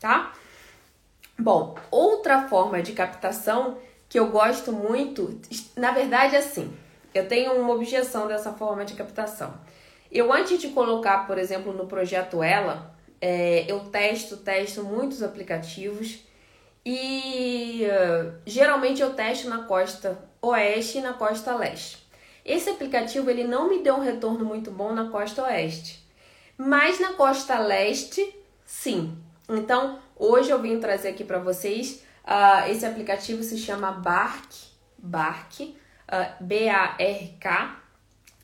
tá? 0.00 0.32
Bom, 1.38 1.76
outra 1.90 2.48
forma 2.48 2.80
de 2.80 2.92
captação 2.92 3.78
que 4.08 4.18
eu 4.18 4.30
gosto 4.30 4.72
muito, 4.72 5.38
na 5.76 5.90
verdade, 5.90 6.36
assim, 6.36 6.74
eu 7.12 7.28
tenho 7.28 7.52
uma 7.52 7.74
objeção 7.74 8.26
dessa 8.26 8.52
forma 8.52 8.84
de 8.84 8.94
captação. 8.94 9.54
Eu, 10.10 10.32
antes 10.32 10.60
de 10.60 10.68
colocar, 10.68 11.26
por 11.26 11.36
exemplo, 11.36 11.72
no 11.72 11.86
projeto 11.86 12.42
Ela, 12.42 12.94
é, 13.20 13.64
eu 13.70 13.80
testo, 13.80 14.36
testo 14.36 14.84
muitos 14.84 15.22
aplicativos 15.22 16.25
e 16.88 17.82
uh, 17.84 18.32
geralmente 18.46 19.02
eu 19.02 19.12
testo 19.12 19.48
na 19.48 19.64
costa 19.64 20.16
oeste 20.40 20.98
e 20.98 21.00
na 21.00 21.14
costa 21.14 21.56
leste. 21.56 21.98
Esse 22.44 22.70
aplicativo 22.70 23.28
ele 23.28 23.42
não 23.42 23.68
me 23.68 23.82
deu 23.82 23.96
um 23.96 24.04
retorno 24.04 24.44
muito 24.44 24.70
bom 24.70 24.94
na 24.94 25.10
costa 25.10 25.42
oeste, 25.42 26.00
mas 26.56 27.00
na 27.00 27.14
costa 27.14 27.58
leste, 27.58 28.32
sim. 28.64 29.18
Então 29.48 29.98
hoje 30.14 30.50
eu 30.50 30.62
vim 30.62 30.78
trazer 30.78 31.08
aqui 31.08 31.24
para 31.24 31.40
vocês 31.40 32.04
uh, 32.22 32.70
esse 32.70 32.86
aplicativo 32.86 33.42
se 33.42 33.58
chama 33.58 33.90
Bark, 33.90 34.48
Bark, 34.96 35.60
uh, 35.62 35.74
B-A-R-K. 36.40 37.82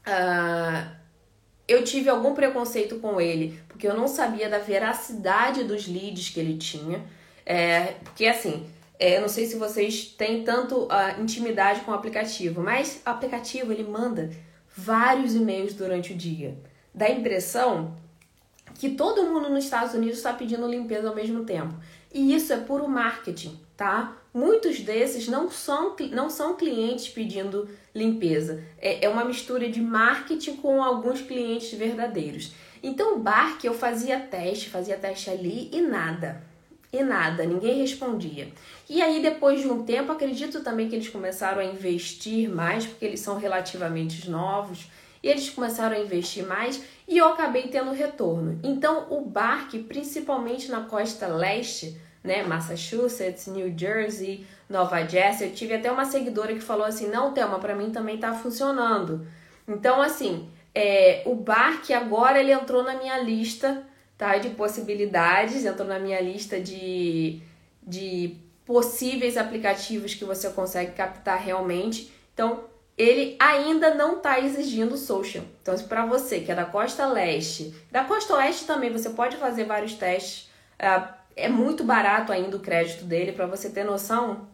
Uh, 0.05 1.03
eu 1.69 1.85
tive 1.85 2.11
algum 2.11 2.35
preconceito 2.35 2.99
com 2.99 3.21
ele 3.21 3.63
porque 3.69 3.87
eu 3.87 3.95
não 3.95 4.09
sabia 4.09 4.49
da 4.49 4.59
veracidade 4.59 5.63
dos 5.63 5.87
leads 5.87 6.31
que 6.31 6.41
ele 6.41 6.59
tinha. 6.59 7.07
É, 7.45 7.95
porque 8.05 8.27
assim, 8.27 8.67
é, 9.03 9.17
eu 9.17 9.21
não 9.21 9.29
sei 9.29 9.47
se 9.47 9.57
vocês 9.57 10.05
têm 10.17 10.45
tanto 10.45 10.85
uh, 10.85 11.21
intimidade 11.21 11.81
com 11.81 11.91
o 11.91 11.95
aplicativo, 11.95 12.63
mas 12.63 13.03
o 13.05 13.11
aplicativo 13.11 13.73
ele 13.73 13.83
manda 13.83 14.31
vários 14.77 15.35
e-mails 15.35 15.75
durante 15.75 16.13
o 16.13 16.17
dia. 16.17 16.57
Dá 16.95 17.07
a 17.07 17.11
impressão 17.11 17.97
que 18.77 18.91
todo 18.91 19.25
mundo 19.25 19.49
nos 19.49 19.65
Estados 19.65 19.93
Unidos 19.93 20.19
está 20.19 20.33
pedindo 20.33 20.69
limpeza 20.69 21.09
ao 21.09 21.17
mesmo 21.17 21.45
tempo. 21.45 21.75
E 22.15 22.33
isso 22.33 22.53
é 22.53 22.59
puro 22.59 22.89
marketing, 22.89 23.59
tá? 23.77 24.17
Muitos 24.33 24.79
desses 24.81 25.27
não 25.27 25.51
são, 25.51 25.97
não 26.13 26.31
são 26.31 26.55
clientes 26.55 27.09
pedindo 27.09 27.69
limpeza. 27.93 28.63
É, 28.79 29.05
é 29.05 29.09
uma 29.09 29.25
mistura 29.25 29.69
de 29.69 29.81
marketing 29.81 30.57
com 30.57 30.81
alguns 30.81 31.21
clientes 31.21 31.77
verdadeiros. 31.77 32.53
Então, 32.81 33.17
o 33.17 33.19
Bark 33.19 33.65
eu 33.65 33.75
fazia 33.75 34.21
teste, 34.21 34.71
fazia 34.71 34.97
teste 34.97 35.29
ali 35.29 35.69
e 35.73 35.81
nada 35.81 36.52
e 36.93 37.03
nada, 37.03 37.47
ninguém 37.47 37.81
respondia. 37.81 38.53
E 38.89 39.01
aí, 39.01 39.23
depois 39.23 39.61
de 39.61 39.69
um 39.69 39.83
tempo, 39.83 40.13
acredito 40.13 40.61
também 40.63 40.89
que 40.89 40.95
eles 40.95 41.09
começaram 41.09 41.61
a 41.61 41.65
investir 41.65 42.51
mais, 42.51 42.85
porque 42.85 43.05
eles 43.05 43.21
são 43.21 43.39
relativamente 43.39 44.29
novos, 44.29 44.91
e 45.23 45.29
eles 45.29 45.49
começaram 45.49 45.97
a 45.97 46.01
investir 46.01 46.45
mais 46.45 46.83
e 47.07 47.17
eu 47.17 47.29
acabei 47.29 47.69
tendo 47.69 47.93
retorno. 47.93 48.59
Então, 48.63 49.07
o 49.11 49.21
Bark, 49.25 49.73
principalmente 49.85 50.71
na 50.71 50.83
costa 50.83 51.29
leste, 51.29 51.97
né, 52.23 52.43
Massachusetts, 52.43 53.47
New 53.47 53.73
Jersey, 53.77 54.47
Nova 54.69 55.07
Jersey, 55.07 55.49
eu 55.49 55.55
tive 55.55 55.75
até 55.75 55.91
uma 55.91 56.05
seguidora 56.05 56.53
que 56.53 56.61
falou 56.61 56.85
assim: 56.85 57.09
não, 57.09 57.33
Thelma, 57.33 57.59
para 57.59 57.75
mim 57.75 57.91
também 57.91 58.19
tá 58.19 58.33
funcionando. 58.35 59.27
Então, 59.67 60.03
assim, 60.03 60.49
é, 60.75 61.23
o 61.25 61.35
Bark 61.35 61.91
agora 61.93 62.41
ele 62.41 62.53
entrou 62.53 62.83
na 62.83 62.95
minha 62.97 63.19
lista 63.19 63.87
tá? 64.23 64.39
De 64.39 64.51
possibilidades, 64.51 65.65
entrou 65.65 65.89
na 65.89 65.99
minha 65.99 66.21
lista 66.21 66.61
de, 66.61 67.41
de 67.83 68.37
possíveis 68.65 69.37
aplicativos 69.37 70.15
que 70.15 70.25
você 70.25 70.49
consegue 70.51 70.93
captar 70.93 71.41
realmente. 71.41 72.13
Então, 72.33 72.63
ele 72.97 73.35
ainda 73.41 73.97
não 73.97 74.19
está 74.19 74.39
exigindo 74.39 74.97
social. 74.97 75.43
Então, 75.61 75.77
para 75.89 76.07
você 76.07 76.39
que 76.39 76.53
é 76.53 76.55
da 76.55 76.65
costa 76.65 77.05
leste, 77.09 77.75
da 77.91 78.05
costa 78.05 78.37
oeste 78.37 78.65
também, 78.65 78.93
você 78.93 79.11
pode 79.11 79.37
fazer 79.39 79.65
vários 79.65 79.95
testes. 79.95 80.49
É 81.35 81.49
muito 81.49 81.83
barato 81.83 82.31
ainda 82.31 82.57
o 82.57 82.61
crédito 82.61 83.05
dele, 83.05 83.33
para 83.33 83.47
você 83.47 83.71
ter 83.71 83.83
noção. 83.83 84.47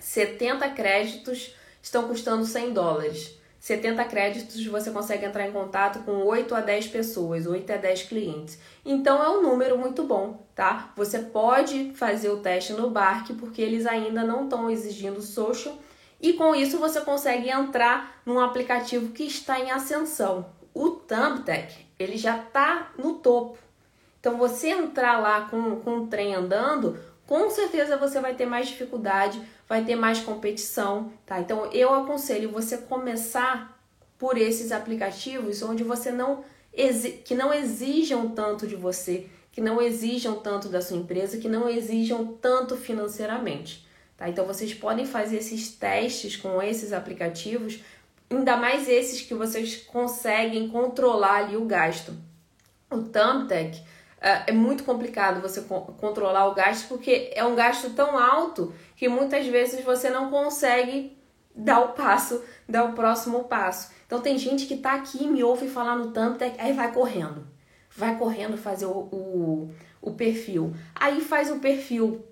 70 0.00 0.68
créditos 0.70 1.54
estão 1.80 2.08
custando 2.08 2.44
100 2.44 2.72
dólares. 2.72 3.38
70 3.58 4.04
créditos 4.04 4.64
você 4.66 4.90
consegue 4.90 5.24
entrar 5.24 5.46
em 5.46 5.52
contato 5.52 6.00
com 6.04 6.24
8 6.24 6.54
a 6.54 6.60
10 6.60 6.88
pessoas, 6.88 7.46
8 7.46 7.72
a 7.72 7.76
10 7.76 8.02
clientes. 8.02 8.58
Então 8.84 9.22
é 9.22 9.28
um 9.28 9.42
número 9.42 9.76
muito 9.78 10.04
bom, 10.04 10.46
tá? 10.54 10.92
Você 10.96 11.18
pode 11.18 11.92
fazer 11.94 12.28
o 12.28 12.38
teste 12.38 12.72
no 12.72 12.90
Bark 12.90 13.30
porque 13.34 13.60
eles 13.60 13.86
ainda 13.86 14.22
não 14.22 14.44
estão 14.44 14.70
exigindo 14.70 15.20
social 15.20 15.76
e 16.20 16.32
com 16.34 16.54
isso 16.54 16.78
você 16.78 17.00
consegue 17.00 17.50
entrar 17.50 18.20
num 18.24 18.40
aplicativo 18.40 19.12
que 19.12 19.24
está 19.24 19.58
em 19.58 19.70
ascensão. 19.70 20.46
O 20.72 20.90
Thumbtack, 20.90 21.86
ele 21.98 22.16
já 22.16 22.38
está 22.38 22.92
no 22.98 23.14
topo. 23.14 23.58
Então 24.20 24.36
você 24.36 24.70
entrar 24.70 25.18
lá 25.18 25.42
com, 25.42 25.76
com 25.80 25.98
o 25.98 26.06
trem 26.06 26.34
andando, 26.34 26.98
com 27.26 27.50
certeza 27.50 27.96
você 27.96 28.20
vai 28.20 28.34
ter 28.34 28.46
mais 28.46 28.68
dificuldade 28.68 29.40
vai 29.68 29.84
ter 29.84 29.96
mais 29.96 30.20
competição, 30.20 31.12
tá? 31.24 31.40
Então 31.40 31.70
eu 31.72 31.92
aconselho 31.92 32.50
você 32.50 32.78
começar 32.78 33.76
por 34.18 34.38
esses 34.38 34.72
aplicativos 34.72 35.62
onde 35.62 35.82
você 35.82 36.10
não 36.10 36.44
que 37.24 37.34
não 37.34 37.54
exijam 37.54 38.28
tanto 38.28 38.66
de 38.66 38.76
você, 38.76 39.26
que 39.50 39.62
não 39.62 39.80
exijam 39.80 40.36
tanto 40.36 40.68
da 40.68 40.82
sua 40.82 40.98
empresa, 40.98 41.38
que 41.38 41.48
não 41.48 41.70
exijam 41.70 42.34
tanto 42.40 42.76
financeiramente. 42.76 43.86
Tá? 44.14 44.28
Então 44.28 44.44
vocês 44.44 44.74
podem 44.74 45.06
fazer 45.06 45.38
esses 45.38 45.70
testes 45.70 46.36
com 46.36 46.62
esses 46.62 46.92
aplicativos, 46.92 47.80
ainda 48.28 48.58
mais 48.58 48.88
esses 48.88 49.22
que 49.22 49.32
vocês 49.32 49.76
conseguem 49.86 50.68
controlar 50.68 51.46
ali 51.46 51.56
o 51.56 51.64
gasto. 51.64 52.12
O 52.90 52.98
Thumbtack 52.98 53.82
é, 54.20 54.50
é 54.50 54.52
muito 54.52 54.84
complicado 54.84 55.40
você 55.40 55.60
controlar 55.62 56.48
o 56.48 56.54
gasto 56.54 56.88
porque 56.88 57.30
é 57.34 57.44
um 57.44 57.54
gasto 57.54 57.90
tão 57.90 58.18
alto 58.18 58.74
que 58.96 59.08
muitas 59.08 59.46
vezes 59.46 59.84
você 59.84 60.10
não 60.10 60.30
consegue 60.30 61.16
dar 61.54 61.80
o 61.80 61.88
passo, 61.88 62.42
dar 62.68 62.84
o 62.84 62.92
próximo 62.92 63.44
passo. 63.44 63.90
Então 64.06 64.20
tem 64.20 64.38
gente 64.38 64.66
que 64.66 64.76
tá 64.76 64.94
aqui, 64.94 65.26
me 65.26 65.42
ouve 65.42 65.68
falar 65.68 65.96
no 65.96 66.12
Thumbtack, 66.12 66.60
aí 66.60 66.72
vai 66.72 66.92
correndo. 66.92 67.46
Vai 67.96 68.16
correndo 68.16 68.56
fazer 68.58 68.86
o, 68.86 68.90
o, 68.90 69.74
o 70.02 70.12
perfil. 70.12 70.74
Aí 70.94 71.20
faz 71.20 71.50
o 71.50 71.58
perfil 71.58 72.24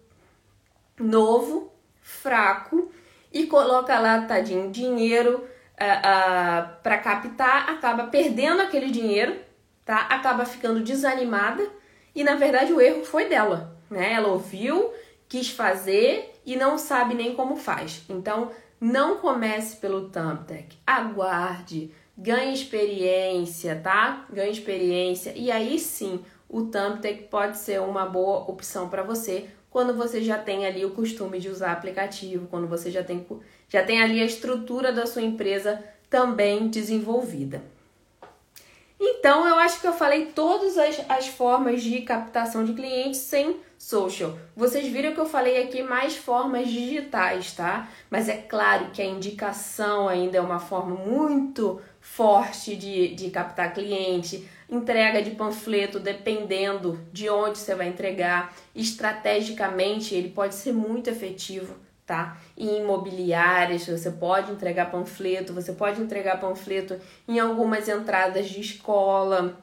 novo, 0.98 1.72
fraco, 2.00 2.90
e 3.32 3.46
coloca 3.46 3.98
lá, 3.98 4.22
tadinho, 4.26 4.70
dinheiro 4.70 5.38
uh, 5.38 5.42
uh, 5.42 6.82
para 6.82 6.98
captar, 6.98 7.68
acaba 7.70 8.04
perdendo 8.06 8.62
aquele 8.62 8.90
dinheiro, 8.90 9.36
tá? 9.84 9.98
Acaba 10.10 10.44
ficando 10.44 10.80
desanimada 10.80 11.68
e 12.14 12.24
na 12.24 12.36
verdade 12.36 12.72
o 12.72 12.80
erro 12.80 13.04
foi 13.04 13.28
dela, 13.28 13.76
né? 13.90 14.12
Ela 14.12 14.28
ouviu, 14.28 14.92
quis 15.28 15.50
fazer 15.50 16.32
e 16.44 16.56
não 16.56 16.78
sabe 16.78 17.14
nem 17.14 17.34
como 17.34 17.56
faz. 17.56 18.02
Então 18.08 18.50
não 18.80 19.18
comece 19.18 19.76
pelo 19.76 20.08
Thumbtack, 20.08 20.76
aguarde, 20.86 21.90
ganhe 22.16 22.52
experiência, 22.52 23.80
tá? 23.82 24.26
Ganhe 24.32 24.50
experiência 24.50 25.32
e 25.34 25.50
aí 25.50 25.78
sim 25.78 26.24
o 26.48 26.62
Thumbtack 26.62 27.24
pode 27.24 27.58
ser 27.58 27.80
uma 27.80 28.06
boa 28.06 28.48
opção 28.50 28.88
para 28.88 29.02
você 29.02 29.48
quando 29.70 29.92
você 29.92 30.22
já 30.22 30.38
tem 30.38 30.64
ali 30.66 30.84
o 30.84 30.92
costume 30.92 31.40
de 31.40 31.48
usar 31.48 31.72
aplicativo, 31.72 32.46
quando 32.46 32.68
você 32.68 32.92
já 32.92 33.02
tem, 33.02 33.26
já 33.68 33.82
tem 33.82 34.00
ali 34.00 34.20
a 34.20 34.24
estrutura 34.24 34.92
da 34.92 35.04
sua 35.04 35.22
empresa 35.22 35.82
também 36.08 36.68
desenvolvida. 36.68 37.60
Então, 39.06 39.46
eu 39.46 39.56
acho 39.56 39.82
que 39.82 39.86
eu 39.86 39.92
falei 39.92 40.26
todas 40.34 40.78
as, 40.78 40.98
as 41.10 41.28
formas 41.28 41.82
de 41.82 42.00
captação 42.00 42.64
de 42.64 42.72
clientes 42.72 43.20
sem 43.20 43.56
social. 43.78 44.38
Vocês 44.56 44.90
viram 44.90 45.12
que 45.12 45.20
eu 45.20 45.26
falei 45.26 45.62
aqui 45.62 45.82
mais 45.82 46.16
formas 46.16 46.68
digitais, 46.68 47.52
tá? 47.52 47.86
Mas 48.08 48.30
é 48.30 48.38
claro 48.38 48.92
que 48.92 49.02
a 49.02 49.04
indicação 49.04 50.08
ainda 50.08 50.38
é 50.38 50.40
uma 50.40 50.58
forma 50.58 50.96
muito 50.96 51.82
forte 52.00 52.74
de, 52.74 53.14
de 53.14 53.28
captar 53.28 53.74
cliente, 53.74 54.48
entrega 54.70 55.20
de 55.20 55.32
panfleto, 55.32 56.00
dependendo 56.00 56.98
de 57.12 57.28
onde 57.28 57.58
você 57.58 57.74
vai 57.74 57.88
entregar. 57.88 58.54
Estrategicamente, 58.74 60.14
ele 60.14 60.30
pode 60.30 60.54
ser 60.54 60.72
muito 60.72 61.10
efetivo 61.10 61.83
tá? 62.06 62.36
Em 62.56 62.80
imobiliárias, 62.80 63.86
você 63.86 64.10
pode 64.10 64.52
entregar 64.52 64.90
panfleto, 64.90 65.52
você 65.52 65.72
pode 65.72 66.00
entregar 66.00 66.38
panfleto 66.38 66.98
em 67.26 67.38
algumas 67.38 67.88
entradas 67.88 68.48
de 68.48 68.60
escola. 68.60 69.58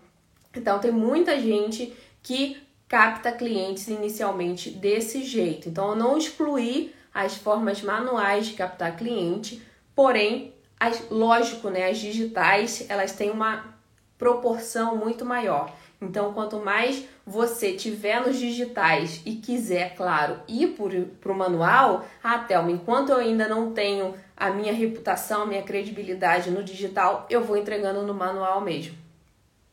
Então 0.56 0.80
tem 0.80 0.92
muita 0.92 1.40
gente 1.40 1.94
que 2.22 2.62
capta 2.88 3.32
clientes 3.32 3.88
inicialmente 3.88 4.70
desse 4.70 5.24
jeito. 5.24 5.70
Então 5.70 5.92
eu 5.92 5.96
não 5.96 6.18
excluí 6.18 6.94
as 7.14 7.36
formas 7.36 7.82
manuais 7.82 8.48
de 8.48 8.54
captar 8.54 8.98
cliente, 8.98 9.62
porém, 9.96 10.54
as, 10.80 11.10
lógico, 11.10 11.70
né, 11.70 11.90
as 11.90 12.00
digitais, 12.00 12.86
elas 12.90 13.12
têm 13.12 13.30
uma 13.30 13.76
proporção 14.18 14.96
muito 14.96 15.26
maior. 15.26 15.74
Então, 16.02 16.34
quanto 16.34 16.58
mais 16.58 17.06
você 17.24 17.74
tiver 17.74 18.26
nos 18.26 18.40
digitais 18.40 19.22
e 19.24 19.36
quiser, 19.36 19.96
claro, 19.96 20.40
ir 20.48 20.76
para 21.22 21.32
o 21.32 21.36
manual, 21.36 22.04
ah, 22.24 22.40
Thelma, 22.40 22.72
enquanto 22.72 23.10
eu 23.10 23.18
ainda 23.18 23.48
não 23.48 23.72
tenho 23.72 24.16
a 24.36 24.50
minha 24.50 24.74
reputação, 24.74 25.46
minha 25.46 25.62
credibilidade 25.62 26.50
no 26.50 26.64
digital, 26.64 27.28
eu 27.30 27.44
vou 27.44 27.56
entregando 27.56 28.02
no 28.02 28.16
manual 28.16 28.62
mesmo. 28.62 28.98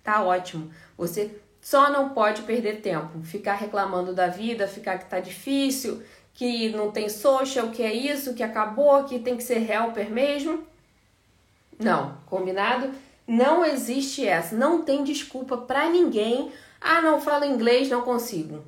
Tá 0.04 0.22
ótimo. 0.22 0.70
Você 0.98 1.40
só 1.62 1.90
não 1.90 2.10
pode 2.10 2.42
perder 2.42 2.82
tempo, 2.82 3.22
ficar 3.22 3.54
reclamando 3.54 4.14
da 4.14 4.26
vida, 4.26 4.68
ficar 4.68 4.98
que 4.98 5.06
tá 5.06 5.20
difícil, 5.20 6.02
que 6.34 6.68
não 6.68 6.90
tem 6.90 7.08
social, 7.08 7.70
que 7.70 7.82
é 7.82 7.92
isso, 7.92 8.34
que 8.34 8.42
acabou, 8.42 9.04
que 9.04 9.18
tem 9.18 9.36
que 9.36 9.42
ser 9.42 9.68
helper 9.68 10.10
mesmo. 10.10 10.62
Não, 11.78 12.18
combinado? 12.26 12.90
Não 13.28 13.62
existe 13.62 14.26
essa, 14.26 14.56
não 14.56 14.80
tem 14.80 15.04
desculpa 15.04 15.58
para 15.58 15.90
ninguém. 15.90 16.50
Ah, 16.80 17.02
não 17.02 17.20
falo 17.20 17.44
inglês, 17.44 17.90
não 17.90 18.00
consigo. 18.00 18.64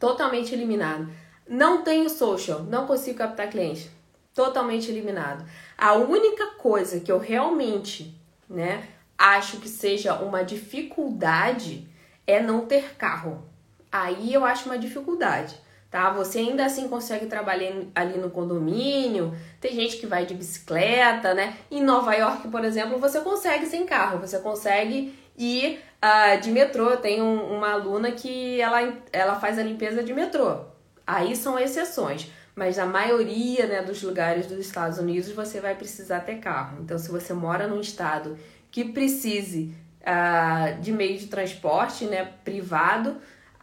Totalmente 0.00 0.54
eliminado. 0.54 1.10
Não 1.46 1.82
tenho 1.82 2.08
social, 2.08 2.62
não 2.62 2.86
consigo 2.86 3.18
captar 3.18 3.50
clientes. 3.50 3.90
Totalmente 4.34 4.90
eliminado. 4.90 5.46
A 5.76 5.92
única 5.92 6.52
coisa 6.52 7.00
que 7.00 7.12
eu 7.12 7.18
realmente, 7.18 8.18
né, 8.48 8.88
acho 9.18 9.58
que 9.58 9.68
seja 9.68 10.14
uma 10.14 10.42
dificuldade 10.42 11.86
é 12.26 12.40
não 12.40 12.64
ter 12.64 12.94
carro. 12.94 13.46
Aí 13.92 14.32
eu 14.32 14.42
acho 14.42 14.70
uma 14.70 14.78
dificuldade 14.78 15.54
tá? 15.90 16.10
Você 16.10 16.38
ainda 16.38 16.66
assim 16.66 16.88
consegue 16.88 17.26
trabalhar 17.26 17.72
ali 17.94 18.18
no 18.18 18.30
condomínio. 18.30 19.34
Tem 19.60 19.72
gente 19.74 19.96
que 19.96 20.06
vai 20.06 20.26
de 20.26 20.34
bicicleta, 20.34 21.34
né? 21.34 21.56
Em 21.70 21.82
Nova 21.82 22.14
York, 22.14 22.48
por 22.48 22.64
exemplo, 22.64 22.98
você 22.98 23.20
consegue 23.20 23.66
sem 23.66 23.86
carro, 23.86 24.18
você 24.18 24.38
consegue 24.38 25.14
ir 25.36 25.80
uh, 26.02 26.40
de 26.40 26.50
metrô. 26.50 26.90
Eu 26.90 26.96
tenho 26.98 27.24
uma 27.24 27.72
aluna 27.72 28.12
que 28.12 28.60
ela, 28.60 28.92
ela 29.12 29.40
faz 29.40 29.58
a 29.58 29.62
limpeza 29.62 30.02
de 30.02 30.12
metrô. 30.12 30.60
Aí 31.06 31.36
são 31.36 31.58
exceções, 31.58 32.30
mas 32.54 32.76
na 32.76 32.86
maioria 32.86 33.66
né, 33.66 33.82
dos 33.82 34.02
lugares 34.02 34.46
dos 34.46 34.58
Estados 34.58 34.98
Unidos 34.98 35.30
você 35.30 35.60
vai 35.60 35.74
precisar 35.74 36.20
ter 36.20 36.36
carro. 36.36 36.78
Então, 36.82 36.98
se 36.98 37.10
você 37.10 37.32
mora 37.32 37.68
num 37.68 37.80
estado 37.80 38.36
que 38.72 38.84
precise 38.84 39.72
uh, 40.02 40.80
de 40.80 40.90
meio 40.90 41.16
de 41.16 41.28
transporte 41.28 42.06
né, 42.06 42.32
privado, 42.44 43.16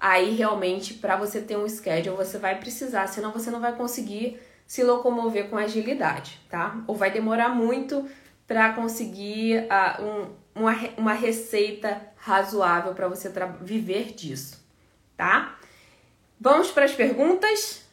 aí 0.04 0.36
realmente 0.36 0.95
para 0.95 1.16
você 1.16 1.39
ter 1.39 1.58
um 1.58 1.66
schedule 1.70 2.18
você 2.18 2.38
vai 2.38 2.60
precisar, 2.60 3.08
senão 3.08 3.32
você 3.32 3.49
não 3.49 3.62
vai 3.62 3.74
conseguir 3.74 4.38
se 4.68 4.84
locomover 4.84 5.49
com 5.49 5.58
agilidade, 5.58 6.41
tá? 6.49 6.84
Ou 6.86 6.93
vai 6.93 7.10
demorar 7.10 7.47
muito 7.47 8.06
para 8.45 8.74
conseguir 8.74 9.60
uh, 9.60 10.04
um, 10.04 10.62
uma, 10.62 10.76
uma 10.97 11.14
receita 11.14 12.01
razoável 12.18 12.93
para 12.93 13.08
você 13.08 13.32
viver 13.62 14.12
disso, 14.12 14.62
tá? 15.16 15.58
Vamos 16.38 16.70
para 16.70 16.84
as 16.84 16.91
perguntas? 16.91 17.86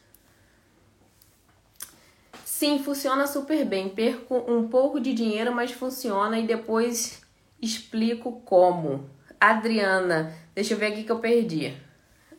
Sim, 2.43 2.83
funciona 2.83 3.25
super 3.25 3.63
bem. 3.63 3.87
Perco 3.87 4.35
um 4.51 4.67
pouco 4.67 4.99
de 4.99 5.13
dinheiro, 5.13 5.55
mas 5.55 5.71
funciona 5.71 6.37
e 6.37 6.45
depois 6.45 7.21
explico 7.61 8.41
como. 8.41 9.09
Adriana, 9.39 10.35
deixa 10.53 10.73
eu 10.73 10.77
ver 10.77 10.87
aqui 10.87 11.03
que 11.05 11.11
eu 11.11 11.19
perdi. 11.19 11.73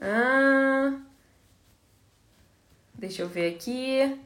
Ah, 0.04 0.98
deixa 2.92 3.22
eu 3.22 3.28
ver 3.28 3.54
aqui. 3.54 4.18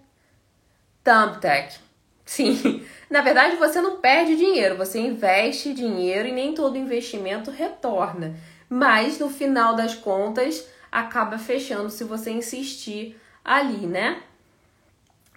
Thumbtack. 1.05 1.79
Sim, 2.25 2.85
na 3.11 3.21
verdade 3.21 3.57
você 3.57 3.81
não 3.81 4.01
perde 4.01 4.37
dinheiro, 4.37 4.77
você 4.77 4.99
investe 4.99 5.75
dinheiro 5.75 6.29
e 6.29 6.33
nem 6.33 6.55
todo 6.55 6.79
investimento 6.79 7.51
retorna. 7.51 8.35
Mas 8.69 9.19
no 9.19 9.29
final 9.29 9.77
das 9.77 9.95
contas 9.95 10.67
acaba 10.91 11.39
fechando 11.39 11.91
se 11.91 12.03
você 12.05 12.31
insistir 12.31 13.21
ali, 13.45 13.87
né? 13.87 14.23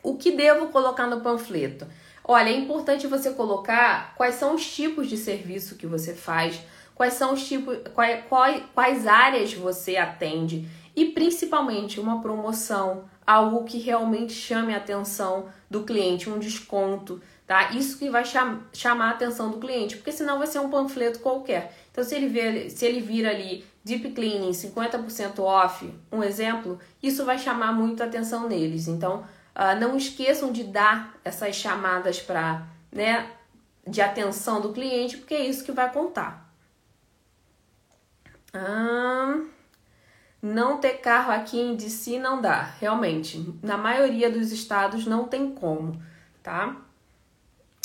O 0.01 0.15
que 0.15 0.31
devo 0.31 0.67
colocar 0.69 1.05
no 1.05 1.19
panfleto? 1.21 1.85
Olha, 2.23 2.49
é 2.49 2.53
importante 2.53 3.07
você 3.07 3.31
colocar 3.31 4.15
quais 4.15 4.35
são 4.35 4.55
os 4.55 4.65
tipos 4.65 5.07
de 5.09 5.17
serviço 5.17 5.75
que 5.75 5.85
você 5.85 6.13
faz, 6.13 6.61
quais 6.99 7.13
são 7.13 7.33
os 7.33 7.47
tipos, 7.47 7.77
quais, 7.93 8.25
quais, 8.27 8.61
quais 8.75 9.07
áreas 9.07 9.53
você 9.53 9.95
atende 9.95 10.67
e 10.93 11.05
principalmente 11.05 11.97
uma 11.97 12.21
promoção, 12.21 13.05
algo 13.25 13.63
que 13.63 13.77
realmente 13.77 14.33
chame 14.33 14.73
a 14.73 14.77
atenção 14.77 15.45
do 15.69 15.85
cliente, 15.85 16.29
um 16.29 16.37
desconto, 16.37 17.21
tá? 17.47 17.71
Isso 17.71 17.97
que 17.97 18.09
vai 18.09 18.25
cham 18.25 18.63
chamar 18.73 19.07
a 19.07 19.11
atenção 19.11 19.49
do 19.49 19.59
cliente, 19.59 19.95
porque 19.95 20.11
senão 20.11 20.39
vai 20.39 20.47
ser 20.47 20.59
um 20.59 20.69
panfleto 20.69 21.19
qualquer. 21.19 21.73
Então, 21.89 22.03
se 22.03 22.13
ele, 22.15 22.27
vê, 22.27 22.69
se 22.69 22.85
ele 22.85 22.99
vir 22.99 23.25
ali 23.25 23.63
Deep 23.81 24.11
Cleaning 24.11 24.51
50% 24.51 25.39
off, 25.39 25.89
um 26.11 26.21
exemplo, 26.21 26.77
isso 27.01 27.23
vai 27.23 27.39
chamar 27.39 27.71
muito 27.71 28.03
a 28.03 28.07
atenção 28.07 28.49
neles. 28.49 28.89
Então, 28.89 29.23
uh, 29.55 29.79
não 29.79 29.95
esqueçam 29.95 30.51
de 30.51 30.65
dar 30.65 31.17
essas 31.23 31.55
chamadas 31.55 32.19
para, 32.19 32.67
né, 32.91 33.31
de 33.87 34.01
atenção 34.01 34.59
do 34.59 34.73
cliente, 34.73 35.15
porque 35.15 35.33
é 35.33 35.45
isso 35.45 35.63
que 35.63 35.71
vai 35.71 35.89
contar. 35.93 36.48
Não 40.41 40.77
ter 40.77 40.99
carro 40.99 41.31
aqui 41.31 41.59
em 41.59 41.75
DC 41.75 42.17
não 42.17 42.41
dá, 42.41 42.61
realmente. 42.79 43.53
Na 43.61 43.77
maioria 43.77 44.29
dos 44.29 44.51
estados 44.51 45.05
não 45.05 45.27
tem 45.27 45.51
como, 45.51 46.01
tá? 46.41 46.77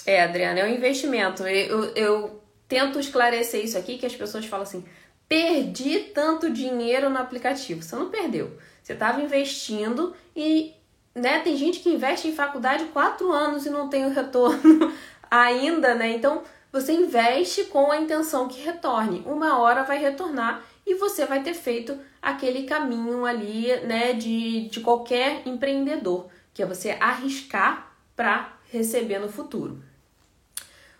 É, 0.07 0.23
Adriana, 0.23 0.61
é 0.61 0.65
um 0.65 0.75
investimento. 0.75 1.45
Eu, 1.47 1.85
eu 1.95 2.43
tento 2.69 3.01
esclarecer 3.01 3.65
isso 3.65 3.77
aqui, 3.77 3.99
que 3.99 4.07
as 4.07 4.15
pessoas 4.15 4.47
falam 4.47 4.63
assim, 4.63 4.85
perdi 5.29 6.01
tanto 6.15 6.53
dinheiro 6.53 7.11
no 7.11 7.19
aplicativo. 7.19 7.83
Você 7.83 7.97
não 7.97 8.11
perdeu. 8.11 8.57
Você 8.83 8.93
estava 8.93 9.21
investindo 9.21 10.15
e 10.37 10.75
né, 11.15 11.41
tem 11.41 11.57
gente 11.57 11.81
que 11.81 11.91
investe 11.91 12.29
em 12.29 12.35
faculdade 12.35 12.85
quatro 12.87 13.33
anos 13.33 13.67
e 13.67 13.71
não 13.71 13.89
tem 13.89 14.05
o 14.05 14.13
retorno 14.15 14.93
ainda, 15.31 15.95
né? 15.95 16.11
Então 16.11 16.43
você 16.75 16.93
investe 16.93 17.67
com 17.67 17.93
a 17.93 18.01
intenção 18.01 18.49
que 18.49 18.61
retorne. 18.61 19.23
Uma 19.25 19.61
hora 19.61 19.85
vai 19.85 19.97
retornar 19.97 20.61
e 20.85 20.97
você 20.97 21.25
vai 21.25 21.41
ter 21.41 21.55
feito 21.55 21.97
aquele 22.21 22.65
caminho 22.65 23.25
ali, 23.25 23.69
né, 23.87 24.13
de, 24.13 24.69
de 24.69 24.81
qualquer 24.81 25.47
empreendedor, 25.47 26.27
que 26.53 26.61
é 26.61 26.67
você 26.67 26.97
arriscar 26.99 27.95
para 28.17 28.59
receber 28.73 29.21
no 29.21 29.29
futuro. 29.29 29.81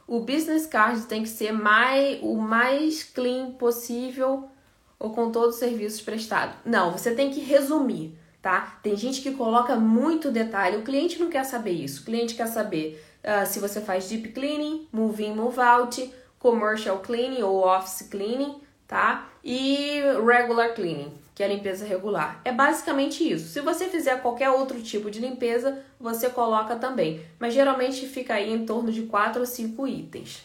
O 0.07 0.21
business 0.21 0.65
card 0.65 1.07
tem 1.07 1.25
que 1.25 1.29
ser 1.29 1.51
mais, 1.51 2.21
o 2.23 2.37
mais 2.37 3.03
clean 3.03 3.51
possível 3.51 4.49
ou 4.97 5.11
com 5.11 5.33
todos 5.33 5.55
os 5.55 5.61
serviços 5.61 6.01
prestados. 6.01 6.55
Não, 6.65 6.93
você 6.93 7.13
tem 7.17 7.33
que 7.33 7.41
resumir, 7.41 8.17
tá? 8.41 8.79
Tem 8.81 8.97
gente 8.97 9.21
que 9.21 9.33
coloca 9.33 9.75
muito 9.75 10.31
detalhe. 10.31 10.77
O 10.77 10.83
cliente 10.83 11.19
não 11.19 11.29
quer 11.29 11.43
saber 11.43 11.73
isso. 11.73 12.03
O 12.03 12.05
cliente 12.05 12.37
quer 12.37 12.47
saber 12.47 13.05
uh, 13.25 13.47
se 13.47 13.59
você 13.59 13.81
faz 13.81 14.09
deep 14.09 14.29
cleaning, 14.29 14.87
move 14.93 15.25
in, 15.25 15.35
move 15.35 15.59
out, 15.59 16.13
commercial 16.39 16.99
cleaning 16.99 17.43
ou 17.43 17.67
office 17.67 18.07
cleaning, 18.09 18.61
tá? 18.87 19.29
E 19.43 20.01
regular 20.25 20.75
cleaning, 20.75 21.13
que 21.35 21.43
é 21.43 21.47
a 21.47 21.49
limpeza 21.49 21.87
regular. 21.87 22.41
É 22.45 22.53
basicamente 22.53 23.29
isso. 23.29 23.49
Se 23.49 23.61
você 23.61 23.89
fizer 23.89 24.21
qualquer 24.21 24.51
outro 24.51 24.81
tipo 24.83 25.11
de 25.11 25.21
limpeza, 25.21 25.83
você 25.99 26.29
coloca 26.29 26.77
também, 26.77 27.25
mas 27.39 27.55
geralmente 27.55 28.07
fica 28.07 28.35
aí 28.35 28.53
em 28.53 28.67
torno 28.67 28.93
de 28.93 29.03
4 29.03 29.41
ou 29.41 29.47
5 29.47 29.89
itens. 29.89 30.43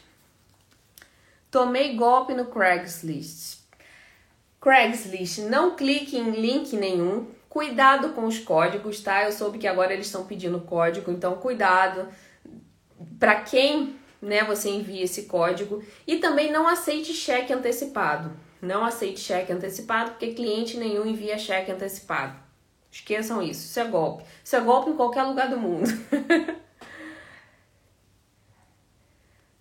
Tomei 1.51 1.95
golpe 1.95 2.33
no 2.33 2.45
Craigslist. 2.45 3.59
Craigslist, 4.61 5.39
não 5.39 5.75
clique 5.75 6.17
em 6.17 6.31
link 6.31 6.75
nenhum. 6.75 7.27
Cuidado 7.49 8.09
com 8.09 8.25
os 8.25 8.37
códigos, 8.37 9.01
tá? 9.01 9.23
Eu 9.23 9.31
soube 9.31 9.57
que 9.57 9.67
agora 9.67 9.91
eles 9.91 10.05
estão 10.05 10.25
pedindo 10.25 10.61
código, 10.61 11.09
então 11.09 11.35
cuidado 11.37 12.07
para 13.19 13.41
quem 13.41 13.95
né, 14.21 14.43
você 14.43 14.69
envia 14.69 15.03
esse 15.03 15.23
código 15.23 15.83
e 16.05 16.17
também 16.17 16.51
não 16.51 16.67
aceite 16.67 17.13
cheque 17.13 17.53
antecipado. 17.53 18.31
Não 18.61 18.83
aceite 18.83 19.19
cheque 19.19 19.51
antecipado 19.53 20.11
porque 20.11 20.33
cliente 20.33 20.77
nenhum 20.77 21.05
envia 21.05 21.37
cheque 21.37 21.71
antecipado. 21.71 22.37
Esqueçam 22.91 23.41
isso, 23.41 23.65
isso 23.65 23.79
é 23.79 23.85
golpe. 23.85 24.23
Isso 24.43 24.55
é 24.55 24.59
golpe 24.59 24.89
em 24.89 24.95
qualquer 24.95 25.23
lugar 25.23 25.49
do 25.49 25.57
mundo. 25.57 25.89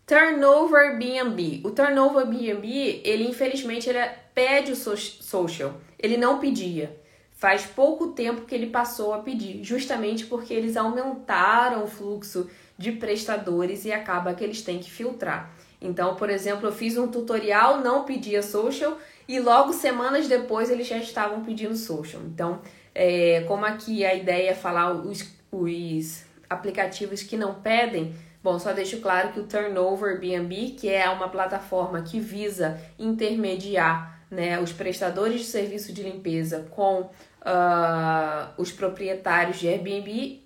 turnover 0.07 0.99
BNB. 0.99 1.61
O 1.64 1.70
turnover 1.70 2.26
BNB, 2.26 3.03
ele 3.05 3.28
infelizmente 3.28 3.89
ele 3.89 3.99
pede 4.34 4.72
o 4.72 4.76
social. 4.76 5.74
Ele 5.99 6.16
não 6.16 6.39
pedia. 6.39 6.99
Faz 7.32 7.64
pouco 7.66 8.09
tempo 8.09 8.47
que 8.47 8.55
ele 8.55 8.66
passou 8.66 9.12
a 9.14 9.18
pedir, 9.18 9.62
justamente 9.62 10.26
porque 10.26 10.53
eles 10.53 10.76
aumentaram 10.76 11.84
o 11.84 11.86
fluxo 11.86 12.51
de 12.78 12.92
prestadores 12.92 13.84
e 13.84 13.92
acaba 13.92 14.32
que 14.32 14.44
eles 14.44 14.62
têm 14.62 14.78
que 14.78 14.90
filtrar. 14.90 15.50
Então, 15.80 16.14
por 16.14 16.30
exemplo, 16.30 16.68
eu 16.68 16.72
fiz 16.72 16.96
um 16.96 17.08
tutorial, 17.08 17.80
não 17.80 18.04
pedia 18.04 18.42
social 18.42 18.96
e 19.26 19.38
logo 19.40 19.72
semanas 19.72 20.28
depois 20.28 20.70
eles 20.70 20.86
já 20.86 20.96
estavam 20.96 21.44
pedindo 21.44 21.76
social. 21.76 22.22
Então, 22.24 22.60
é, 22.94 23.44
como 23.46 23.64
aqui 23.64 24.04
a 24.04 24.14
ideia 24.14 24.50
é 24.50 24.54
falar 24.54 24.92
os, 24.92 25.28
os 25.52 26.24
aplicativos 26.48 27.22
que 27.22 27.36
não 27.36 27.54
pedem, 27.54 28.14
bom, 28.42 28.58
só 28.58 28.72
deixo 28.72 29.00
claro 29.00 29.32
que 29.32 29.40
o 29.40 29.44
Turnover 29.44 30.18
BNB, 30.18 30.76
que 30.78 30.88
é 30.88 31.08
uma 31.10 31.28
plataforma 31.28 32.02
que 32.02 32.18
visa 32.18 32.80
intermediar 32.98 34.20
né, 34.30 34.60
os 34.60 34.72
prestadores 34.72 35.40
de 35.40 35.46
serviço 35.46 35.92
de 35.92 36.02
limpeza 36.02 36.66
com 36.70 37.02
uh, 37.02 38.48
os 38.56 38.72
proprietários 38.72 39.58
de 39.58 39.68
Airbnb, 39.68 40.42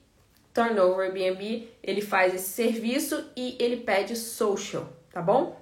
Turnover 0.53 1.11
Airbnb, 1.11 1.69
ele 1.83 2.03
faz 2.03 2.35
esse 2.35 2.51
serviço 2.51 3.25
e 3.37 3.57
ele 3.59 3.79
pede 3.79 4.15
social, 4.15 4.93
tá 5.11 5.23
bom? 5.23 5.61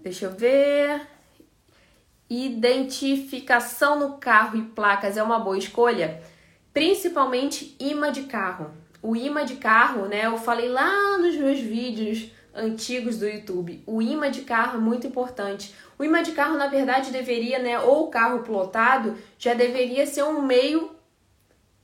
Deixa 0.00 0.26
eu 0.26 0.32
ver. 0.32 1.06
Identificação 2.30 3.98
no 3.98 4.18
carro 4.18 4.58
e 4.58 4.62
placas 4.62 5.16
é 5.16 5.22
uma 5.22 5.38
boa 5.38 5.58
escolha, 5.58 6.22
principalmente 6.72 7.76
imã 7.78 8.10
de 8.12 8.22
carro. 8.22 8.70
O 9.02 9.14
imã 9.14 9.44
de 9.44 9.56
carro, 9.56 10.06
né? 10.06 10.26
Eu 10.26 10.36
falei 10.38 10.68
lá 10.68 11.18
nos 11.18 11.36
meus 11.36 11.60
vídeos 11.60 12.30
antigos 12.54 13.18
do 13.18 13.28
YouTube. 13.28 13.82
O 13.86 14.02
imã 14.02 14.30
de 14.30 14.42
carro 14.42 14.78
é 14.78 14.80
muito 14.80 15.06
importante. 15.06 15.74
O 15.98 16.04
imã 16.04 16.22
de 16.22 16.32
carro, 16.32 16.56
na 16.56 16.66
verdade, 16.66 17.10
deveria, 17.10 17.58
né? 17.58 17.78
Ou 17.80 18.06
o 18.06 18.10
carro 18.10 18.42
plotado 18.42 19.16
já 19.38 19.54
deveria 19.54 20.06
ser 20.06 20.24
um 20.24 20.42
meio 20.42 20.97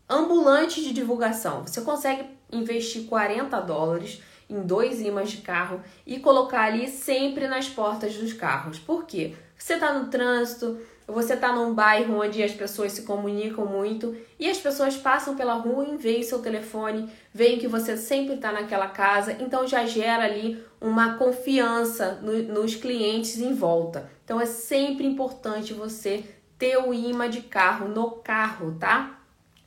ambulante 0.09 0.83
de 0.83 0.93
divulgação. 0.93 1.67
Você 1.67 1.81
consegue 1.81 2.25
investir 2.53 3.07
40 3.07 3.61
dólares 3.61 4.21
em 4.49 4.61
dois 4.61 5.01
imãs 5.01 5.31
de 5.31 5.39
carro 5.39 5.81
e 6.07 6.19
colocar 6.19 6.63
ali 6.63 6.89
sempre 6.89 7.49
nas 7.49 7.69
portas 7.69 8.15
dos 8.15 8.33
carros. 8.33 8.79
Por 8.79 9.05
quê? 9.05 9.35
Você 9.57 9.75
está 9.75 9.93
no 9.93 10.09
trânsito, 10.09 10.79
você 11.07 11.35
está 11.35 11.53
num 11.53 11.75
bairro 11.75 12.21
onde 12.21 12.43
as 12.43 12.53
pessoas 12.53 12.93
se 12.93 13.03
comunicam 13.03 13.67
muito 13.67 14.17
e 14.39 14.49
as 14.49 14.59
pessoas 14.59 14.97
passam 14.97 15.37
pela 15.37 15.55
rua 15.55 15.87
e 15.87 15.97
veem 15.97 16.23
seu 16.23 16.41
telefone, 16.41 17.11
veem 17.33 17.59
que 17.59 17.69
você 17.69 17.97
sempre 17.97 18.35
está 18.35 18.53
naquela 18.53 18.89
casa, 18.89 19.37
então 19.41 19.67
já 19.67 19.85
gera 19.87 20.25
ali 20.25 20.63
uma 20.81 21.15
confiança 21.15 22.19
no, 22.23 22.43
nos 22.43 22.75
clientes 22.75 23.39
em 23.39 23.55
volta. 23.55 24.11
Então 24.25 24.41
é 24.41 24.47
sempre 24.47 25.07
importante 25.07 25.73
você 25.73 26.25
ter 26.59 26.77
o 26.79 26.93
imã 26.93 27.29
de 27.29 27.43
carro 27.43 27.89
no 27.89 28.11
carro, 28.13 28.77
tá? 28.79 29.14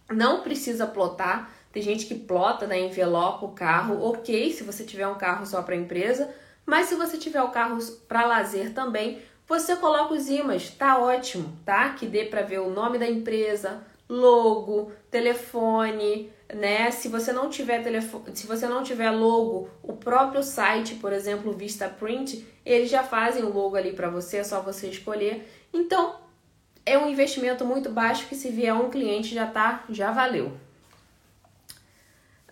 Não 0.10 0.42
precisa 0.42 0.88
plotar. 0.88 1.52
Tem 1.72 1.82
gente 1.82 2.06
que 2.06 2.16
plota, 2.16 2.66
né, 2.66 2.80
envelopa 2.80 3.46
o 3.46 3.52
carro. 3.52 4.04
Ok, 4.04 4.52
se 4.52 4.64
você 4.64 4.84
tiver 4.84 5.08
um 5.08 5.16
carro 5.16 5.46
só 5.46 5.62
para 5.62 5.76
empresa, 5.76 6.34
mas 6.66 6.88
se 6.88 6.96
você 6.96 7.18
tiver 7.18 7.42
o 7.42 7.52
carro 7.52 7.78
para 8.08 8.26
lazer 8.26 8.74
também, 8.74 9.22
você 9.48 9.76
coloca 9.78 10.14
os 10.14 10.28
imãs, 10.28 10.70
tá 10.72 10.98
ótimo, 10.98 11.58
tá? 11.66 11.94
Que 11.94 12.06
dê 12.06 12.26
para 12.26 12.42
ver 12.42 12.60
o 12.60 12.70
nome 12.70 12.98
da 12.98 13.10
empresa, 13.10 13.82
logo, 14.10 14.92
telefone, 15.10 16.32
né? 16.54 16.92
Se 16.92 17.08
você 17.08 17.32
não 17.32 17.50
tiver 17.50 17.82
telefone, 17.82 18.36
se 18.36 18.46
você 18.46 18.68
não 18.68 18.84
tiver 18.84 19.10
logo, 19.12 19.70
o 19.82 19.94
próprio 19.94 20.44
site, 20.44 20.96
por 20.96 21.14
exemplo, 21.14 21.54
Vista 21.54 21.88
Print, 21.88 22.46
eles 22.66 22.90
já 22.90 23.04
fazem 23.04 23.44
o 23.44 23.54
logo 23.54 23.78
ali 23.78 23.94
para 23.94 24.10
você, 24.10 24.38
é 24.38 24.44
só 24.44 24.62
você 24.62 24.88
escolher. 24.88 25.48
Então, 25.74 26.16
é 26.88 26.98
um 26.98 27.10
investimento 27.10 27.66
muito 27.66 27.90
baixo 27.90 28.28
que 28.28 28.36
se 28.36 28.50
vier 28.50 28.74
um 28.74 28.90
cliente 28.90 29.36
já 29.36 29.46
tá, 29.46 29.84
já 29.90 30.12
valeu. 30.12 30.58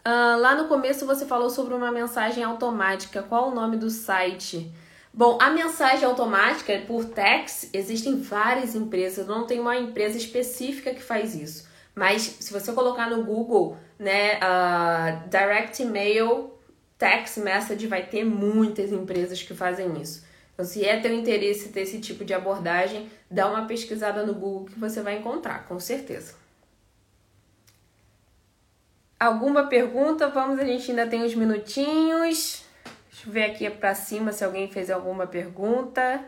Uh, 0.08 0.38
lá 0.40 0.54
no 0.54 0.68
começo 0.68 1.06
você 1.06 1.26
falou 1.26 1.50
sobre 1.50 1.74
uma 1.74 1.92
mensagem 1.92 2.44
automática. 2.44 3.24
Qual 3.24 3.50
o 3.50 3.56
nome 3.56 3.78
do 3.78 3.90
site? 3.90 4.72
Bom, 5.12 5.40
a 5.42 5.50
mensagem 5.50 6.06
automática 6.06 6.78
por 6.86 7.06
text 7.06 7.70
existem 7.74 8.22
várias 8.22 8.76
empresas. 8.76 9.26
Não 9.26 9.48
tem 9.48 9.60
uma 9.60 9.78
empresa 9.78 10.18
específica 10.18 10.94
que 10.94 11.02
faz 11.02 11.34
isso. 11.34 11.68
Mas 11.96 12.22
se 12.22 12.52
você 12.52 12.74
colocar 12.74 13.10
no 13.10 13.24
Google, 13.24 13.78
né, 13.98 14.36
uh, 14.36 15.30
Direct 15.30 15.84
Mail 15.86 16.52
Text 16.98 17.38
Message, 17.38 17.88
vai 17.88 18.06
ter 18.06 18.26
muitas 18.26 18.92
empresas 18.92 19.42
que 19.42 19.54
fazem 19.54 20.00
isso. 20.02 20.24
Então, 20.56 20.66
se 20.66 20.86
é 20.86 20.98
teu 21.02 21.14
interesse 21.14 21.68
ter 21.70 21.82
esse 21.82 22.00
tipo 22.00 22.24
de 22.24 22.34
abordagem, 22.34 23.12
dá 23.30 23.46
uma 23.46 23.68
pesquisada 23.68 24.26
no 24.26 24.34
Google 24.34 24.66
que 24.68 24.80
você 24.80 25.02
vai 25.02 25.18
encontrar, 25.18 25.68
com 25.68 25.78
certeza. 25.82 26.34
Alguma 29.20 29.68
pergunta? 29.68 30.30
Vamos, 30.30 30.58
a 30.58 30.64
gente 30.64 30.90
ainda 30.92 31.08
tem 31.08 31.24
uns 31.24 31.36
minutinhos. 31.36 32.64
Deixa 33.12 33.28
eu 33.28 33.34
ver 33.34 33.44
aqui 33.44 33.70
para 33.70 33.94
cima 33.94 34.32
se 34.32 34.46
alguém 34.46 34.72
fez 34.72 34.90
alguma 34.90 35.28
pergunta. 35.28 36.24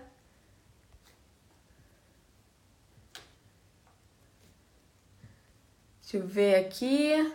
Deixa 6.02 6.18
eu 6.18 6.28
ver 6.28 6.56
aqui. 6.56 7.34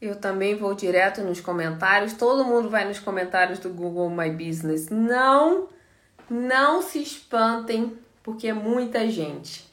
Eu 0.00 0.16
também 0.16 0.54
vou 0.54 0.74
direto 0.74 1.22
nos 1.22 1.40
comentários. 1.40 2.12
Todo 2.12 2.44
mundo 2.44 2.68
vai 2.68 2.86
nos 2.86 2.98
comentários 2.98 3.58
do 3.58 3.70
Google 3.70 4.10
My 4.10 4.30
Business. 4.30 4.88
Não, 4.90 5.68
não 6.28 6.82
se 6.82 7.02
espantem, 7.02 7.96
porque 8.22 8.48
é 8.48 8.52
muita 8.52 9.08
gente. 9.08 9.64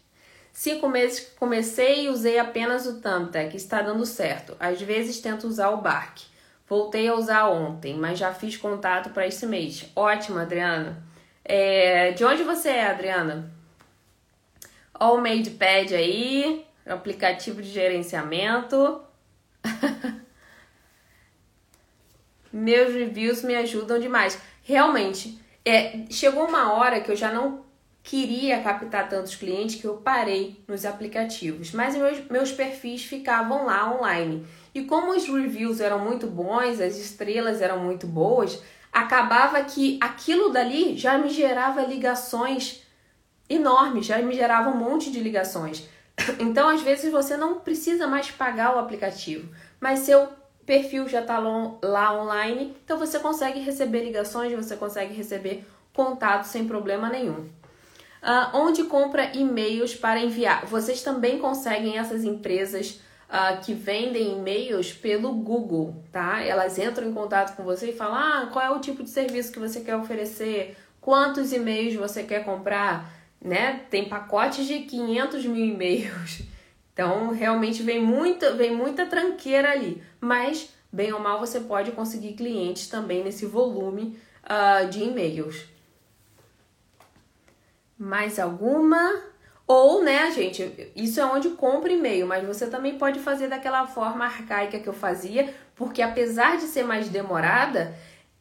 Cinco 0.54 0.88
meses 0.88 1.20
que 1.20 1.36
comecei 1.36 2.06
e 2.06 2.10
usei 2.10 2.40
apenas 2.40 2.86
o 2.86 3.02
Thumbtack. 3.02 3.56
Está 3.56 3.82
dando 3.82 4.06
certo. 4.06 4.56
Às 4.60 4.82
vezes 4.82 5.20
tento 5.20 5.46
usar 5.46 5.72
o 5.72 5.82
Bark. 5.82 6.22
Voltei 6.70 7.08
a 7.08 7.16
usar 7.16 7.50
ontem, 7.50 7.96
mas 7.96 8.18
já 8.18 8.34
fiz 8.34 8.56
contato 8.56 9.10
para 9.10 9.28
esse 9.28 9.46
mês. 9.46 9.86
Ótimo, 9.96 10.40
Adriana. 10.40 11.04
É... 11.44 12.12
De 12.12 12.24
onde 12.24 12.44
você 12.44 12.70
é, 12.70 12.88
Adriana? 12.88 13.52
All 14.94 15.18
Made 15.18 15.50
Pad 15.52 15.94
aí, 15.94 16.66
aplicativo 16.86 17.62
de 17.62 17.70
gerenciamento. 17.70 19.02
Meus 22.52 22.94
reviews 22.94 23.42
me 23.42 23.56
ajudam 23.56 24.00
demais. 24.00 24.40
Realmente, 24.64 25.40
é, 25.66 26.06
chegou 26.10 26.48
uma 26.48 26.74
hora 26.74 27.02
que 27.02 27.12
eu 27.12 27.16
já 27.16 27.32
não 27.32 27.64
queria 28.04 28.62
captar 28.62 29.08
tantos 29.08 29.36
clientes 29.36 29.80
que 29.80 29.88
eu 29.88 29.96
parei 29.96 30.62
nos 30.68 30.86
aplicativos, 30.86 31.72
mas 31.72 31.96
meus, 31.96 32.28
meus 32.28 32.52
perfis 32.52 33.06
ficavam 33.06 33.66
lá 33.66 33.92
online. 33.92 34.46
E 34.76 34.84
como 34.84 35.16
os 35.16 35.26
reviews 35.26 35.80
eram 35.80 36.00
muito 36.00 36.28
bons, 36.28 36.82
as 36.82 36.98
estrelas 36.98 37.62
eram 37.62 37.80
muito 37.80 38.06
boas, 38.06 38.62
acabava 38.92 39.64
que 39.64 39.98
aquilo 40.02 40.50
dali 40.50 40.98
já 40.98 41.18
me 41.18 41.30
gerava 41.30 41.82
ligações 41.84 42.84
enormes, 43.50 44.06
já 44.06 44.18
me 44.20 44.36
gerava 44.36 44.70
um 44.70 44.78
monte 44.78 45.10
de 45.10 45.20
ligações. 45.20 45.88
Então, 46.40 46.70
às 46.70 46.82
vezes, 46.82 47.12
você 47.12 47.36
não 47.36 47.60
precisa 47.60 48.08
mais 48.08 48.30
pagar 48.30 48.76
o 48.76 48.80
aplicativo, 48.80 49.50
mas 49.80 50.00
seu 50.00 50.30
perfil 50.66 51.08
já 51.08 51.22
está 51.22 51.38
lá 51.40 52.22
online, 52.22 52.76
então 52.86 52.98
você 52.98 53.20
consegue 53.20 53.60
receber 53.60 54.04
ligações, 54.04 54.54
você 54.54 54.76
consegue 54.76 55.14
receber 55.14 55.66
contato 55.94 56.46
sem 56.46 56.68
problema 56.68 57.10
nenhum. 57.10 57.50
Uh, 58.24 58.56
onde 58.56 58.86
compra 58.86 59.36
e-mails 59.36 59.94
para 59.94 60.22
enviar. 60.22 60.66
Vocês 60.66 61.04
também 61.04 61.40
conseguem 61.40 61.98
essas 61.98 62.24
empresas 62.24 63.02
uh, 63.28 63.62
que 63.62 63.74
vendem 63.74 64.38
e-mails 64.38 64.94
pelo 64.94 65.34
Google, 65.34 66.02
tá? 66.10 66.42
Elas 66.42 66.80
entram 66.80 67.10
em 67.10 67.14
contato 67.14 67.54
com 67.58 67.64
você 67.64 67.90
e 67.90 67.94
falam: 67.94 68.16
ah, 68.16 68.50
qual 68.52 68.66
é 68.66 68.70
o 68.70 68.80
tipo 68.80 69.04
de 69.04 69.10
serviço 69.10 69.52
que 69.52 69.60
você 69.60 69.82
quer 69.82 69.98
oferecer, 69.98 70.78
quantos 71.02 71.52
e-mails 71.52 71.96
você 71.96 72.24
quer 72.24 72.46
comprar, 72.46 73.12
né? 73.44 73.82
Tem 73.90 74.08
pacotes 74.08 74.66
de 74.66 74.80
500 74.80 75.46
mil 75.46 75.66
e-mails. 75.66 76.42
Então, 76.94 77.32
realmente 77.32 77.84
vem 77.84 78.02
muita, 78.02 78.54
vem 78.54 78.76
muita 78.76 79.06
tranqueira 79.06 79.72
ali. 79.72 80.02
Mas, 80.22 80.70
bem 80.92 81.12
ou 81.12 81.20
mal, 81.20 81.40
você 81.40 81.60
pode 81.60 81.92
conseguir 81.92 82.34
clientes 82.34 82.88
também 82.88 83.24
nesse 83.24 83.46
volume 83.46 84.18
uh, 84.44 84.88
de 84.88 85.04
e-mails. 85.04 85.66
Mais 87.98 88.40
alguma? 88.40 89.22
Ou, 89.66 90.04
né, 90.04 90.30
gente, 90.32 90.92
isso 90.96 91.20
é 91.20 91.26
onde 91.26 91.50
compra 91.52 91.92
e-mail, 91.92 92.28
mas 92.28 92.46
você 92.46 92.68
também 92.68 92.98
pode 92.98 93.20
fazer 93.20 93.48
daquela 93.48 93.88
forma 93.88 94.26
arcaica 94.26 94.78
que 94.78 94.88
eu 94.88 94.94
fazia, 94.94 95.54
porque 95.76 96.02
apesar 96.02 96.58
de 96.58 96.64
ser 96.64 96.84
mais 96.84 97.10
demorada, 97.10 97.96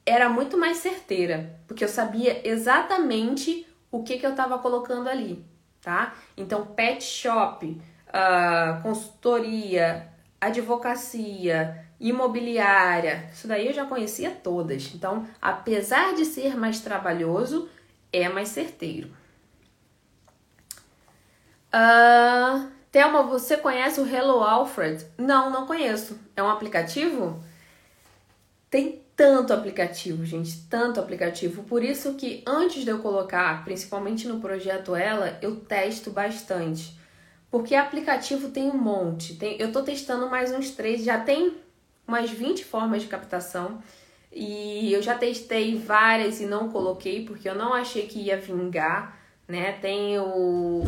era 0.04 0.28
muito 0.28 0.58
mais 0.58 0.78
certeira, 0.78 1.58
porque 1.66 1.84
eu 1.84 1.88
sabia 1.88 2.46
exatamente 2.46 3.66
o 3.92 4.02
que, 4.02 4.18
que 4.18 4.26
eu 4.26 4.30
estava 4.30 4.58
colocando 4.58 5.08
ali, 5.08 5.44
tá? 5.82 6.14
Então, 6.36 6.66
pet 6.66 7.04
shop, 7.04 7.80
uh, 8.08 8.82
consultoria, 8.82 10.08
advocacia, 10.40 11.86
imobiliária, 12.00 13.28
isso 13.32 13.46
daí 13.46 13.66
eu 13.68 13.72
já 13.72 13.84
conhecia 13.84 14.30
todas. 14.30 14.92
Então, 14.94 15.28
apesar 15.40 16.14
de 16.14 16.24
ser 16.24 16.56
mais 16.56 16.80
trabalhoso, 16.80 17.68
é 18.12 18.28
mais 18.28 18.48
certeiro. 18.48 19.08
Uh, 21.68 22.68
Thelma, 22.90 23.22
você 23.22 23.56
conhece 23.56 24.00
o 24.00 24.06
Hello 24.06 24.42
Alfred? 24.42 25.06
Não, 25.16 25.50
não 25.50 25.66
conheço. 25.66 26.18
É 26.34 26.42
um 26.42 26.48
aplicativo? 26.48 27.42
Tem 28.68 29.02
tanto 29.22 29.52
aplicativo, 29.52 30.24
gente, 30.24 30.66
tanto 30.68 30.98
aplicativo. 30.98 31.62
Por 31.62 31.84
isso 31.84 32.14
que 32.14 32.42
antes 32.44 32.82
de 32.82 32.90
eu 32.90 32.98
colocar, 32.98 33.62
principalmente 33.62 34.26
no 34.26 34.40
projeto 34.40 34.96
Ela, 34.96 35.38
eu 35.40 35.60
testo 35.60 36.10
bastante. 36.10 36.98
Porque 37.48 37.76
aplicativo 37.76 38.48
tem 38.48 38.68
um 38.68 38.76
monte. 38.76 39.36
Tem, 39.36 39.56
eu 39.60 39.70
tô 39.70 39.80
testando 39.80 40.28
mais 40.28 40.50
uns 40.50 40.72
três, 40.72 41.04
já 41.04 41.20
tem 41.20 41.56
umas 42.04 42.30
20 42.30 42.64
formas 42.64 43.02
de 43.02 43.06
captação. 43.06 43.80
E 44.32 44.92
eu 44.92 45.00
já 45.00 45.14
testei 45.14 45.78
várias 45.78 46.40
e 46.40 46.46
não 46.46 46.68
coloquei 46.68 47.24
porque 47.24 47.48
eu 47.48 47.54
não 47.54 47.72
achei 47.72 48.08
que 48.08 48.18
ia 48.18 48.36
vingar, 48.36 49.16
né? 49.46 49.70
Tem 49.80 50.18
o 50.18 50.82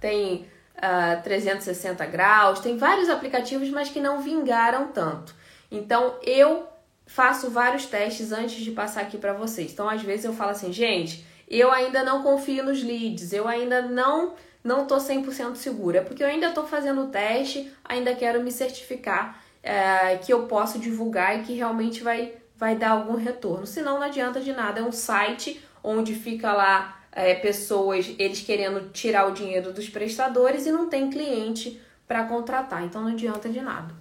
tem 0.00 0.46
uh, 0.76 1.18
ah, 1.18 1.20
360 1.22 2.06
graus, 2.06 2.60
tem 2.60 2.78
vários 2.78 3.10
aplicativos, 3.10 3.68
mas 3.68 3.90
que 3.90 4.00
não 4.00 4.22
vingaram 4.22 4.88
tanto. 4.88 5.34
Então 5.70 6.14
eu 6.22 6.74
faço 7.06 7.48
vários 7.48 7.86
testes 7.86 8.32
antes 8.32 8.56
de 8.56 8.72
passar 8.72 9.02
aqui 9.02 9.16
para 9.16 9.32
vocês. 9.32 9.72
Então 9.72 9.88
às 9.88 10.02
vezes 10.02 10.24
eu 10.24 10.32
falo 10.32 10.50
assim, 10.50 10.72
gente, 10.72 11.24
eu 11.48 11.70
ainda 11.70 12.02
não 12.02 12.22
confio 12.22 12.64
nos 12.64 12.82
leads, 12.82 13.32
eu 13.32 13.46
ainda 13.46 13.82
não 13.82 14.34
não 14.62 14.84
tô 14.84 14.96
100% 14.96 15.54
segura, 15.54 16.02
porque 16.02 16.24
eu 16.24 16.26
ainda 16.26 16.48
estou 16.48 16.66
fazendo 16.66 17.04
o 17.04 17.06
teste, 17.06 17.72
ainda 17.84 18.12
quero 18.16 18.42
me 18.42 18.50
certificar 18.50 19.40
é, 19.62 20.16
que 20.16 20.32
eu 20.32 20.48
posso 20.48 20.80
divulgar 20.80 21.38
e 21.38 21.42
que 21.44 21.52
realmente 21.52 22.02
vai, 22.02 22.34
vai 22.56 22.74
dar 22.74 22.90
algum 22.90 23.14
retorno. 23.14 23.64
Senão 23.64 23.94
não 23.94 24.02
adianta 24.02 24.40
de 24.40 24.52
nada, 24.52 24.80
é 24.80 24.82
um 24.82 24.90
site 24.90 25.62
onde 25.84 26.16
fica 26.16 26.52
lá 26.52 27.00
é, 27.12 27.34
pessoas, 27.34 28.12
eles 28.18 28.40
querendo 28.40 28.90
tirar 28.90 29.28
o 29.28 29.32
dinheiro 29.32 29.72
dos 29.72 29.88
prestadores 29.88 30.66
e 30.66 30.72
não 30.72 30.88
tem 30.88 31.10
cliente 31.10 31.80
para 32.06 32.24
contratar, 32.24 32.84
então 32.84 33.02
não 33.02 33.12
adianta 33.12 33.48
de 33.48 33.60
nada. 33.60 33.94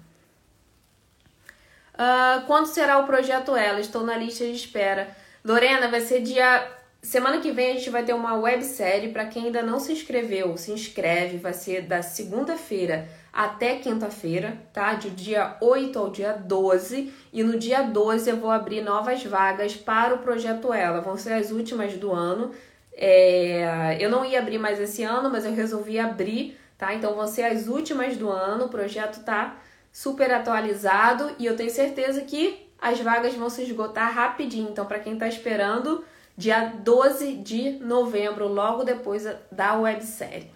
Uh, 1.95 2.45
quando 2.45 2.65
será 2.65 2.97
o 2.97 3.05
projeto 3.05 3.55
Ela? 3.55 3.79
Estou 3.79 4.03
na 4.03 4.17
lista 4.17 4.45
de 4.45 4.51
espera. 4.51 5.09
Lorena, 5.43 5.87
vai 5.87 6.01
ser 6.01 6.21
dia. 6.21 6.67
Semana 7.01 7.39
que 7.39 7.51
vem 7.51 7.71
a 7.71 7.73
gente 7.75 7.89
vai 7.89 8.03
ter 8.03 8.13
uma 8.13 8.35
websérie. 8.35 9.11
Para 9.11 9.25
quem 9.25 9.45
ainda 9.45 9.61
não 9.61 9.79
se 9.79 9.93
inscreveu, 9.93 10.57
se 10.57 10.71
inscreve. 10.71 11.37
Vai 11.37 11.53
ser 11.53 11.83
da 11.83 12.01
segunda-feira 12.01 13.07
até 13.31 13.75
quinta-feira, 13.75 14.57
tá? 14.73 14.93
De 14.93 15.09
dia 15.09 15.55
8 15.61 15.97
ao 15.97 16.09
dia 16.09 16.33
12. 16.33 17.13
E 17.31 17.43
no 17.43 17.57
dia 17.57 17.81
12 17.81 18.29
eu 18.29 18.37
vou 18.37 18.51
abrir 18.51 18.81
novas 18.81 19.23
vagas 19.23 19.75
para 19.75 20.15
o 20.15 20.19
projeto 20.19 20.73
Ela. 20.73 20.99
Vão 20.99 21.15
ser 21.15 21.33
as 21.33 21.51
últimas 21.51 21.93
do 21.93 22.11
ano. 22.11 22.51
É, 22.93 23.97
eu 23.99 24.09
não 24.09 24.25
ia 24.25 24.39
abrir 24.39 24.57
mais 24.57 24.79
esse 24.79 25.03
ano, 25.03 25.29
mas 25.29 25.45
eu 25.45 25.53
resolvi 25.53 25.99
abrir, 25.99 26.57
tá? 26.77 26.93
Então 26.93 27.13
vão 27.13 27.27
ser 27.27 27.43
as 27.43 27.67
últimas 27.67 28.17
do 28.17 28.29
ano, 28.29 28.65
o 28.65 28.69
projeto 28.69 29.23
tá 29.23 29.57
super 29.95 30.29
atualizado 30.33 31.33
e 31.39 31.45
eu 31.45 31.55
tenho 31.55 31.69
certeza 31.69 32.19
que 32.19 32.67
as 32.77 32.99
vagas 32.99 33.33
vão 33.33 33.49
se 33.49 33.63
esgotar 33.63 34.13
rapidinho. 34.13 34.69
Então, 34.69 34.85
para 34.85 34.99
quem 34.99 35.17
tá 35.17 35.25
esperando, 35.25 36.03
dia 36.37 36.73
12 36.83 37.37
de 37.37 37.71
novembro, 37.79 38.45
logo 38.45 38.83
depois 38.83 39.23
da 39.49 39.73
websérie. 39.75 40.51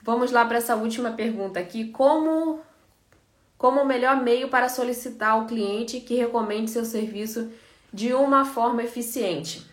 Vamos 0.00 0.32
lá 0.32 0.46
para 0.46 0.56
essa 0.56 0.74
última 0.74 1.10
pergunta 1.10 1.60
aqui. 1.60 1.90
Como, 1.90 2.60
como 3.58 3.82
o 3.82 3.86
melhor 3.86 4.22
meio 4.22 4.48
para 4.48 4.70
solicitar 4.70 5.32
ao 5.32 5.44
cliente 5.44 6.00
que 6.00 6.14
recomende 6.14 6.70
seu 6.70 6.86
serviço 6.86 7.52
de 7.92 8.14
uma 8.14 8.46
forma 8.46 8.82
eficiente? 8.82 9.66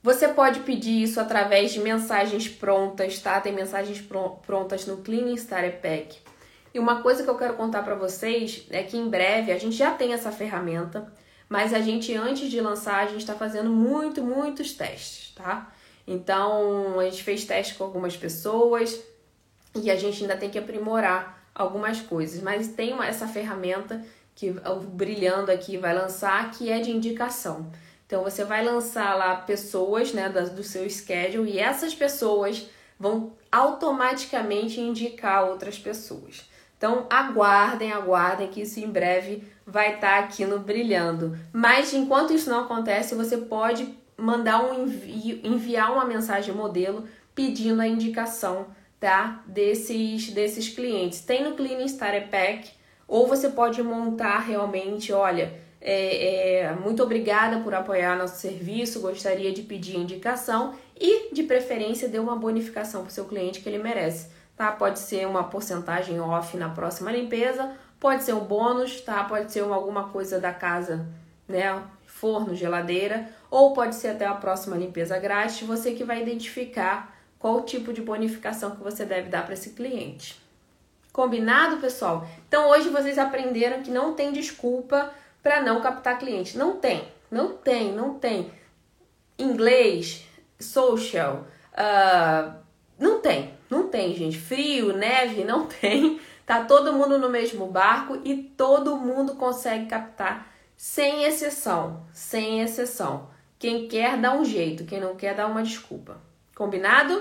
Você 0.00 0.28
pode 0.28 0.60
pedir 0.60 1.02
isso 1.02 1.18
através 1.18 1.72
de 1.72 1.80
mensagens 1.80 2.48
prontas, 2.48 3.18
tá? 3.18 3.40
Tem 3.40 3.52
mensagens 3.52 4.00
prontas 4.46 4.86
no 4.86 4.98
Cleaning 4.98 5.34
Starter 5.34 5.80
Pack. 5.80 6.25
E 6.76 6.78
uma 6.78 7.00
coisa 7.00 7.22
que 7.24 7.30
eu 7.30 7.38
quero 7.38 7.54
contar 7.54 7.82
para 7.82 7.94
vocês 7.94 8.66
é 8.68 8.82
que 8.82 8.98
em 8.98 9.08
breve 9.08 9.50
a 9.50 9.58
gente 9.58 9.74
já 9.74 9.92
tem 9.92 10.12
essa 10.12 10.30
ferramenta, 10.30 11.10
mas 11.48 11.72
a 11.72 11.80
gente 11.80 12.14
antes 12.14 12.50
de 12.50 12.60
lançar 12.60 13.02
a 13.02 13.06
gente 13.06 13.20
está 13.20 13.34
fazendo 13.34 13.70
muito, 13.70 14.22
muitos 14.22 14.72
testes, 14.74 15.34
tá? 15.34 15.72
Então 16.06 17.00
a 17.00 17.04
gente 17.04 17.24
fez 17.24 17.46
teste 17.46 17.76
com 17.76 17.84
algumas 17.84 18.14
pessoas 18.14 19.02
e 19.74 19.90
a 19.90 19.96
gente 19.96 20.20
ainda 20.20 20.36
tem 20.36 20.50
que 20.50 20.58
aprimorar 20.58 21.48
algumas 21.54 21.98
coisas, 22.02 22.42
mas 22.42 22.68
tem 22.68 22.92
uma, 22.92 23.06
essa 23.06 23.26
ferramenta 23.26 24.04
que 24.34 24.54
Brilhando 24.92 25.50
aqui 25.50 25.78
vai 25.78 25.94
lançar 25.94 26.50
que 26.50 26.70
é 26.70 26.78
de 26.78 26.90
indicação. 26.90 27.72
Então 28.06 28.22
você 28.22 28.44
vai 28.44 28.62
lançar 28.62 29.16
lá 29.16 29.34
pessoas, 29.36 30.12
né, 30.12 30.28
do 30.28 30.62
seu 30.62 30.86
schedule 30.90 31.52
e 31.52 31.58
essas 31.58 31.94
pessoas 31.94 32.68
vão 32.98 33.32
automaticamente 33.50 34.80
indicar 34.80 35.44
outras 35.44 35.78
pessoas. 35.78 36.48
Então 36.76 37.06
aguardem, 37.08 37.92
aguardem 37.92 38.48
que 38.48 38.62
isso 38.62 38.80
em 38.80 38.88
breve 38.88 39.42
vai 39.66 39.94
estar 39.94 40.12
tá 40.12 40.18
aqui 40.18 40.44
no 40.44 40.58
Brilhando. 40.58 41.38
Mas 41.52 41.92
enquanto 41.94 42.32
isso 42.32 42.50
não 42.50 42.64
acontece, 42.64 43.14
você 43.14 43.38
pode 43.38 43.94
mandar 44.16 44.62
um 44.64 44.84
envio, 44.84 45.40
enviar 45.44 45.92
uma 45.92 46.04
mensagem 46.04 46.54
modelo 46.54 47.04
pedindo 47.34 47.80
a 47.80 47.86
indicação 47.86 48.66
tá, 48.98 49.42
desses, 49.46 50.30
desses 50.30 50.68
clientes. 50.68 51.20
Tem 51.20 51.44
no 51.44 51.54
Cleaning 51.54 51.84
Starter 51.84 52.28
Pack, 52.28 52.70
ou 53.06 53.26
você 53.26 53.50
pode 53.50 53.82
montar 53.82 54.38
realmente, 54.40 55.12
olha, 55.12 55.52
é, 55.80 56.62
é, 56.62 56.72
muito 56.72 57.02
obrigada 57.02 57.60
por 57.60 57.74
apoiar 57.74 58.16
nosso 58.16 58.40
serviço, 58.40 59.00
gostaria 59.00 59.52
de 59.52 59.62
pedir 59.62 59.96
indicação 59.96 60.74
e, 60.98 61.34
de 61.34 61.42
preferência, 61.42 62.08
dê 62.08 62.18
uma 62.18 62.36
bonificação 62.36 63.02
para 63.02 63.10
o 63.10 63.12
seu 63.12 63.26
cliente 63.26 63.60
que 63.60 63.68
ele 63.68 63.78
merece. 63.78 64.28
Tá? 64.56 64.72
Pode 64.72 64.98
ser 64.98 65.26
uma 65.26 65.44
porcentagem 65.44 66.18
off 66.20 66.56
na 66.56 66.70
próxima 66.70 67.12
limpeza, 67.12 67.72
pode 68.00 68.24
ser 68.24 68.32
um 68.32 68.40
bônus, 68.40 69.00
tá? 69.02 69.22
pode 69.24 69.52
ser 69.52 69.62
uma, 69.62 69.76
alguma 69.76 70.08
coisa 70.08 70.40
da 70.40 70.52
casa, 70.52 71.06
né? 71.46 71.82
forno, 72.06 72.54
geladeira, 72.54 73.28
ou 73.50 73.74
pode 73.74 73.94
ser 73.94 74.08
até 74.08 74.24
a 74.24 74.34
próxima 74.34 74.76
limpeza 74.76 75.18
grátis, 75.18 75.60
você 75.60 75.92
que 75.92 76.02
vai 76.02 76.22
identificar 76.22 77.14
qual 77.38 77.62
tipo 77.62 77.92
de 77.92 78.00
bonificação 78.00 78.74
que 78.74 78.82
você 78.82 79.04
deve 79.04 79.28
dar 79.28 79.44
para 79.44 79.52
esse 79.52 79.70
cliente. 79.70 80.40
Combinado, 81.12 81.76
pessoal? 81.76 82.26
Então 82.48 82.70
hoje 82.70 82.88
vocês 82.88 83.18
aprenderam 83.18 83.82
que 83.82 83.90
não 83.90 84.14
tem 84.14 84.32
desculpa 84.32 85.12
para 85.42 85.62
não 85.62 85.80
captar 85.80 86.18
cliente. 86.18 86.58
Não 86.58 86.76
tem, 86.76 87.06
não 87.30 87.52
tem, 87.56 87.92
não 87.92 88.18
tem. 88.18 88.50
Inglês, 89.38 90.25
social, 90.58 91.46
uh, 91.72 92.54
não 92.98 93.20
tem, 93.20 93.54
não 93.68 93.88
tem, 93.88 94.14
gente. 94.14 94.38
Frio, 94.38 94.96
neve, 94.96 95.44
não 95.44 95.66
tem. 95.80 96.20
Tá 96.44 96.64
todo 96.64 96.92
mundo 96.92 97.18
no 97.18 97.28
mesmo 97.28 97.66
barco 97.66 98.20
e 98.24 98.36
todo 98.36 98.96
mundo 98.96 99.34
consegue 99.34 99.86
captar, 99.86 100.52
sem 100.76 101.24
exceção, 101.24 102.06
sem 102.12 102.60
exceção. 102.60 103.28
Quem 103.58 103.88
quer 103.88 104.16
dá 104.16 104.32
um 104.32 104.44
jeito, 104.44 104.84
quem 104.84 105.00
não 105.00 105.16
quer 105.16 105.34
dá 105.34 105.46
uma 105.46 105.62
desculpa. 105.62 106.18
Combinado? 106.54 107.20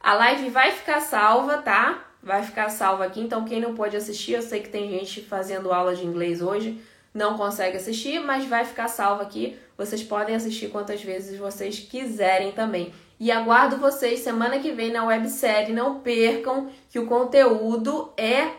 A 0.00 0.14
live 0.14 0.48
vai 0.48 0.70
ficar 0.70 1.00
salva, 1.00 1.58
tá? 1.58 2.04
Vai 2.22 2.42
ficar 2.42 2.70
salva 2.70 3.04
aqui, 3.04 3.20
então 3.20 3.44
quem 3.44 3.60
não 3.60 3.74
pode 3.74 3.96
assistir, 3.96 4.32
eu 4.32 4.42
sei 4.42 4.60
que 4.60 4.68
tem 4.68 4.88
gente 4.90 5.20
fazendo 5.20 5.72
aula 5.72 5.94
de 5.94 6.06
inglês 6.06 6.40
hoje, 6.40 6.80
não 7.12 7.36
consegue 7.36 7.76
assistir, 7.76 8.20
mas 8.20 8.44
vai 8.46 8.64
ficar 8.64 8.88
salva 8.88 9.22
aqui. 9.22 9.58
Vocês 9.76 10.02
podem 10.02 10.34
assistir 10.34 10.68
quantas 10.68 11.02
vezes 11.02 11.38
vocês 11.38 11.78
quiserem 11.78 12.52
também. 12.52 12.92
E 13.18 13.30
aguardo 13.30 13.76
vocês 13.76 14.20
semana 14.20 14.58
que 14.58 14.72
vem 14.72 14.90
na 14.90 15.04
websérie. 15.04 15.74
Não 15.74 16.00
percam 16.00 16.70
que 16.90 16.98
o 16.98 17.06
conteúdo 17.06 18.12
é 18.16 18.50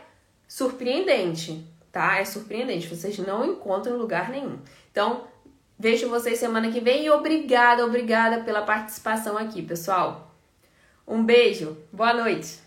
surpreendente, 0.47 1.65
tá? 1.91 2.19
É 2.19 2.25
surpreendente. 2.25 2.87
Vocês 2.87 3.17
não 3.19 3.45
encontram 3.45 3.95
em 3.95 3.99
lugar 3.99 4.29
nenhum. 4.29 4.59
Então, 4.91 5.23
vejo 5.77 6.09
vocês 6.09 6.39
semana 6.39 6.71
que 6.71 6.79
vem 6.79 7.05
e 7.05 7.09
obrigada, 7.09 7.85
obrigada 7.85 8.41
pela 8.43 8.61
participação 8.61 9.37
aqui, 9.37 9.61
pessoal. 9.61 10.31
Um 11.07 11.23
beijo, 11.23 11.77
boa 11.91 12.13
noite. 12.13 12.66